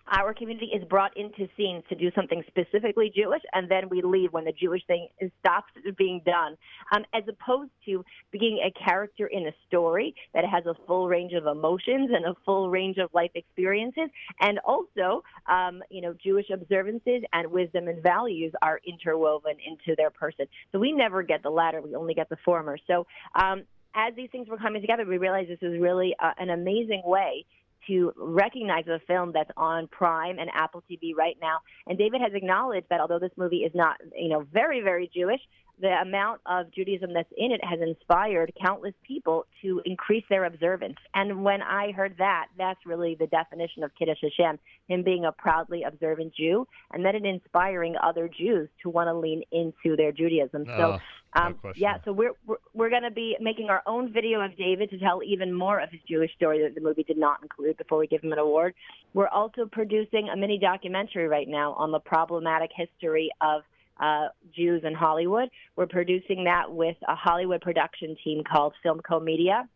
[0.09, 4.33] our community is brought into scenes to do something specifically Jewish, and then we leave
[4.33, 6.57] when the Jewish thing is, stops being done,
[6.93, 11.33] um, as opposed to being a character in a story that has a full range
[11.33, 14.11] of emotions and a full range of life experiences,
[14.41, 20.11] and also, um, you know, Jewish observances and wisdom and values are interwoven into their
[20.11, 20.47] person.
[20.73, 22.79] So we never get the latter; we only get the former.
[22.87, 23.07] So.
[23.35, 23.65] Um,
[23.97, 27.47] as these things were coming together, we realized this was really uh, an amazing way
[27.89, 31.59] to recognize a film that's on Prime and Apple TV right now.
[31.87, 35.41] And David has acknowledged that although this movie is not, you know, very, very Jewish,
[35.81, 40.97] the amount of Judaism that's in it has inspired countless people to increase their observance.
[41.15, 45.33] And when I heard that, that's really the definition of Kiddush Hashem, him being a
[45.33, 50.13] proudly observant Jew, and then it inspiring other Jews to want to lean into their
[50.13, 50.65] Judaism.
[50.69, 51.01] Oh, so,
[51.35, 51.83] no um, question.
[51.83, 54.99] yeah, so we're we're, we're going to be making our own video of David to
[54.99, 58.07] tell even more of his Jewish story that the movie did not include before we
[58.07, 58.75] give him an award.
[59.13, 63.63] We're also producing a mini documentary right now on the problematic history of
[63.99, 65.49] uh, Jews in Hollywood.
[65.77, 69.69] We're producing that with a Hollywood production team called Filmco Media.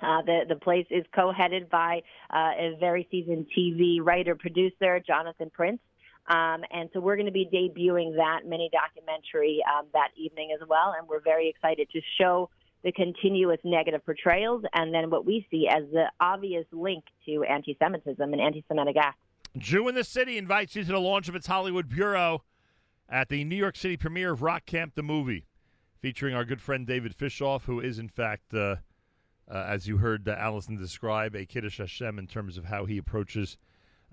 [0.00, 5.50] Uh, the the place is co-headed by uh, a very seasoned TV writer producer Jonathan
[5.52, 5.80] Prince.
[6.28, 10.66] Um, and so we're going to be debuting that mini documentary um, that evening as
[10.68, 10.94] well.
[10.96, 12.50] And we're very excited to show
[12.84, 17.76] the continuous negative portrayals and then what we see as the obvious link to anti
[17.78, 19.18] Semitism and anti Semitic acts.
[19.56, 22.42] Jew in the City invites you to the launch of its Hollywood Bureau
[23.08, 25.46] at the New York City premiere of Rock Camp the movie,
[26.00, 28.76] featuring our good friend David Fishof, who is, in fact, uh,
[29.50, 32.98] uh, as you heard uh, Allison describe, a Kiddush Hashem in terms of how he
[32.98, 33.56] approaches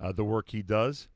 [0.02, 1.10] uh, the work he does.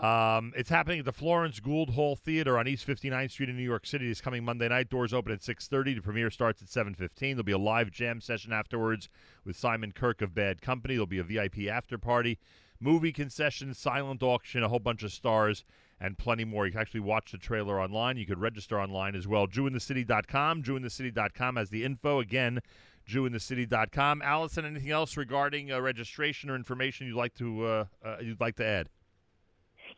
[0.00, 3.62] Um, it's happening at the Florence Gould Hall Theater on East 59th Street in New
[3.62, 4.88] York City this coming Monday night.
[4.88, 5.96] Doors open at 6.30.
[5.96, 7.18] The premiere starts at 7.15.
[7.18, 9.10] There'll be a live jam session afterwards
[9.44, 10.94] with Simon Kirke of Bad Company.
[10.94, 12.38] There'll be a VIP after party,
[12.80, 15.62] movie concession, silent auction, a whole bunch of stars,
[16.02, 16.66] and plenty more.
[16.66, 18.16] You can actually watch the trailer online.
[18.16, 19.46] You could register online as well.
[19.46, 20.64] JewInTheCity.com.
[20.64, 22.18] JewInTheCity.com has the info.
[22.18, 22.60] Again,
[23.08, 24.20] JewInTheCity.com.
[24.20, 28.56] Allison, anything else regarding uh, registration or information you'd like to uh, uh, you'd like
[28.56, 28.88] to add?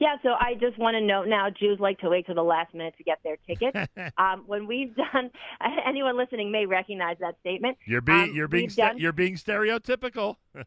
[0.00, 2.74] Yeah, so I just want to note now, Jews like to wait till the last
[2.74, 3.76] minute to get their tickets.
[4.18, 5.30] um, when we've done,
[5.86, 7.78] anyone listening may recognize that statement.
[7.86, 10.36] You're being Um, you're being done- you're being stereotypical.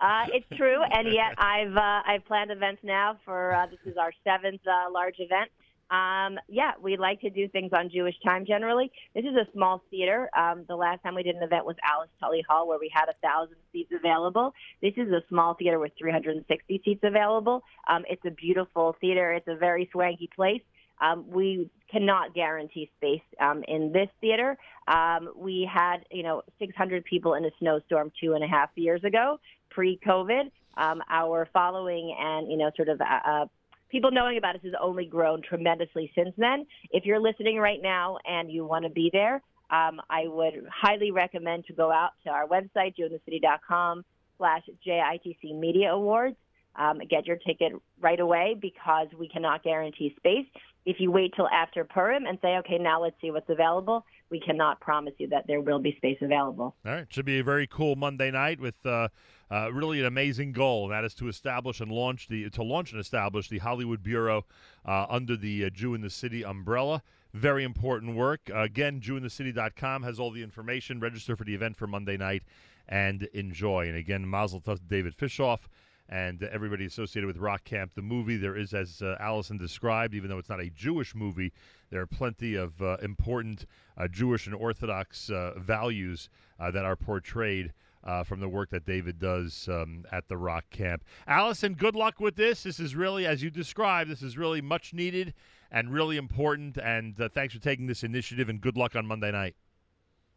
[0.00, 3.96] Uh, it's true, and yet I've uh, I've planned events now for uh, this is
[3.96, 5.50] our seventh uh, large event.
[5.94, 8.90] Um, yeah, we like to do things on Jewish time generally.
[9.14, 10.28] This is a small theater.
[10.36, 13.08] Um, the last time we did an event was Alice Tully Hall, where we had
[13.08, 14.54] a thousand seats available.
[14.82, 17.62] This is a small theater with 360 seats available.
[17.86, 19.32] Um, it's a beautiful theater.
[19.34, 20.62] It's a very swanky place.
[21.00, 24.56] Um, we cannot guarantee space um, in this theater.
[24.88, 29.04] Um, we had, you know, 600 people in a snowstorm two and a half years
[29.04, 29.38] ago,
[29.70, 30.50] pre-COVID.
[30.76, 33.46] Um, our following and, you know, sort of uh,
[33.94, 36.66] people knowing about us has only grown tremendously since then.
[36.90, 39.40] If you're listening right now and you want to be there,
[39.70, 44.04] um, I would highly recommend to go out to our website, jewinthecity.com
[44.36, 46.34] slash JITC Media Awards.
[46.74, 50.46] Um, get your ticket right away because we cannot guarantee space.
[50.84, 54.40] If you wait till after Purim and say, okay, now let's see what's available, we
[54.40, 56.74] cannot promise you that there will be space available.
[56.84, 59.06] All right, should be a very cool Monday night with uh,
[59.54, 63.00] uh, really an amazing goal, that is to establish and launch the to launch and
[63.00, 64.44] establish the Hollywood Bureau
[64.84, 67.02] uh, under the uh, Jew in the City umbrella.
[67.32, 68.50] Very important work.
[68.52, 70.98] Again, JewInTheCity.com has all the information.
[70.98, 72.42] Register for the event for Monday night
[72.88, 73.88] and enjoy.
[73.88, 75.60] And again, Mazel Tov to David Fishof
[76.08, 78.36] and everybody associated with Rock Camp, the movie.
[78.36, 81.52] There is, as uh, Allison described, even though it's not a Jewish movie,
[81.90, 83.66] there are plenty of uh, important
[83.96, 86.28] uh, Jewish and Orthodox uh, values
[86.60, 87.72] uh, that are portrayed.
[88.04, 91.02] Uh, from the work that David does um, at the Rock Camp.
[91.26, 92.62] Allison, good luck with this.
[92.64, 95.32] This is really, as you described, this is really much needed
[95.70, 96.76] and really important.
[96.76, 99.56] And uh, thanks for taking this initiative and good luck on Monday night.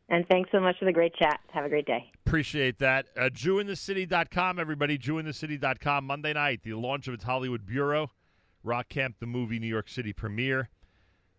[0.10, 1.40] And thanks so much for the great chat.
[1.52, 2.10] Have a great day.
[2.26, 3.08] Appreciate that.
[3.18, 4.98] Uh, JewInTheCity.com, everybody.
[4.98, 6.06] JewInTheCity.com.
[6.06, 8.12] Monday night, the launch of its Hollywood Bureau.
[8.64, 10.70] Rock Camp, the movie, New York City premiere.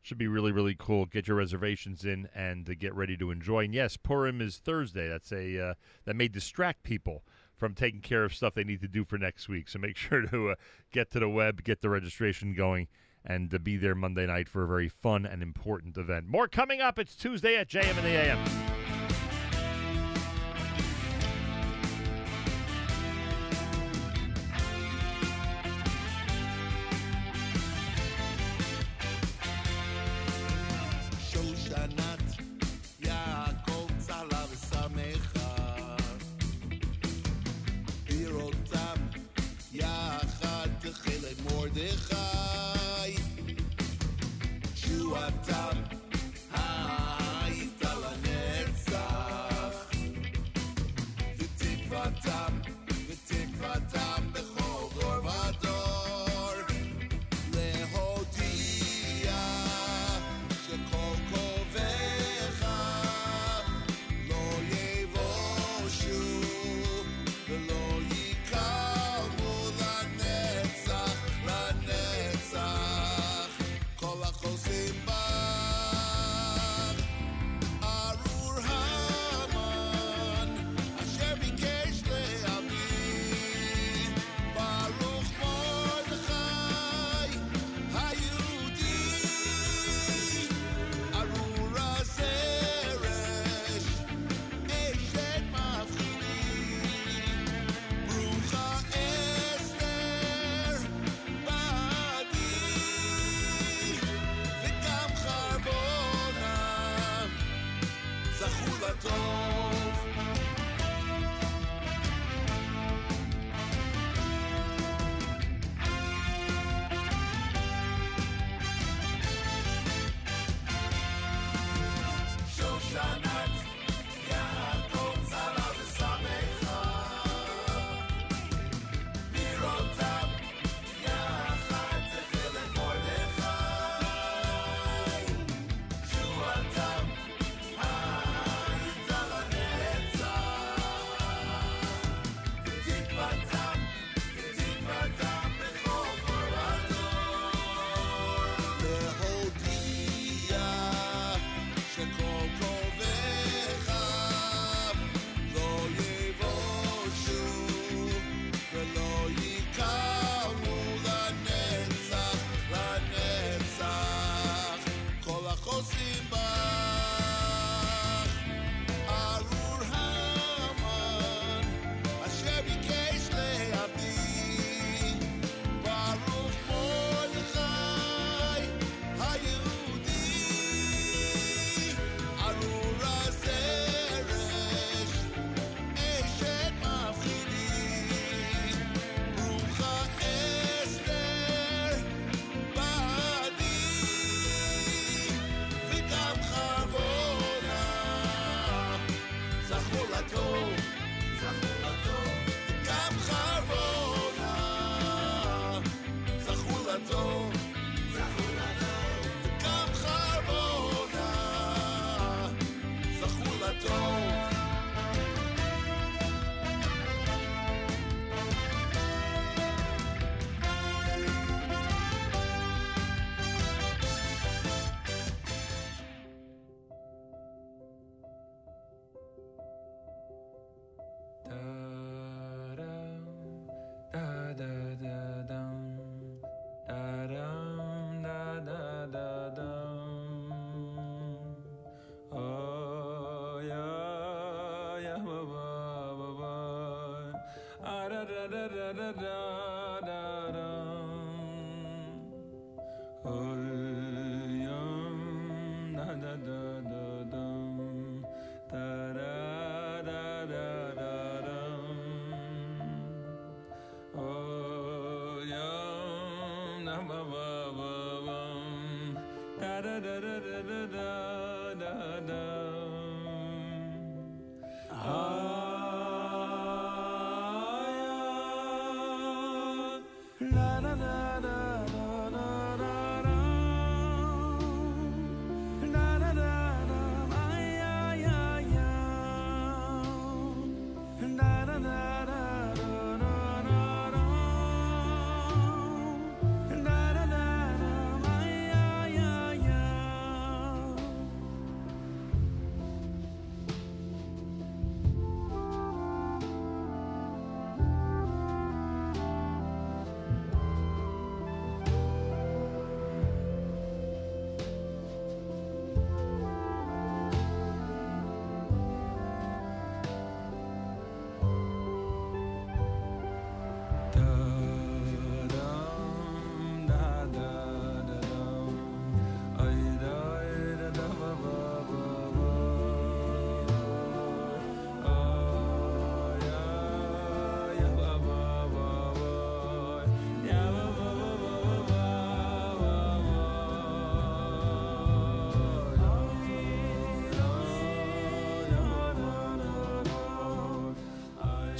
[0.02, 1.06] Should be really, really cool.
[1.06, 3.64] Get your reservations in and uh, get ready to enjoy.
[3.64, 5.08] And yes, Purim is Thursday.
[5.08, 7.24] That's a uh, that may distract people
[7.56, 9.68] from taking care of stuff they need to do for next week.
[9.68, 10.54] So make sure to uh,
[10.92, 12.88] get to the web, get the registration going,
[13.24, 16.26] and to be there Monday night for a very fun and important event.
[16.28, 16.98] More coming up.
[16.98, 18.87] It's Tuesday at JM and the AM.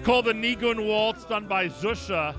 [0.08, 2.34] Called the Nigun Waltz, done by Zusha.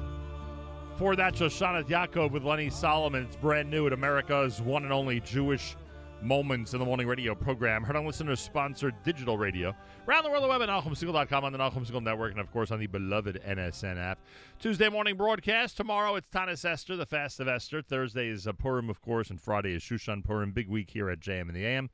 [0.97, 3.25] For that, Shoshana Yaakov with Lenny Solomon.
[3.25, 5.75] It's brand new at America's one and only Jewish
[6.23, 7.83] Moments in the Morning radio program.
[7.83, 9.75] Heard on listeners sponsored digital radio.
[10.07, 12.71] Around the world, the web at NachumSegal.com on the Nachum Segal Network, and of course
[12.71, 14.17] on the beloved NSN app.
[14.57, 15.77] Tuesday morning broadcast.
[15.77, 17.83] Tomorrow it's Taanis Esther, the Fast of Esther.
[17.83, 20.53] Thursday is uh, Purim, of course, and Friday is Shushan Purim.
[20.53, 21.91] Big week here at JM in the AM.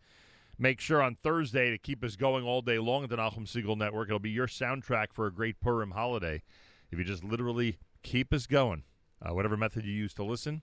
[0.58, 3.78] Make sure on Thursday to keep us going all day long at the Nachum Segal
[3.78, 4.08] Network.
[4.08, 6.44] It'll be your soundtrack for a great Purim holiday.
[6.92, 8.84] If you just literally keep us going,
[9.22, 10.62] uh, whatever method you use to listen,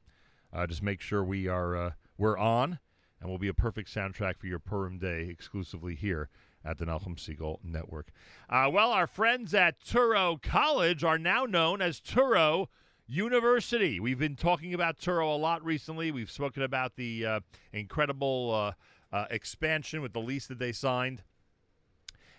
[0.51, 2.79] uh, just make sure we are uh, we're on,
[3.21, 6.31] and we'll be a perfect soundtrack for your Purim day exclusively here
[6.65, 8.13] at the Nachum Segal Network.
[8.49, 12.69] Uh, well, our friends at Touro College are now known as Touro
[13.07, 14.01] University.
[14.01, 16.11] We've been talking about Touro a lot recently.
[16.11, 17.41] We've spoken about the uh,
[17.73, 18.75] incredible
[19.13, 21.23] uh, expansion with the lease that they signed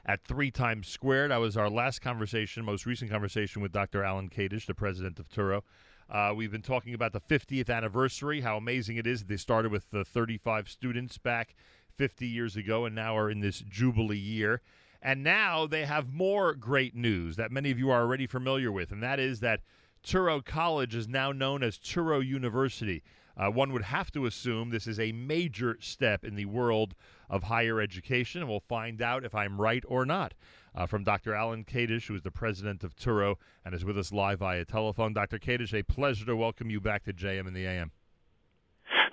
[0.06, 1.30] at three Times Square.
[1.30, 4.04] That was our last conversation, most recent conversation with Dr.
[4.04, 5.62] Alan Kadish, the president of Touro.
[6.10, 9.72] Uh, we've been talking about the 50th anniversary, how amazing it is that they started
[9.72, 11.56] with the 35 students back
[11.98, 14.62] 50 years ago and now are in this Jubilee year.
[15.02, 18.92] And now they have more great news that many of you are already familiar with,
[18.92, 19.62] and that is that
[20.04, 23.04] Touro College is now known as Touro University.
[23.36, 26.94] Uh, one would have to assume this is a major step in the world
[27.30, 30.34] of higher education, and we'll find out if I'm right or not.
[30.76, 31.36] Uh, from Dr.
[31.36, 35.14] Alan Kadish, who is the president of Touro and is with us live via telephone.
[35.14, 35.38] Dr.
[35.38, 37.92] Kadish, a pleasure to welcome you back to JM in the AM.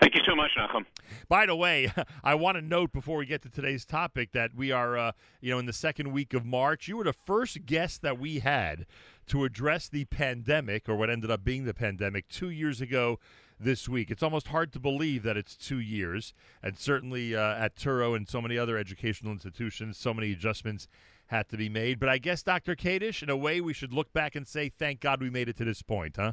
[0.00, 0.86] Thank you so much, Nachum.
[1.28, 1.92] By the way,
[2.24, 5.50] I want to note before we get to today's topic that we are, uh, you
[5.50, 6.88] know, in the second week of March.
[6.88, 8.86] You were the first guest that we had
[9.26, 13.18] to address the pandemic, or what ended up being the pandemic, two years ago
[13.60, 14.10] this week.
[14.10, 16.32] It's almost hard to believe that it's two years,
[16.62, 20.88] and certainly uh, at Touro and so many other educational institutions, so many adjustments
[21.26, 22.00] had to be made.
[22.00, 22.74] But I guess, Dr.
[22.74, 25.56] Kadish, in a way, we should look back and say, thank God we made it
[25.58, 26.32] to this point, huh?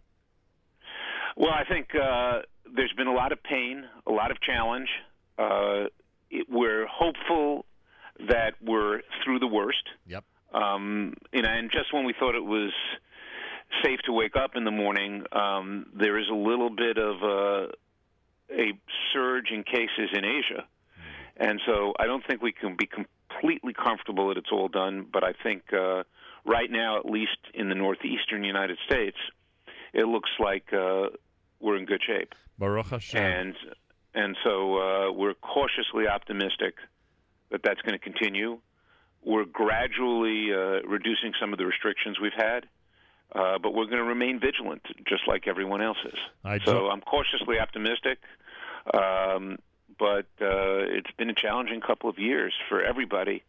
[1.36, 2.40] Well, I think uh,
[2.76, 4.90] there's been a lot of pain, a lot of challenge.
[5.38, 5.86] Uh,
[6.32, 7.66] it, we're hopeful
[8.28, 9.84] that we're through the worst.
[10.08, 10.24] Yep.
[10.54, 12.72] Um, you know, and just when we thought it was
[13.84, 17.68] safe to wake up in the morning, um, there is a little bit of a,
[18.52, 18.74] a
[19.14, 20.66] surge in cases in Asia.
[21.38, 25.24] And so I don't think we can be completely comfortable that it's all done, but
[25.24, 26.04] I think uh,
[26.46, 29.18] right now, at least in the northeastern United States,
[29.94, 31.08] it looks like uh,
[31.60, 32.34] we're in good shape.
[32.58, 33.22] Baruch Hashem.
[33.22, 33.56] And
[34.14, 36.76] and so uh, we're cautiously optimistic
[37.52, 38.58] that that's going to continue.
[39.24, 42.66] We're gradually uh, reducing some of the restrictions we've had,
[43.34, 46.20] uh, but we're going to remain vigilant, just like everyone else is.
[46.44, 48.20] I so I'm cautiously optimistic,
[48.94, 49.58] um,
[50.00, 53.44] but uh, it's been a challenging couple of years for everybody.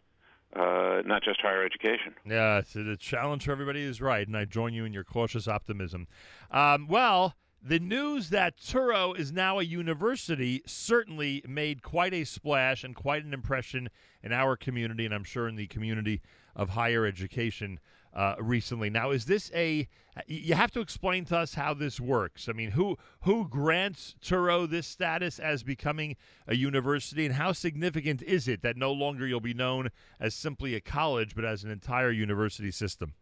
[0.56, 2.14] Uh, not just higher education.
[2.24, 5.46] Yeah, it's, the challenge for everybody is right, and I join you in your cautious
[5.46, 6.08] optimism.
[6.50, 12.82] Um, well, the news that Touro is now a university certainly made quite a splash
[12.82, 13.90] and quite an impression
[14.22, 16.22] in our community, and I'm sure in the community
[16.56, 17.78] of higher education
[18.14, 18.90] uh, recently.
[18.90, 19.88] Now, is this a?
[20.26, 22.48] You have to explain to us how this works.
[22.48, 26.16] I mean, who who grants Touro this status as becoming
[26.46, 30.74] a university, and how significant is it that no longer you'll be known as simply
[30.74, 33.14] a college, but as an entire university system?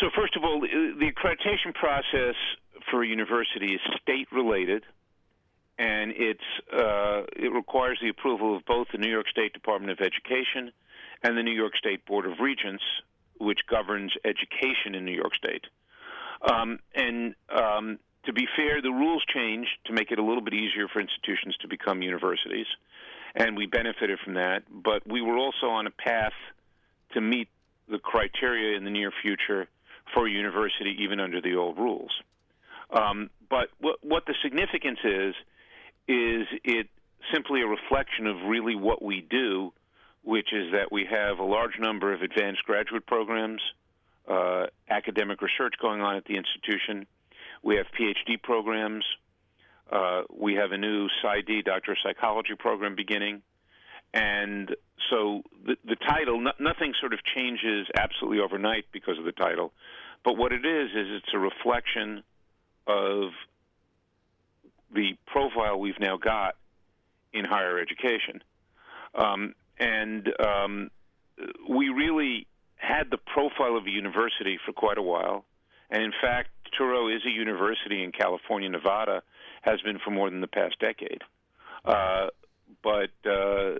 [0.00, 2.34] So, first of all, the accreditation process
[2.90, 4.84] for a university is state related,
[5.78, 6.40] and it's
[6.72, 10.72] uh, it requires the approval of both the New York State Department of Education
[11.22, 12.82] and the New York State Board of Regents,
[13.38, 15.64] which governs education in New York State.
[16.42, 20.54] Um, and um, to be fair, the rules changed to make it a little bit
[20.54, 22.66] easier for institutions to become universities,
[23.34, 24.62] and we benefited from that.
[24.70, 26.32] But we were also on a path
[27.14, 27.48] to meet
[27.88, 29.66] the criteria in the near future
[30.14, 32.12] for a university, even under the old rules.
[32.90, 35.34] Um, but what, what the significance is,
[36.06, 36.88] is it
[37.32, 39.72] simply a reflection of really what we do,
[40.28, 43.62] which is that we have a large number of advanced graduate programs,
[44.28, 47.06] uh, academic research going on at the institution.
[47.62, 49.06] We have PhD programs.
[49.90, 53.40] Uh, we have a new PsyD, Doctor of Psychology program beginning.
[54.12, 54.76] And
[55.08, 59.72] so the, the title, no, nothing sort of changes absolutely overnight because of the title.
[60.26, 62.22] But what it is, is it's a reflection
[62.86, 63.30] of
[64.94, 66.56] the profile we've now got
[67.32, 68.42] in higher education.
[69.14, 70.90] Um, and um,
[71.68, 72.46] we really
[72.76, 75.44] had the profile of a university for quite a while.
[75.90, 79.22] And in fact, Touro is a university in California, Nevada,
[79.62, 81.22] has been for more than the past decade.
[81.84, 82.28] Uh,
[82.82, 83.74] but uh,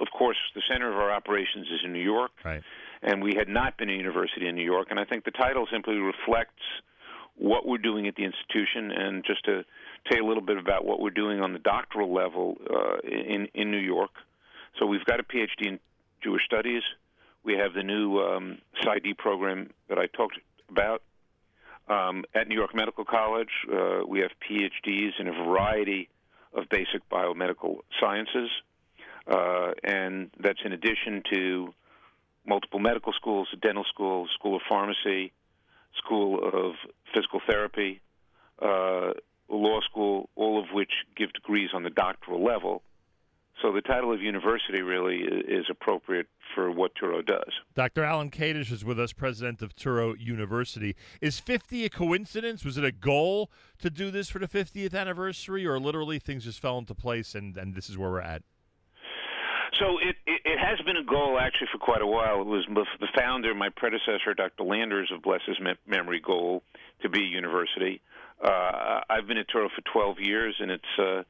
[0.00, 2.32] of course, the center of our operations is in New York.
[2.44, 2.62] Right.
[3.02, 4.88] And we had not been a university in New York.
[4.90, 6.62] And I think the title simply reflects
[7.36, 8.90] what we're doing at the institution.
[8.90, 9.64] And just to
[10.06, 13.48] tell you a little bit about what we're doing on the doctoral level uh, in,
[13.54, 14.10] in New York.
[14.78, 15.80] So we've got a PhD in
[16.22, 16.82] Jewish Studies.
[17.44, 20.38] We have the new um, PsyD program that I talked
[20.68, 21.02] about.
[21.88, 26.08] Um, at New York Medical College, uh, we have PhDs in a variety
[26.54, 28.50] of basic biomedical sciences,
[29.30, 31.74] uh, and that's in addition to
[32.46, 35.32] multiple medical schools, dental school, school of pharmacy,
[35.98, 36.74] school of
[37.14, 38.00] physical therapy,
[38.62, 39.12] uh,
[39.48, 42.82] law school, all of which give degrees on the doctoral level.
[43.62, 47.50] So the title of university really is appropriate for what Touro does.
[47.74, 48.04] Dr.
[48.04, 50.96] Alan Kadish is with us, president of Touro University.
[51.20, 52.64] Is 50 a coincidence?
[52.64, 56.60] Was it a goal to do this for the 50th anniversary, or literally things just
[56.60, 58.42] fell into place and, and this is where we're at?
[59.78, 62.40] So it, it, it has been a goal actually for quite a while.
[62.40, 64.64] It was the founder, my predecessor, Dr.
[64.64, 65.56] Lander's of bless his
[65.86, 66.62] memory, goal
[67.02, 68.00] to be a university.
[68.42, 71.22] Uh, I've been at Touro for 12 years, and it's uh,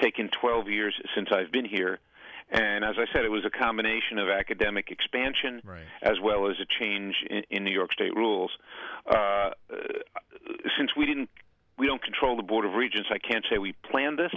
[0.00, 2.00] taken 12 years since I've been here.
[2.50, 5.82] And as I said, it was a combination of academic expansion right.
[6.02, 8.50] as well as a change in, in New York State rules.
[9.06, 9.50] Uh,
[10.78, 11.28] since we didn't,
[11.76, 14.32] we don't control the Board of Regents, I can't say we planned this,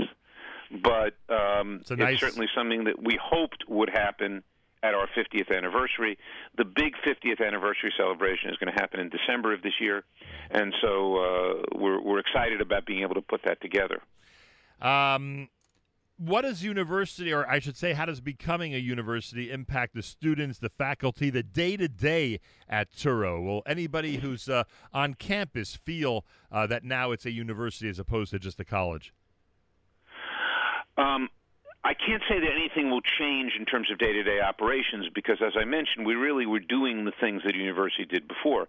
[0.84, 2.14] but um, it's, nice...
[2.14, 4.44] it's certainly something that we hoped would happen
[4.84, 6.18] at our 50th anniversary.
[6.58, 10.04] The big 50th anniversary celebration is going to happen in December of this year,
[10.50, 14.02] and so uh, we're we're excited about being able to put that together.
[14.82, 15.49] Um,
[16.18, 20.60] what does university, or I should say, how does becoming a university impact the students,
[20.60, 22.40] the faculty, the day to day
[22.70, 23.44] at Touro?
[23.44, 28.32] Will anybody who's uh, on campus feel uh, that now it's a university as opposed
[28.32, 29.14] to just a college?
[30.95, 31.30] Um,
[31.84, 35.38] I can't say that anything will change in terms of day to day operations because,
[35.44, 38.68] as I mentioned, we really were doing the things that a university did before.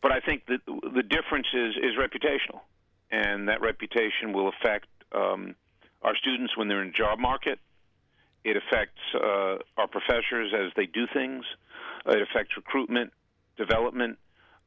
[0.00, 2.60] But I think that the difference is, is reputational,
[3.10, 5.54] and that reputation will affect um,
[6.02, 7.58] our students when they're in the job market.
[8.44, 11.44] It affects uh, our professors as they do things.
[12.06, 13.12] It affects recruitment,
[13.56, 14.18] development.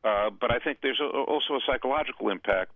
[0.04, 2.74] Uh, but I think there's a, also a psychological impact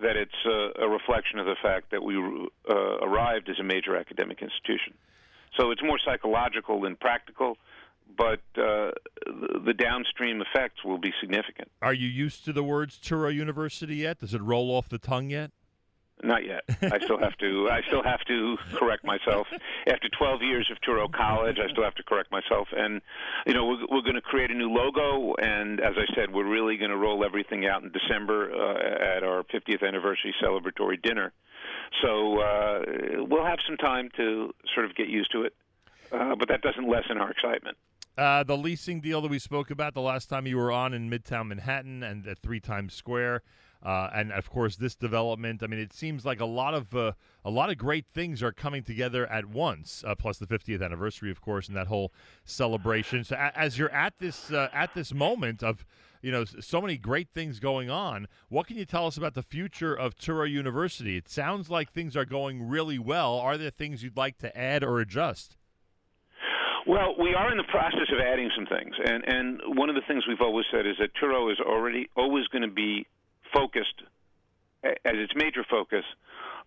[0.00, 3.96] that it's a, a reflection of the fact that we uh, arrived as a major
[3.96, 4.94] academic institution.
[5.58, 7.56] So it's more psychological than practical,
[8.16, 8.92] but uh,
[9.26, 11.70] the, downstream effects will be significant.
[11.82, 14.18] Are you used to the words Touro University yet?
[14.18, 15.50] Does it roll off the tongue yet?
[16.22, 16.62] Not yet.
[16.82, 17.68] I still have to.
[17.70, 19.46] I still have to correct myself.
[19.86, 22.68] After 12 years of Touro College, I still have to correct myself.
[22.76, 23.00] And
[23.46, 25.34] you know, we're, we're going to create a new logo.
[25.34, 29.22] And as I said, we're really going to roll everything out in December uh, at
[29.22, 31.32] our 50th anniversary celebratory dinner.
[32.02, 32.80] So uh,
[33.28, 35.54] we'll have some time to sort of get used to it.
[36.10, 37.76] Uh, but that doesn't lessen our excitement.
[38.16, 41.08] Uh, the leasing deal that we spoke about the last time you were on in
[41.08, 43.42] Midtown Manhattan and at Three Times Square.
[43.80, 45.62] Uh, and of course, this development.
[45.62, 47.12] I mean, it seems like a lot of uh,
[47.44, 50.02] a lot of great things are coming together at once.
[50.06, 52.12] Uh, plus the 50th anniversary, of course, and that whole
[52.44, 53.22] celebration.
[53.22, 55.84] So, a- as you're at this uh, at this moment of
[56.22, 59.42] you know so many great things going on, what can you tell us about the
[59.44, 61.16] future of Touro University?
[61.16, 63.36] It sounds like things are going really well.
[63.38, 65.56] Are there things you'd like to add or adjust?
[66.86, 70.02] Well, we are in the process of adding some things, and and one of the
[70.08, 73.06] things we've always said is that Touro is already always going to be
[73.52, 74.02] focused
[74.82, 76.04] as its major focus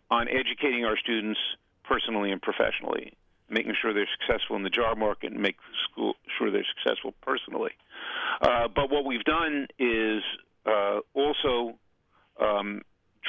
[0.09, 1.39] on educating our students
[1.83, 3.13] personally and professionally,
[3.49, 5.57] making sure they're successful in the job market and make
[5.89, 7.71] school, sure they're successful personally.
[8.41, 10.21] Uh, but what we've done is
[10.65, 11.77] uh, also
[12.39, 12.81] um,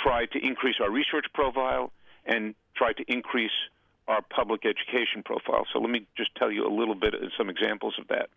[0.02, 1.92] try to increase our research profile
[2.24, 3.52] and try to increase
[4.08, 5.64] our public education profile.
[5.72, 8.28] So let me just tell you a little bit of some examples of that.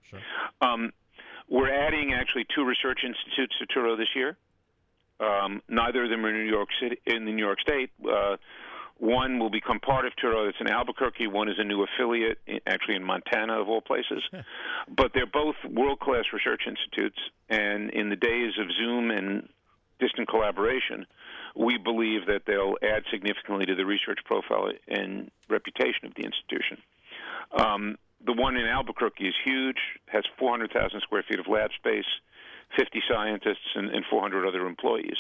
[0.62, 0.92] Um,
[1.50, 4.38] we're adding actually two research institutes to Touro this year.
[5.20, 7.92] Um, neither of them are in New York City, in the New York State.
[8.04, 8.38] Uh,
[8.98, 10.48] one will become part of Touro.
[10.48, 11.28] It's in Albuquerque.
[11.28, 14.24] One is a new affiliate, in, actually in Montana, of all places.
[14.96, 17.20] but they're both world-class research institutes.
[17.50, 19.50] And in the days of Zoom and
[20.00, 21.06] distant collaboration,
[21.56, 26.78] we believe that they'll add significantly to the research profile and reputation of the institution.
[27.58, 29.78] Um, the one in Albuquerque is huge,
[30.08, 32.06] has 400,000 square feet of lab space,
[32.78, 35.16] 50 scientists, and, and 400 other employees.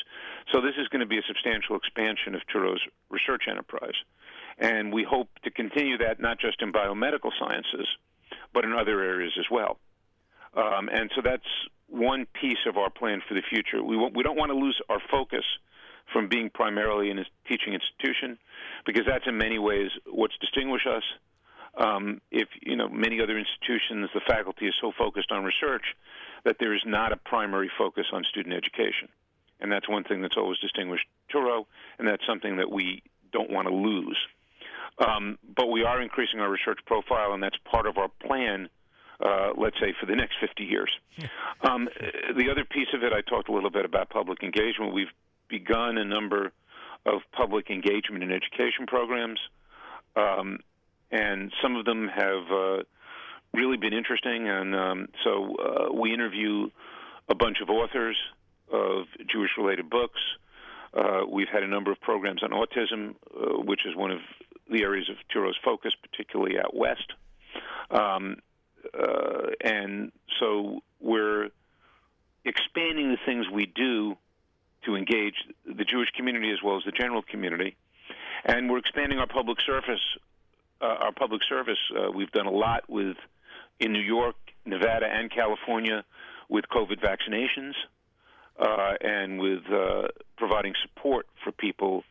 [0.51, 3.95] So this is going to be a substantial expansion of Touro's research enterprise.
[4.57, 7.88] And we hope to continue that not just in biomedical sciences,
[8.53, 9.77] but in other areas as well.
[10.55, 11.43] Um, and so that's
[11.88, 13.84] one piece of our plan for the future.
[13.84, 15.43] We, we don't want to lose our focus
[16.13, 17.15] from being primarily a
[17.47, 18.38] teaching institution,
[18.85, 21.03] because that's in many ways what's distinguished us.
[21.77, 25.84] Um, if you know many other institutions, the faculty is so focused on research
[26.45, 29.09] that there is not a primary focus on student education,
[29.59, 31.65] and that's one thing that's always distinguished Touro,
[31.99, 34.17] and that's something that we don't want to lose.
[34.97, 38.69] Um, but we are increasing our research profile, and that's part of our plan.
[39.19, 40.91] Uh, let's say for the next 50 years.
[41.61, 41.88] Um,
[42.35, 44.93] the other piece of it, I talked a little bit about public engagement.
[44.93, 45.11] We've
[45.47, 46.51] begun a number
[47.05, 49.39] of public engagement and education programs,
[50.15, 50.59] um,
[51.11, 52.84] and some of them have uh,
[53.56, 54.48] really been interesting.
[54.48, 56.69] And um, so uh, we interview
[57.30, 58.18] a bunch of authors
[58.72, 60.19] of Jewish-related books.
[60.94, 64.19] Uh, we've had a number of programs on autism, uh, which is one of
[64.72, 67.14] the areas of Touro's focus, particularly out west.
[67.91, 68.38] Um,
[68.98, 71.49] uh, and so we're
[72.45, 74.15] expanding the things we do
[74.86, 77.76] to engage the Jewish community as well as the general community.
[78.45, 80.02] And we're expanding our public service.
[80.82, 81.80] Uh, our public service.
[81.98, 83.15] Uh, we've done a lot with
[83.80, 84.35] in New York,
[84.65, 86.03] Nevada, and California
[86.49, 87.73] with COVID vaccinations,
[88.60, 90.07] uh, and with uh,
[90.38, 92.03] providing support for people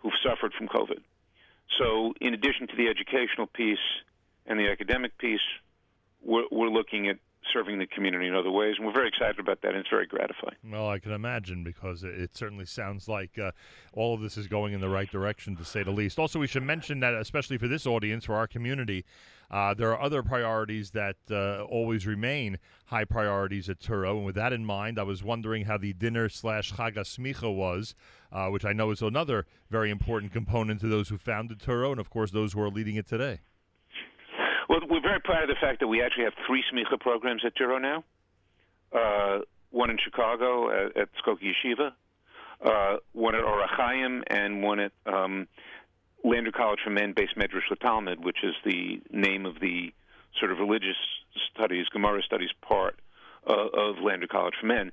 [0.00, 1.00] who've suffered from COVID.
[1.78, 3.78] So, in addition to the educational piece
[4.46, 5.40] and the academic piece,
[6.22, 7.16] we're, we're looking at
[7.52, 10.06] serving the community in other ways, and we're very excited about that, and it's very
[10.06, 10.56] gratifying.
[10.64, 13.52] Well, I can imagine because it, certainly sounds like uh,
[13.92, 16.18] all of this is going in the right direction, to say the least.
[16.18, 19.04] Also, we should mention that, especially for this audience, for our community,
[19.50, 24.16] uh, there are other priorities that uh, always remain high priorities at Touro.
[24.16, 27.94] And with that in mind, I was wondering how the dinner slash Chag HaSmicha was,
[28.32, 32.00] uh, which I know is another very important component to those who founded Touro, and
[32.00, 33.40] of course those who are leading it today.
[34.72, 37.54] Well, we're very proud of the fact that we actually have three smicha programs at
[37.54, 38.04] Touro now.
[38.90, 39.40] Uh,
[39.70, 41.92] one in Chicago at, at Skokie Yeshiva,
[42.64, 45.46] uh, one at Orach Chaim, and one at um,
[46.24, 49.92] Lander College for Men, Beis Medrash Talmud, which is the name of the
[50.40, 50.96] sort of religious
[51.54, 52.98] studies, Gemara studies part
[53.46, 54.90] uh, of Lander College for Men.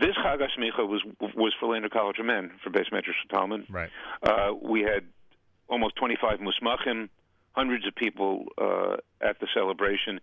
[0.00, 3.66] This Chag HaSmicha was was for Lander College for Men for Beis Medrash Talmud.
[3.68, 3.90] Right.
[4.22, 5.04] Uh, we had
[5.68, 7.10] almost 25 musmachim,
[7.52, 10.20] hundreds of people uh, at the celebration,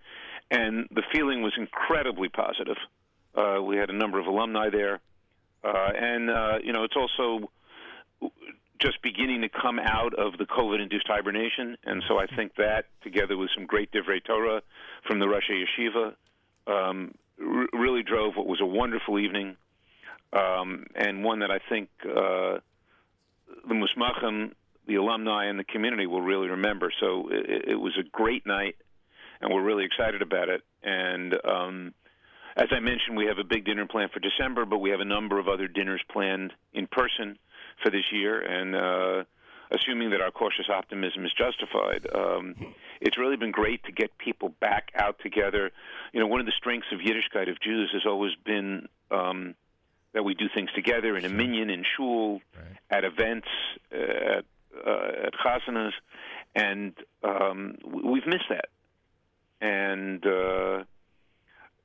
[0.50, 2.78] and the feeling was incredibly positive.
[3.36, 5.00] Uh, we had a number of alumni there,
[5.64, 7.52] uh, and uh, you know it's also
[8.80, 13.36] just beginning to come out of the COVID-induced hibernation, and so I think that, together
[13.36, 14.62] with some great divrei Torah
[15.08, 16.14] from the Rosh Yeshiva,
[16.68, 19.56] um, r- really drove what was a wonderful evening,
[20.34, 22.60] um, and one that I think uh,
[23.68, 24.52] the Musmachim,
[24.88, 26.92] the alumni, and the community will really remember.
[27.00, 28.76] So it, it was a great night,
[29.42, 30.62] and we're really excited about it.
[30.84, 31.94] And um,
[32.56, 35.06] as I mentioned, we have a big dinner planned for December, but we have a
[35.06, 37.38] number of other dinners planned in person
[37.84, 39.24] for this year, and uh,
[39.72, 42.56] assuming that our cautious optimism is justified, um,
[43.02, 45.72] it's really been great to get people back out together.
[46.14, 49.54] You know, one of the strengths of Yiddishkeit of Jews has always been um,
[50.14, 52.42] that we do things together in a minyan, in shul,
[52.90, 53.48] at events,
[53.94, 54.46] uh, at
[54.86, 55.92] uh, at chasanas,
[56.56, 58.70] and um, we've missed that.
[59.60, 60.84] And uh,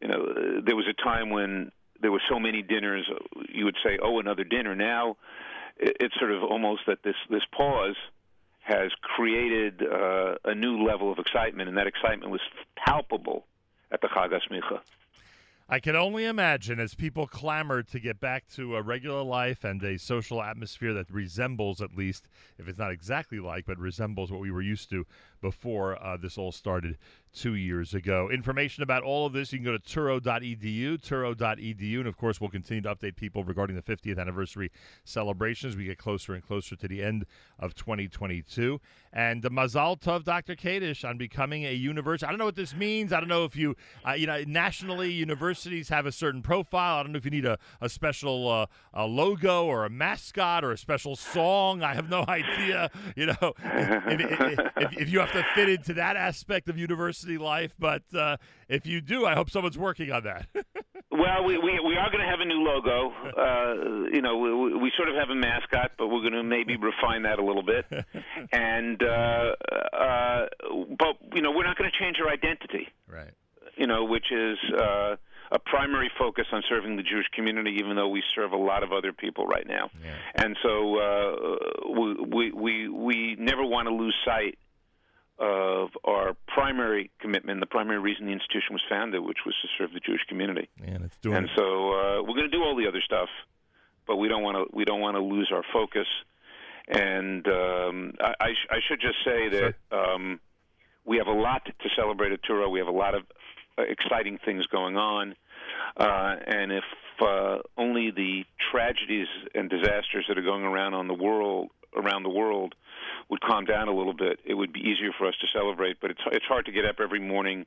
[0.01, 3.09] you know, there was a time when there were so many dinners,
[3.49, 5.17] you would say, "Oh, another dinner." Now,
[5.79, 7.97] it's sort of almost that this this pause
[8.61, 12.41] has created uh, a new level of excitement, and that excitement was
[12.77, 13.45] palpable
[13.91, 14.81] at the Chag HaSmicha.
[15.69, 19.83] I can only imagine as people clamor to get back to a regular life and
[19.83, 24.41] a social atmosphere that resembles, at least, if it's not exactly like, but resembles what
[24.41, 25.07] we were used to
[25.41, 26.99] before uh, this all started
[27.33, 28.29] two years ago.
[28.31, 32.51] Information about all of this, you can go to touro.edu, touro.edu, and of course, we'll
[32.51, 34.71] continue to update people regarding the 50th anniversary
[35.05, 35.77] celebrations.
[35.77, 37.25] We get closer and closer to the end
[37.59, 38.81] of 2022.
[39.13, 40.55] And the Mazal Tov, Dr.
[40.55, 42.27] Kadish, on becoming a university.
[42.27, 43.13] I don't know what this means.
[43.13, 46.99] I don't know if you, uh, you know, nationally, universities have a certain profile.
[46.99, 50.65] I don't know if you need a, a special uh, a logo or a mascot
[50.65, 51.83] or a special song.
[51.83, 52.91] I have no idea.
[53.17, 57.22] You know, if, if, if, if you have to fit into that aspect of university
[57.25, 57.75] life.
[57.79, 58.37] But uh,
[58.69, 60.47] if you do, I hope someone's working on that.
[61.13, 63.13] Well, we we, we are going to have a new logo.
[63.37, 66.77] Uh, you know, we, we sort of have a mascot, but we're going to maybe
[66.77, 67.85] refine that a little bit.
[68.53, 69.53] And uh,
[69.93, 70.47] uh,
[70.99, 72.89] but you know, we're not going to change our identity.
[73.07, 73.31] Right.
[73.77, 75.17] You know, which is uh,
[75.53, 78.93] a primary focus on serving the Jewish community, even though we serve a lot of
[78.93, 79.91] other people right now.
[80.03, 80.45] Yeah.
[80.45, 84.59] And so uh, we, we we we never want to lose sight
[85.39, 89.93] of our primary commitment, the primary reason the institution was founded, which was to serve
[89.93, 90.69] the Jewish community.
[90.85, 93.29] And it's doing and so uh, we're going to do all the other stuff,
[94.07, 96.07] but we don't want to we don't want to lose our focus.
[96.89, 100.41] And um, I, I, sh- I should just say that um,
[101.05, 102.71] we have a lot to celebrate at Touro.
[102.71, 103.23] We have a lot of
[103.79, 105.35] uh, exciting things going on,
[105.97, 106.85] uh, and if
[107.21, 112.31] uh, only the tragedies and disasters that are going around on the world around the
[112.31, 112.75] world
[113.29, 116.01] would calm down a little bit, it would be easier for us to celebrate.
[116.01, 117.67] But it's it's hard to get up every morning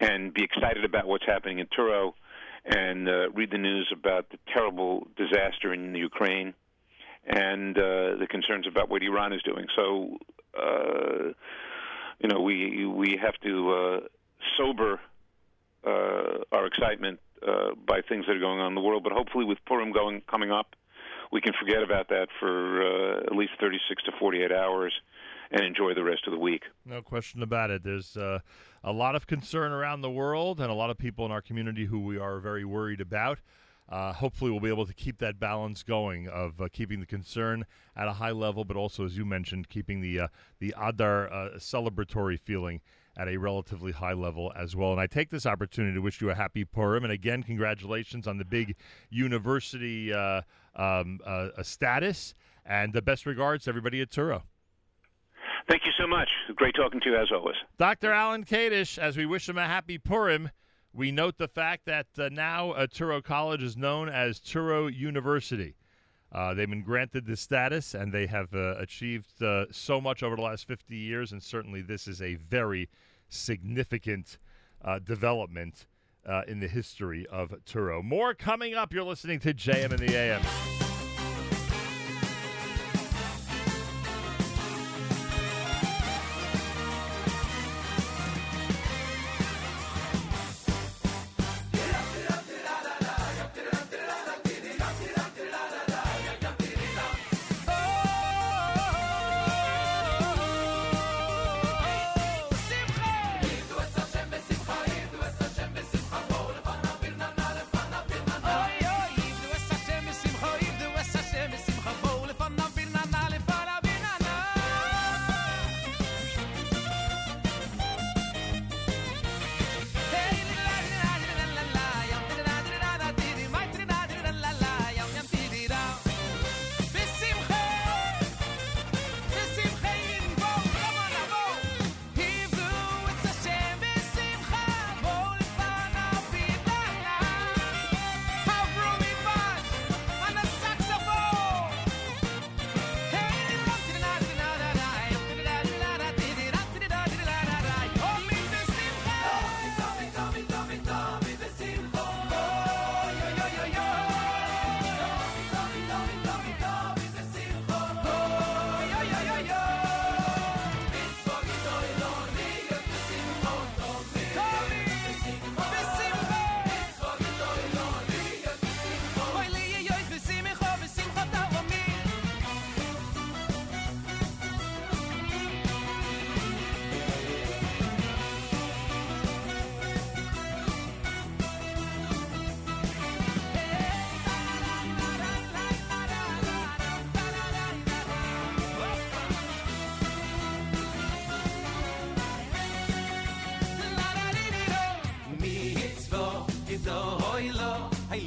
[0.00, 2.12] and be excited about what's happening in Touro
[2.64, 6.54] and uh, read the news about the terrible disaster in Ukraine
[7.26, 9.66] and uh, the concerns about what Iran is doing.
[9.76, 10.16] So,
[10.58, 11.32] uh,
[12.20, 14.00] you know, we we have to uh,
[14.56, 15.00] sober
[15.86, 19.04] uh, our excitement uh, by things that are going on in the world.
[19.04, 20.74] But hopefully, with Purim going coming up,
[21.32, 24.92] we can forget about that for uh, at least 36 to 48 hours
[25.50, 26.62] and enjoy the rest of the week.
[26.84, 27.82] No question about it.
[27.82, 28.40] There's uh,
[28.84, 31.86] a lot of concern around the world and a lot of people in our community
[31.86, 33.38] who we are very worried about.
[33.88, 37.64] Uh, hopefully, we'll be able to keep that balance going of uh, keeping the concern
[37.96, 41.48] at a high level, but also, as you mentioned, keeping the uh, the Adar uh,
[41.56, 42.82] celebratory feeling
[43.16, 44.92] at a relatively high level as well.
[44.92, 48.36] And I take this opportunity to wish you a happy Purim, and again, congratulations on
[48.36, 48.76] the big
[49.08, 50.42] university uh,
[50.78, 52.34] um, uh, status,
[52.64, 54.42] and the best regards to everybody at Touro.
[55.68, 56.28] Thank you so much.
[56.54, 57.56] Great talking to you as always.
[57.76, 58.10] Dr.
[58.10, 60.50] Alan Kadish, as we wish him a happy Purim,
[60.94, 65.76] we note the fact that uh, now uh, Touro College is known as Touro University.
[66.32, 70.36] Uh, they've been granted this status, and they have uh, achieved uh, so much over
[70.36, 72.88] the last 50 years, and certainly this is a very
[73.28, 74.38] significant
[76.28, 78.02] uh, in the history of Touro.
[78.04, 78.92] More coming up.
[78.92, 80.77] You're listening to JM in the AM.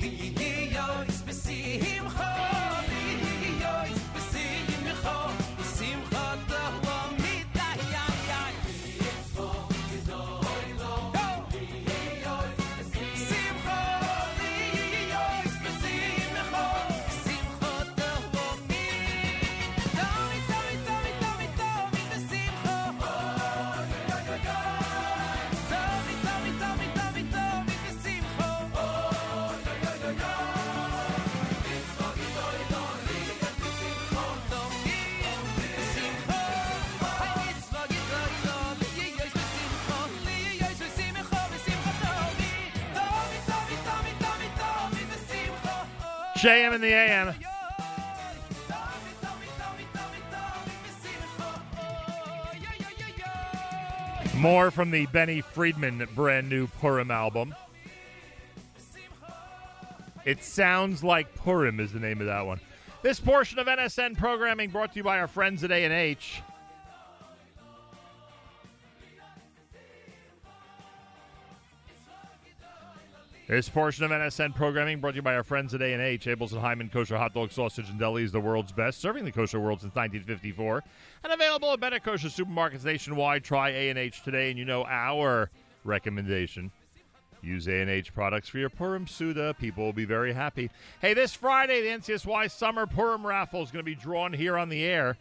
[0.02, 0.51] Lee.
[46.42, 47.36] JM in the AM.
[54.38, 57.54] More from the Benny Friedman brand new Purim album.
[60.26, 62.60] It sounds like Purim is the name of that one.
[63.04, 66.42] This portion of NSN programming brought to you by our friends at A&H.
[73.48, 76.26] This portion of NSN programming brought to you by our friends at A&H.
[76.26, 79.32] Abeles and Heymann Kosher Hot Dog Sausage and Deli is the world's best, serving the
[79.32, 80.84] kosher world since 1954.
[81.24, 83.44] And available at better kosher supermarkets nationwide.
[83.44, 85.50] Try A&H today, and you know our
[85.84, 86.72] recommendation.
[87.42, 89.58] Use A&H products for your Purim Seudah.
[89.58, 90.70] People will be very happy.
[91.02, 94.70] Hey, this Friday, the NCSY Summer Purim Raffle is going to be drawn here on
[94.70, 95.18] the air.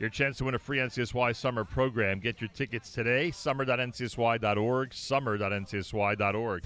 [0.00, 2.20] Your chance to win a free NCSY summer program.
[2.20, 3.30] Get your tickets today.
[3.30, 4.94] Summer.ncsy.org.
[4.94, 6.64] Summer.ncsy.org.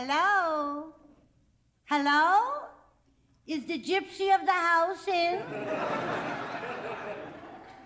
[0.00, 0.94] Hello?
[1.84, 2.40] Hello?
[3.46, 5.42] Is the gypsy of the house in?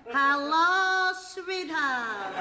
[0.07, 2.35] Hello, sweetheart.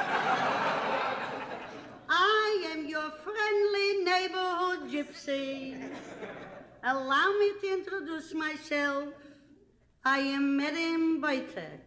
[2.07, 5.89] I am your friendly neighborhood gypsy.
[6.83, 9.09] Allow me to introduce myself.
[10.05, 11.81] I am Miriam Beitek,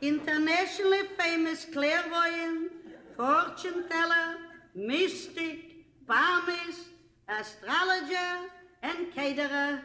[0.00, 2.72] internationally famous clairvoyant,
[3.18, 4.36] fortune teller,
[4.74, 5.71] mystic,
[6.06, 6.88] palmist,
[7.28, 8.48] astrologer,
[8.82, 9.80] and caterer.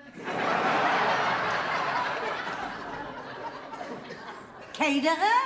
[4.73, 5.41] caterer?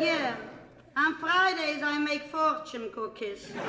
[0.00, 0.36] Yeah.
[0.96, 3.52] On Fridays, I make fortune cookies.
[3.54, 3.62] now,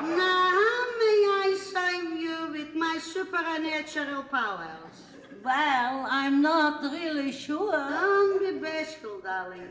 [0.00, 5.02] how may I serve you with my supernatural powers?
[5.44, 7.72] Well, I'm not really sure.
[7.72, 9.68] Don't be bashful, darling.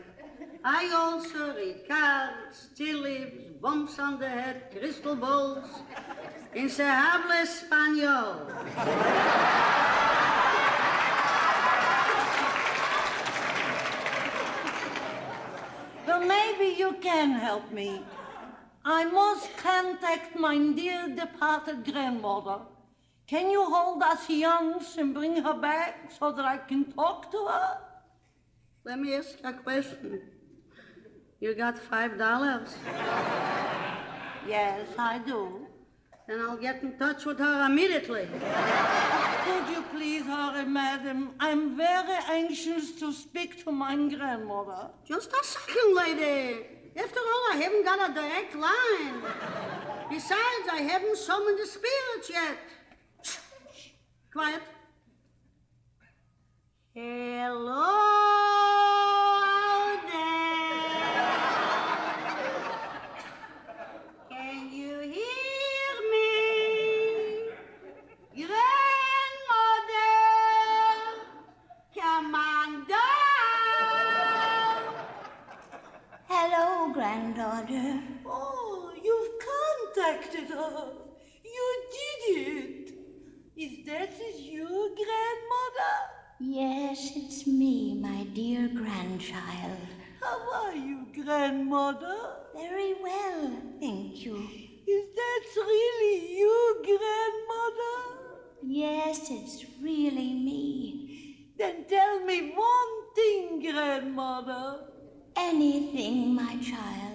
[0.64, 5.68] I also read cards, tea leaves, bumps on the head, crystal balls.
[6.52, 8.48] In se habla español.
[16.06, 18.02] Well, maybe you can help me.
[18.84, 22.58] I must contact my dear departed grandmother.
[23.28, 27.46] Can you hold us youngs and bring her back so that I can talk to
[27.46, 27.78] her?
[28.84, 30.31] Let me ask a question.
[31.42, 32.68] You got five dollars?
[34.46, 35.66] yes, I do.
[36.28, 38.28] Then I'll get in touch with her immediately.
[39.46, 41.34] Could you please hurry, madam?
[41.40, 44.90] I'm very anxious to speak to my grandmother.
[45.04, 46.60] Just a second, lady.
[46.96, 49.16] After all, I haven't got a direct line.
[50.10, 52.58] Besides, I haven't summoned the spirits yet.
[54.32, 54.62] Quiet.
[56.94, 58.31] Hello
[80.62, 82.94] You did it.
[83.56, 85.94] Is that you, grandmother?
[86.38, 89.78] Yes, it's me, my dear grandchild.
[90.20, 92.16] How are you, grandmother?
[92.54, 93.50] Very well,
[93.80, 94.36] thank you.
[94.86, 98.20] Is that really you, grandmother?
[98.62, 101.52] Yes, it's really me.
[101.58, 104.84] Then tell me one thing, grandmother.
[105.36, 107.11] Anything, my child.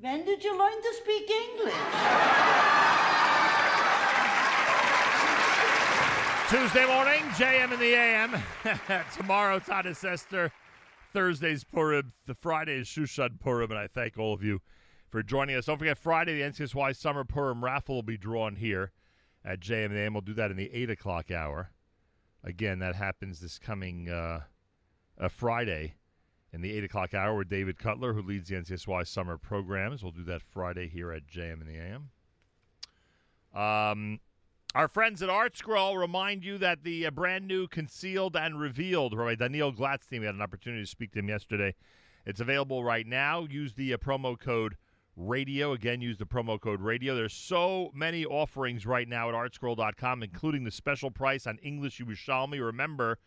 [0.00, 1.74] When did you learn to speak English?
[6.48, 8.42] Tuesday morning, JM in the AM.
[9.14, 10.52] Tomorrow, Tadas Esther.
[11.12, 12.14] Thursday's Purim.
[12.24, 12.98] The Friday is
[13.40, 14.62] Purim, and I thank all of you
[15.10, 15.66] for joining us.
[15.66, 18.92] Don't forget, Friday, the NCSY Summer Purim raffle will be drawn here.
[19.44, 20.14] at JM and the AM.
[20.14, 21.72] We'll do that in the 8 o'clock hour.
[22.42, 24.40] Again, that happens this coming uh,
[25.20, 25.96] uh, Friday
[26.52, 30.02] in the 8 o'clock hour with David Cutler, who leads the NCSY summer programs.
[30.02, 32.10] We'll do that Friday here at JM and the AM.
[33.54, 34.20] Um,
[34.74, 39.16] our friends at Art Scroll remind you that the uh, brand new Concealed and Revealed,
[39.16, 41.74] Rabbi Daniel Glatstein, we had an opportunity to speak to him yesterday.
[42.26, 43.46] It's available right now.
[43.50, 44.76] Use the uh, promo code
[45.16, 45.72] radio.
[45.72, 47.14] Again, use the promo code radio.
[47.14, 52.64] There's so many offerings right now at artscroll.com, including the special price on English Yerushalmi.
[52.64, 53.18] Remember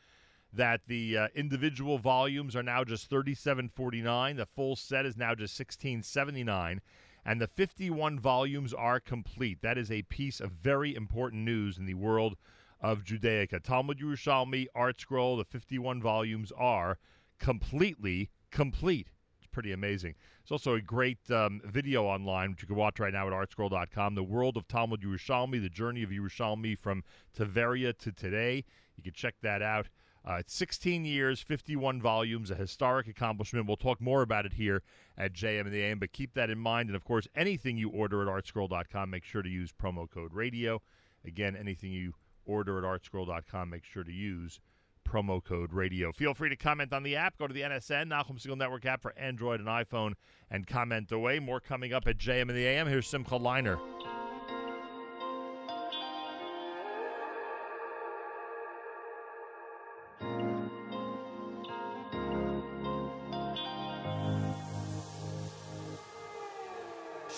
[0.53, 4.37] that the uh, individual volumes are now just $37.49.
[4.37, 6.79] The full set is now just $16.79
[7.25, 9.61] and the 51 volumes are complete.
[9.61, 12.35] That is a piece of very important news in the world
[12.81, 13.63] of Judaica.
[13.63, 16.97] Talmud Yerushalmi, Art Scroll, the 51 volumes are
[17.39, 19.07] completely complete.
[19.37, 20.15] It's pretty amazing.
[20.41, 24.15] It's also a great um, video online, which you can watch right now at artscroll.com.
[24.15, 28.65] The world of Talmud Yerushalmi, the journey of Yerushalmi from Tiberia to today.
[28.97, 29.87] You can check that out.
[30.25, 33.67] Uh, it's 16 years, 51 volumes, a historic accomplishment.
[33.67, 34.81] We'll talk more about it here
[35.17, 36.89] at JM and the AM, but keep that in mind.
[36.89, 40.81] And of course, anything you order at artscroll.com, make sure to use promo code radio.
[41.25, 42.13] Again, anything you
[42.45, 44.61] order at artscroll.com, make sure to use
[45.05, 46.11] promo code radio.
[46.13, 47.37] Feel free to comment on the app.
[47.37, 50.13] Go to the NSN, Nachum Segal Network app for Android and iPhone,
[50.49, 51.39] and comment away.
[51.39, 52.87] More coming up at JM and the AM.
[52.87, 53.79] Here's Simcha Leiner.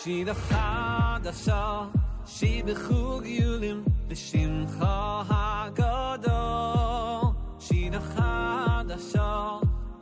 [0.05, 1.83] שיר חדשה,
[2.27, 6.81] שיר בחוג יולים, בשמחה הגדול.
[7.61, 9.49] שיר חדשה,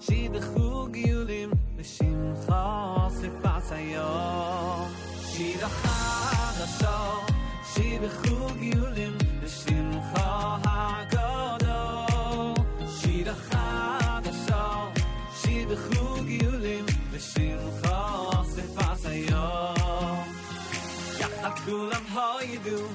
[0.01, 4.89] שיר בחוג יולים, בשמחה שפת היום.
[5.23, 6.99] שיר חדשה,
[7.75, 9.22] שיר בחוג יולים,
[21.65, 22.87] כולם הוידו,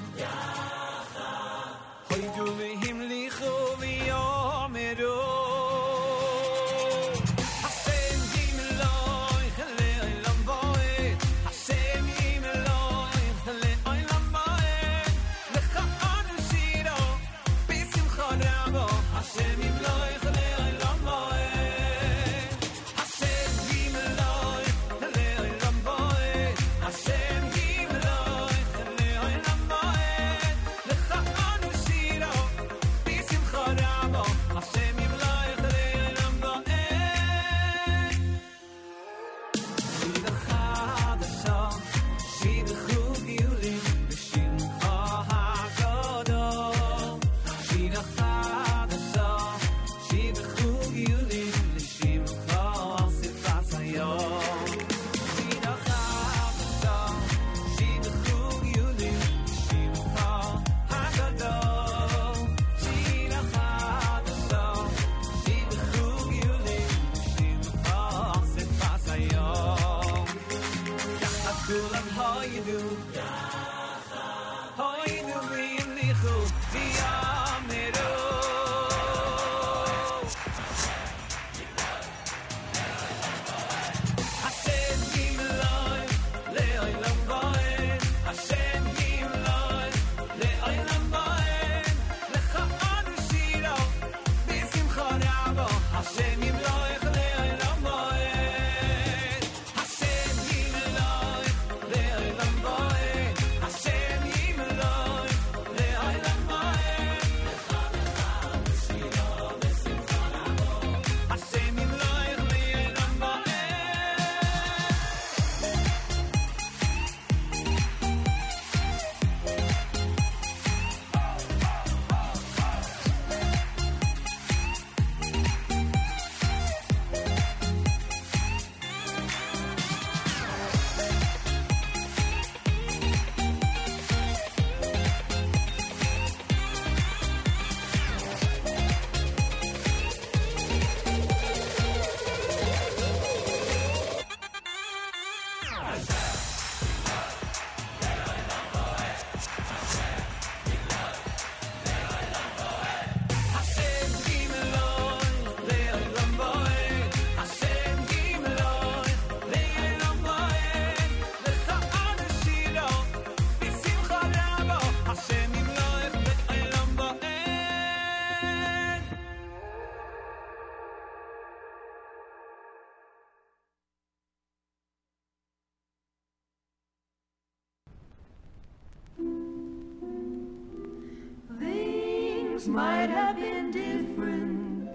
[182.59, 184.89] Things might have been different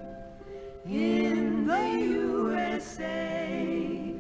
[0.85, 1.89] in the
[2.69, 4.15] USA.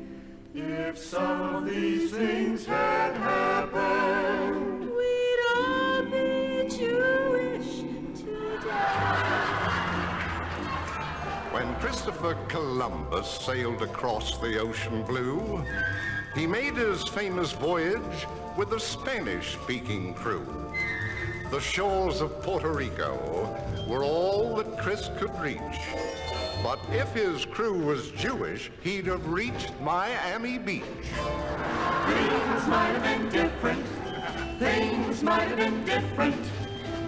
[0.54, 7.82] If some of these things had happened, we'd all be Jewish
[8.16, 8.70] today.
[11.52, 15.62] When Christopher Columbus sailed across the ocean blue,
[16.34, 20.63] he made his famous voyage with a Spanish-speaking crew.
[21.50, 23.56] The shores of Puerto Rico
[23.88, 25.60] were all that Chris could reach.
[26.62, 30.82] But if his crew was Jewish, he'd have reached Miami Beach.
[32.06, 33.86] Things might have been different.
[34.58, 36.42] Things might have been different.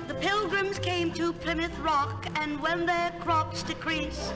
[0.09, 4.35] The pilgrims came to Plymouth Rock, and when their crops decreased,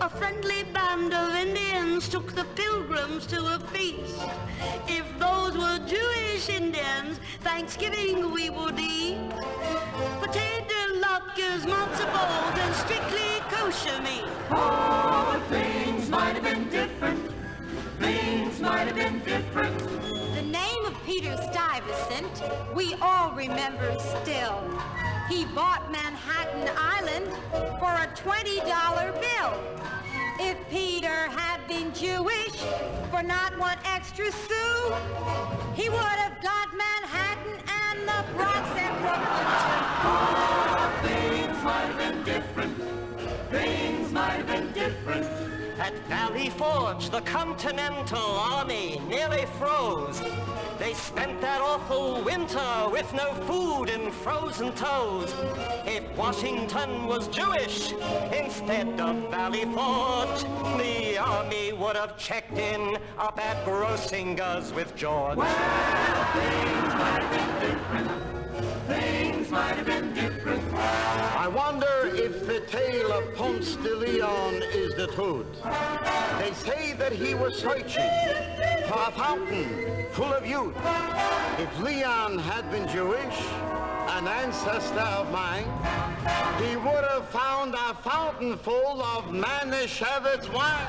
[0.00, 4.20] a friendly band of Indians took the pilgrims to a feast.
[4.86, 5.06] If
[5.50, 9.18] those were Jewish Indians, Thanksgiving we would eat.
[10.20, 14.24] Potato latkes, matzo balls, and strictly kosher meat.
[14.50, 17.32] Oh, things might have been different.
[17.98, 19.78] Things might have been different.
[20.34, 22.42] The name of Peter Stuyvesant
[22.74, 24.62] we all remember still.
[25.28, 27.26] He bought Manhattan Island
[27.78, 29.80] for a $20 bill.
[30.42, 32.56] If Peter had been Jewish
[33.10, 34.94] for not one extra sou,
[35.74, 39.46] he would have got Manhattan and the Bronx and Brooklyn
[41.02, 42.74] Things might have been different.
[43.50, 45.26] Things might have been different.
[45.78, 50.22] At Valley Forge, the Continental Army nearly froze.
[50.80, 55.30] They spent that awful winter with no food and frozen toes.
[55.84, 57.92] If Washington was Jewish
[58.32, 60.42] instead of Valley Forge,
[60.78, 65.38] the army would have checked in up at Grossinger's with George.
[65.38, 68.10] Things might have been different.
[68.86, 70.19] Things might have been different.
[70.52, 75.46] I wonder if the tale of Ponce de Leon is the truth.
[76.38, 78.10] They say that he was searching
[78.88, 80.74] for a fountain full of youth.
[81.58, 83.38] If Leon had been Jewish,
[84.08, 85.66] an ancestor of mine,
[86.62, 90.86] he would have found a fountain full of Manischewitz wine.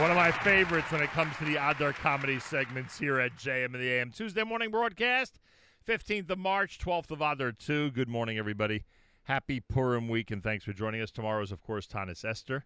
[0.00, 3.66] One of my favorites when it comes to the Adar comedy segments here at JM
[3.66, 5.38] and the AM Tuesday morning broadcast,
[5.86, 7.90] 15th of March, 12th of Adar 2.
[7.90, 8.84] Good morning, everybody.
[9.24, 11.10] Happy Purim week, and thanks for joining us.
[11.10, 12.64] Tomorrow is, of course, Taanis Esther.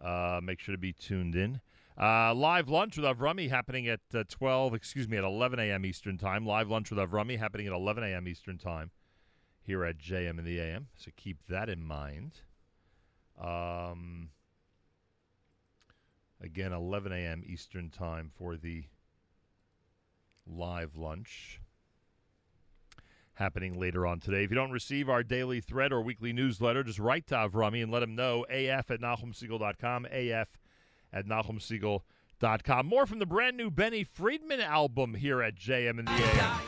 [0.00, 1.60] Uh, make sure to be tuned in.
[2.00, 5.84] Uh, live lunch with Avrami happening at uh, 12, excuse me, at 11 a.m.
[5.84, 6.46] Eastern Time.
[6.46, 8.28] Live lunch with Avrami happening at 11 a.m.
[8.28, 8.92] Eastern Time
[9.60, 10.86] here at JM and the AM.
[10.94, 12.42] So keep that in mind.
[13.36, 14.28] Um,
[16.42, 17.42] again, 11 a.m.
[17.46, 18.84] Eastern Time for the
[20.46, 21.60] live lunch
[23.34, 24.44] happening later on today.
[24.44, 27.90] If you don't receive our daily thread or weekly newsletter, just write to Avrami and
[27.90, 28.44] let him know.
[28.50, 30.06] AF at NachumSegal.com.
[30.10, 30.48] AF
[31.12, 32.86] at NachumSegal.com.
[32.86, 36.60] More from the brand new Benny Friedman album here at JM and the AM.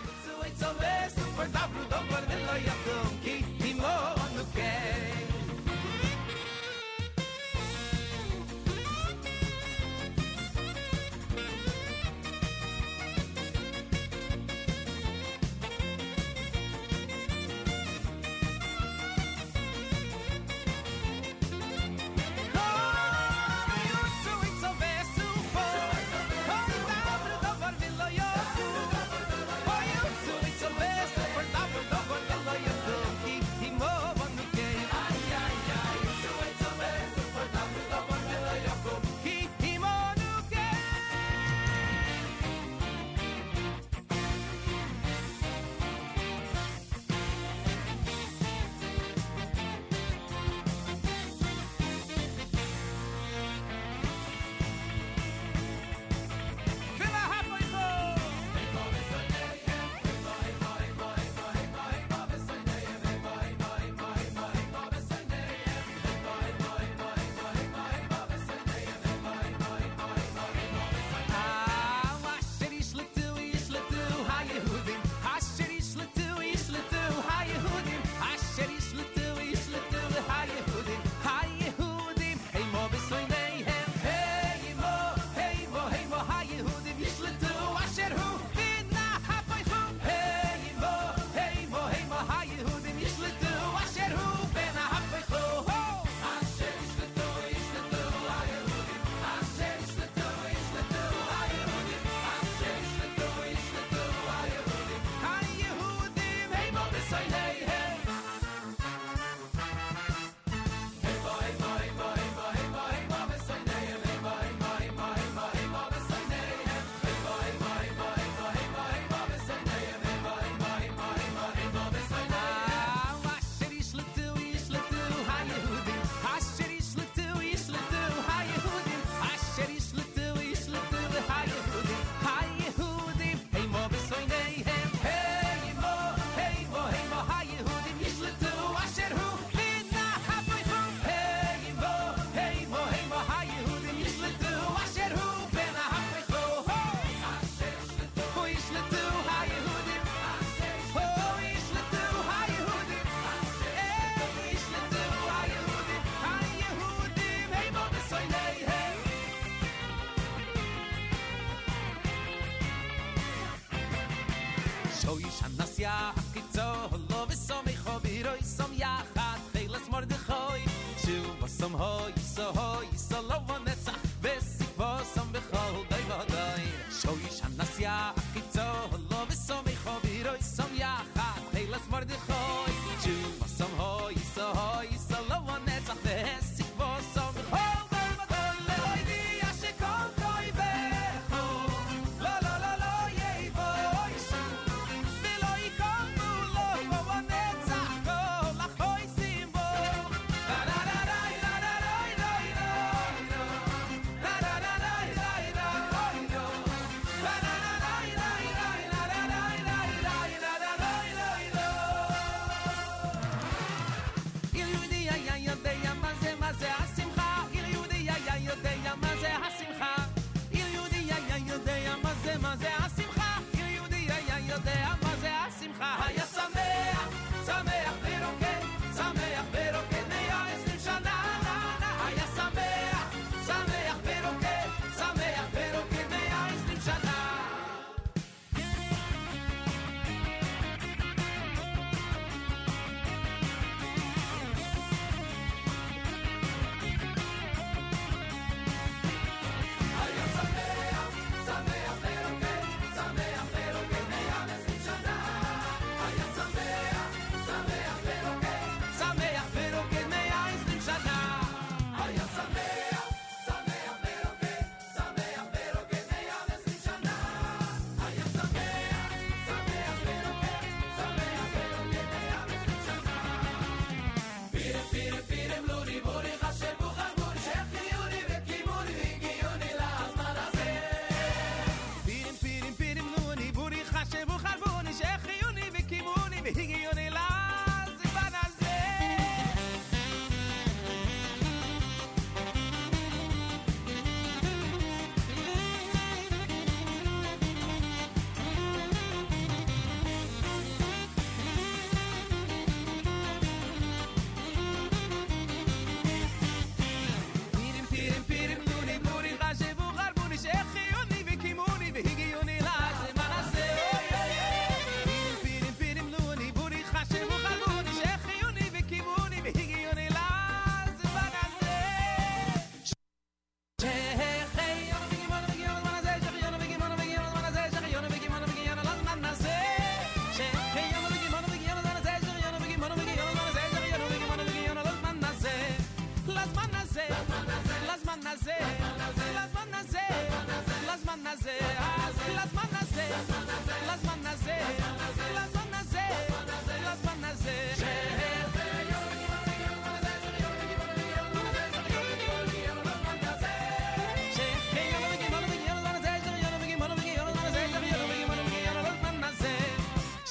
[165.01, 167.04] Soy sanacia aquí solo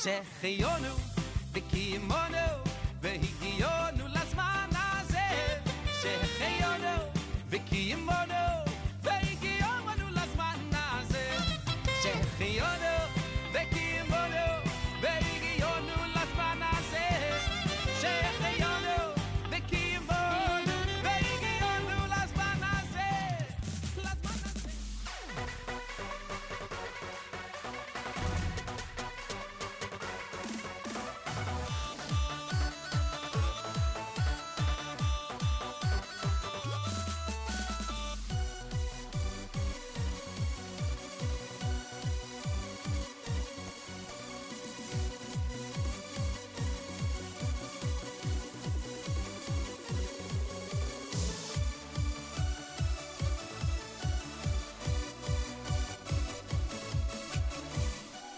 [0.04, 1.03] Zeg Jonu,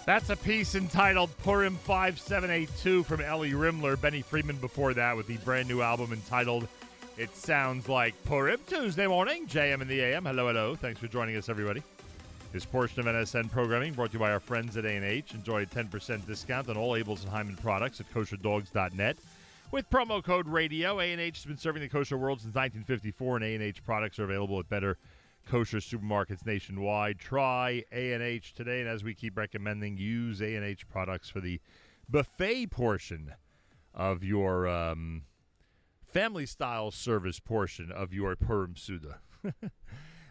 [0.06, 4.00] That's a piece entitled Purim 5782 from Ellie Rimler.
[4.00, 6.68] Benny Friedman before that with the brand new album entitled
[7.18, 8.60] It Sounds Like Purim.
[8.68, 10.26] Tuesday morning, JM in the AM.
[10.26, 10.76] Hello, hello.
[10.76, 11.82] Thanks for joining us, everybody.
[12.54, 15.34] This portion of NSN programming brought to you by our friends at A&H.
[15.34, 19.18] Enjoy a 10% discount on all Abeles and Heymann products at kosherdogs.net.
[19.72, 23.84] With promo code RADIO, A&H has been serving the kosher world since 1954, and A&H
[23.84, 25.00] products are available at better
[25.46, 27.20] kosher supermarkets nationwide.
[27.20, 31.60] Try A&H today, and as we keep recommending, use A&H products for the
[32.10, 33.34] buffet portion
[33.94, 35.24] of your um,
[36.06, 39.18] family-style service portion of your Purim Seudah.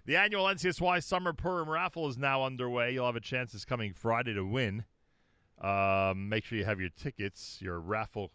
[0.06, 2.92] the annual NCSY Summer Purim Raffle is now underway.
[2.92, 4.84] You'll have a chance this coming Friday to win
[5.60, 8.32] Um, make sure you have your tickets, your raffle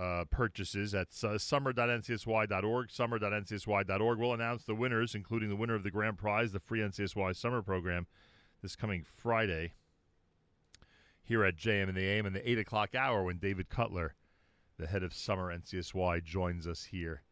[0.00, 2.90] uh, purchases at uh, summer.ncsy.org.
[2.90, 4.18] Summer.ncsy.org.
[4.18, 7.60] We'll announce the winners, including the winner of the grand prize, the free NCSY summer
[7.60, 8.06] program,
[8.62, 9.74] this coming Friday
[11.22, 14.14] here at JM and the AM in the 8 o'clock hour when David Cutler,
[14.78, 17.22] the head of Summer NCSY, joins us here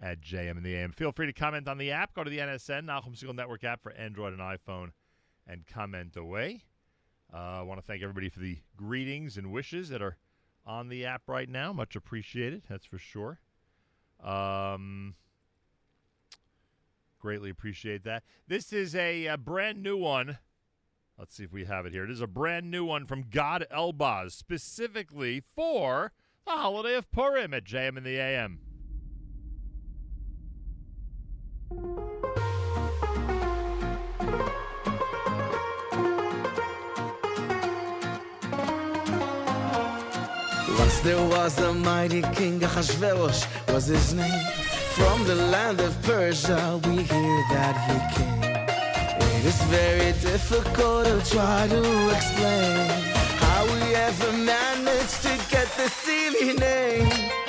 [0.00, 0.92] at JM and the AM.
[0.92, 2.12] Feel free to comment on the app.
[2.12, 4.90] Go to the NSN, Nachum Segal Network app for Android and iPhone,
[5.46, 6.64] and comment away.
[7.32, 10.16] Uh, I want to thank everybody for the greetings and wishes that are
[10.66, 11.72] on the app right now.
[11.72, 13.38] Much appreciated, that's for sure.
[14.22, 15.14] Um,
[17.18, 18.24] greatly appreciate that.
[18.48, 20.38] This is a, a brand new one.
[21.18, 22.04] Let's see if we have it here.
[22.04, 26.12] It is a brand new one from Gad Elbaz, specifically for
[26.44, 28.65] the holiday of Purim at JM in the AM.
[41.06, 44.44] There was a mighty king, Ahasuerus was his name.
[44.96, 48.42] From the land of Persia, we hear that he came.
[49.36, 51.82] It is very difficult to try to
[52.16, 52.90] explain
[53.38, 57.45] how we ever managed to get this silly name.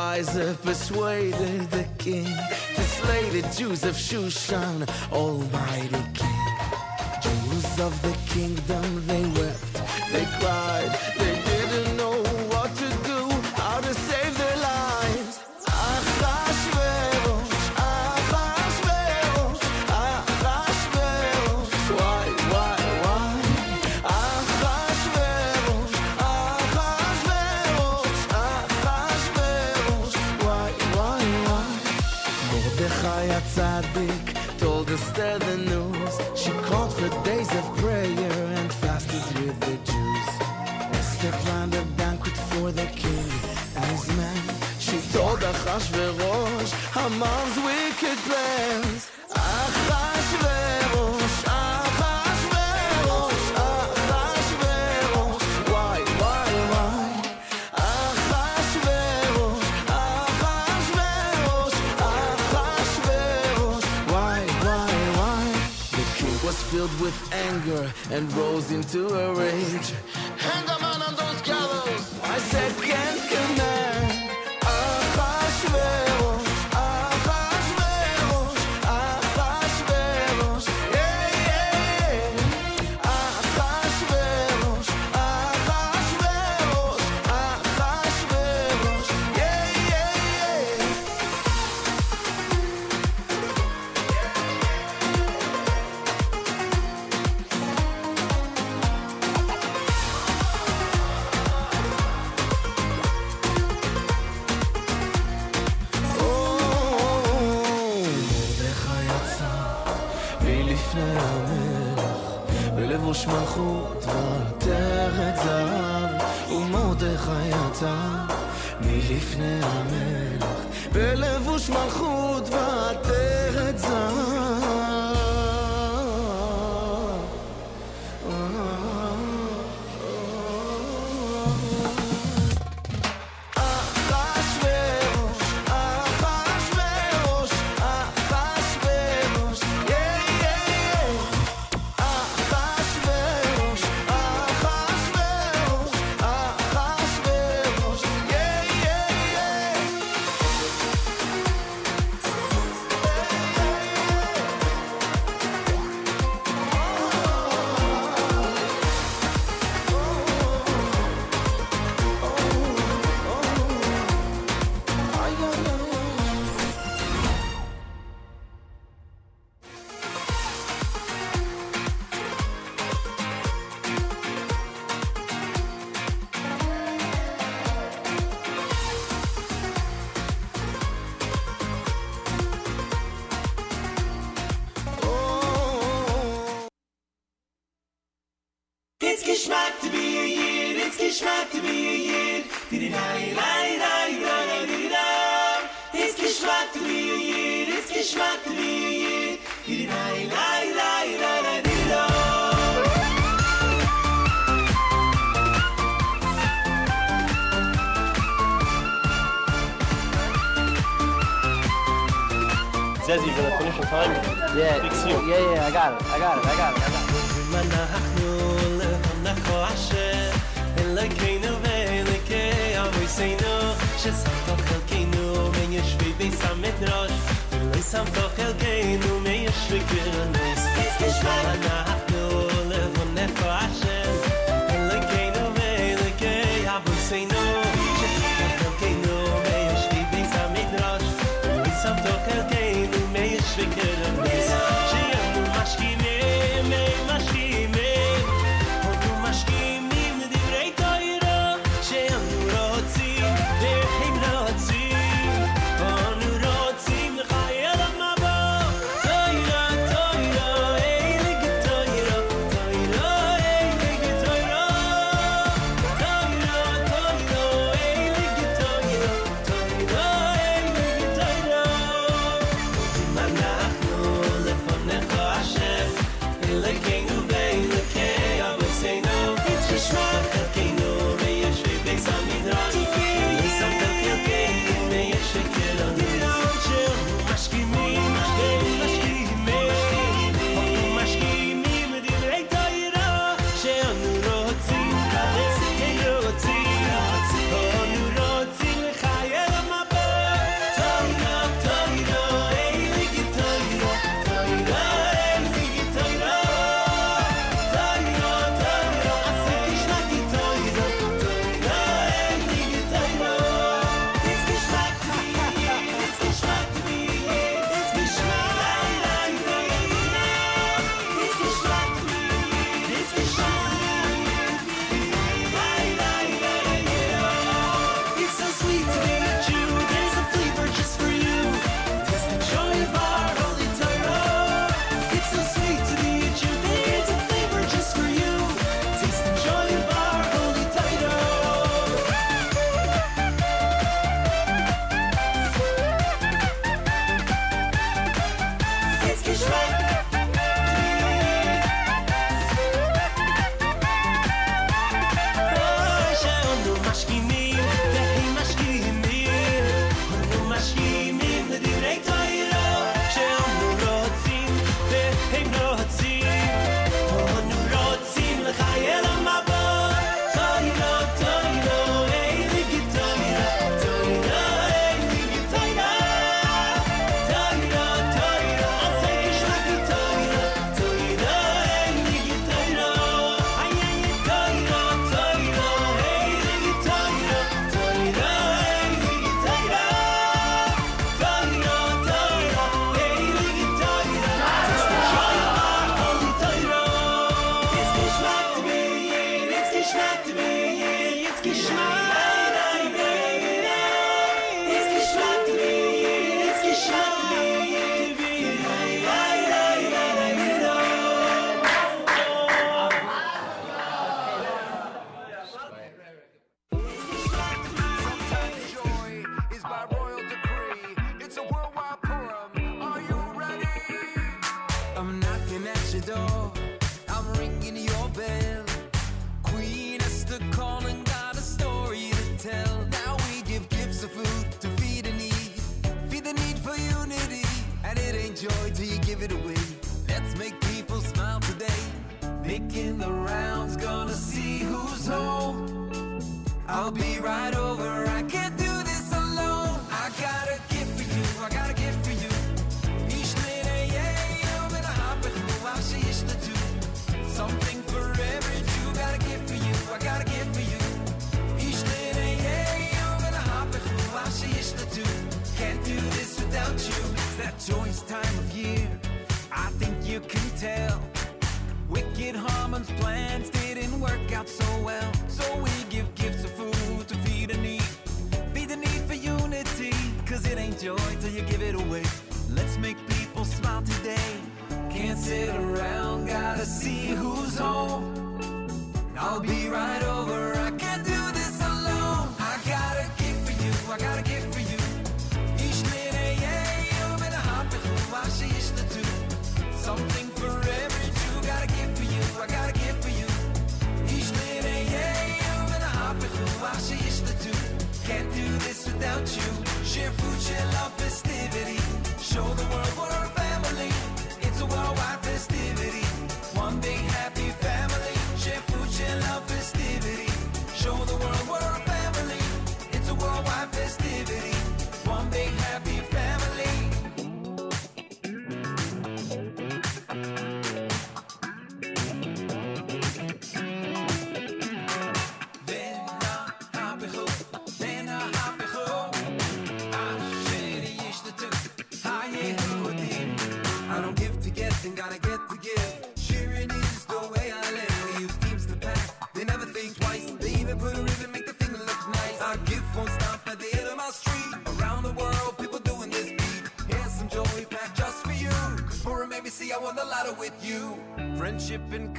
[0.00, 2.24] Advisor, persuaded the king
[2.74, 6.46] to slay the Jews of Shushan, Almighty King.
[7.22, 9.74] Jews of the kingdom, they wept,
[10.12, 11.19] they cried,
[34.92, 36.14] Esther the news.
[36.34, 40.28] She called for days of prayer and fasted with the Jews.
[40.98, 43.30] Esther planned a banquet for the king
[43.76, 44.42] and his men.
[44.80, 47.56] She told Achashverosh Haman's
[68.10, 69.92] and rose into a rage.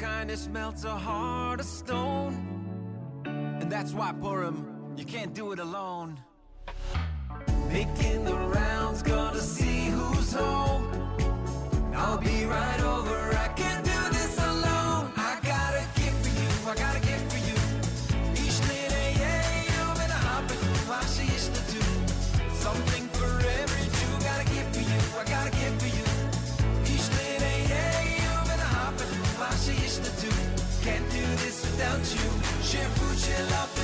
[0.02, 2.34] Kindness melts a heart of stone.
[3.24, 5.81] And that's why Purim, you can't do it alone.
[33.50, 33.81] Love,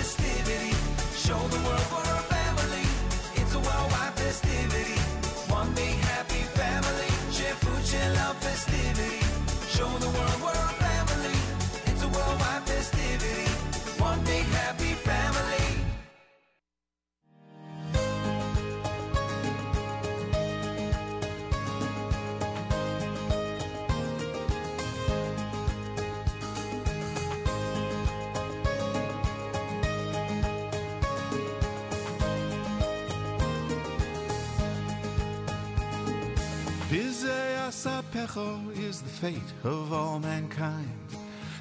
[38.36, 41.00] Is the fate of all mankind.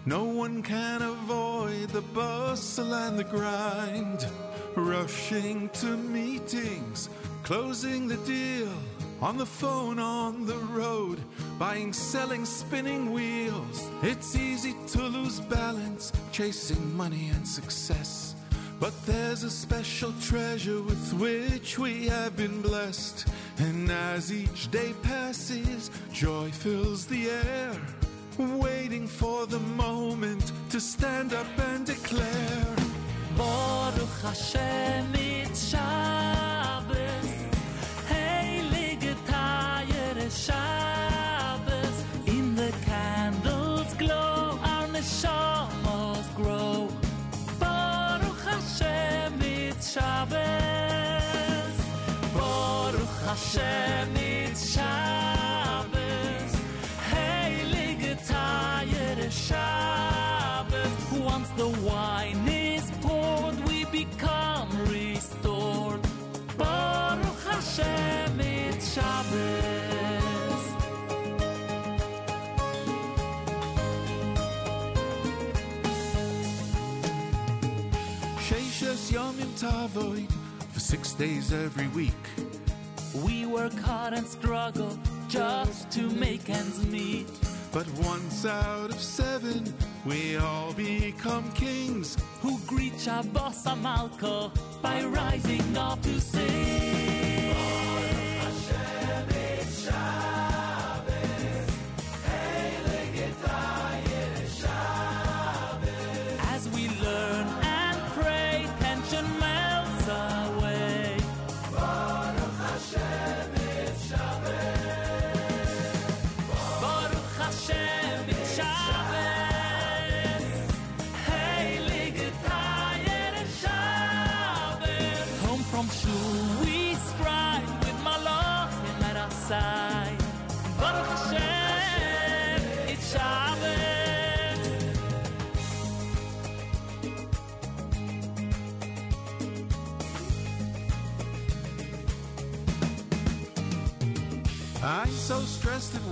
[0.04, 4.26] No one can avoid the bustle and the grind.
[4.74, 7.08] Rushing to meetings,
[7.44, 8.68] closing the deal.
[9.22, 11.18] On the phone, on the road,
[11.58, 13.88] buying, selling, spinning wheels.
[14.02, 18.34] It's easy to lose balance, chasing money and success.
[18.78, 23.26] But there's a special treasure with which we have been blessed.
[23.58, 27.72] And as each day passes, joy fills the air.
[28.38, 32.76] Waiting for the moment to stand up and declare.
[33.36, 35.74] Baruch Hashem it's
[80.86, 82.24] six days every week.
[83.24, 87.26] We work hard and struggle just to make ends meet.
[87.72, 89.74] But once out of seven,
[90.04, 97.06] we all become kings who greet our boss Amalko by rising up to sing.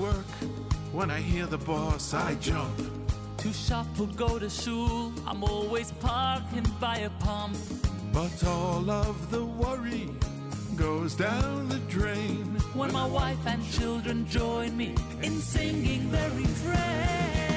[0.05, 0.33] Work.
[0.93, 2.77] When I hear the boss, I jump.
[3.39, 7.57] To shop or go to school, I'm always parking by a pump.
[8.13, 10.11] But all of the worry
[10.77, 12.45] goes down the drain.
[12.81, 17.54] When my wife and children join me in singing the refrain.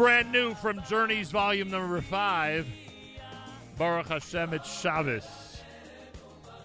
[0.00, 2.66] Brand new from Journeys Volume Number Five.
[3.76, 5.60] Baruch Hashem, it's Shabbos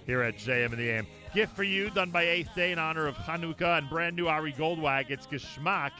[0.05, 1.07] here at JM and the AM.
[1.33, 4.53] Gift for you, done by Eighth Day in honor of Hanukkah, and brand new Ari
[4.53, 5.09] Goldwag.
[5.09, 5.91] It's Geschmack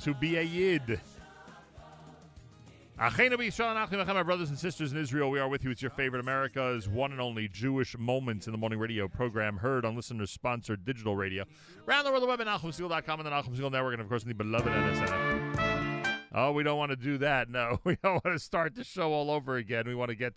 [0.00, 0.98] to be a Yid.
[2.98, 5.70] My brothers and sisters in Israel, we are with you.
[5.70, 9.84] It's your favorite America's one and only Jewish Moments in the Morning radio program, heard
[9.84, 11.44] on listener-sponsored digital radio.
[11.86, 14.28] Around the world, the web at NachumSegal.com and the Segal Network, and of course, in
[14.28, 15.41] the beloved NSN.
[16.34, 17.50] Oh, we don't want to do that.
[17.50, 19.84] No, we don't want to start the show all over again.
[19.86, 20.34] We want to get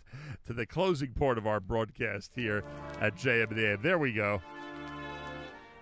[0.48, 2.64] to the closing part of our broadcast here
[3.00, 4.42] at JM There we go.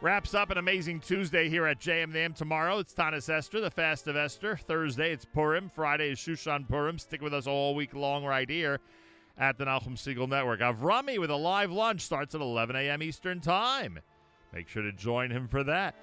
[0.01, 2.80] Wraps up an amazing Tuesday here at JM tomorrow.
[2.80, 4.58] It's Taanis Esther, the Fast of Esther.
[4.58, 5.72] Thursday, it's Purim.
[5.74, 7.00] Friday is Shushan Purim.
[7.00, 8.82] Stick with us all week long right here
[9.38, 10.59] at the Nachum Segal Network.
[10.59, 13.01] Avrami with a live lunch starts at 11 a.m.
[13.01, 14.00] Eastern Time.
[14.53, 15.95] Make sure to join him for that.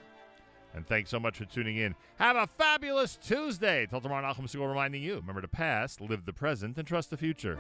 [0.75, 1.95] And thanks so much for tuning in.
[2.19, 3.87] Have a fabulous Tuesday.
[3.87, 7.17] Till tomorrow, Nachum Segal reminding you remember the past, live the present, and trust the
[7.17, 7.59] future.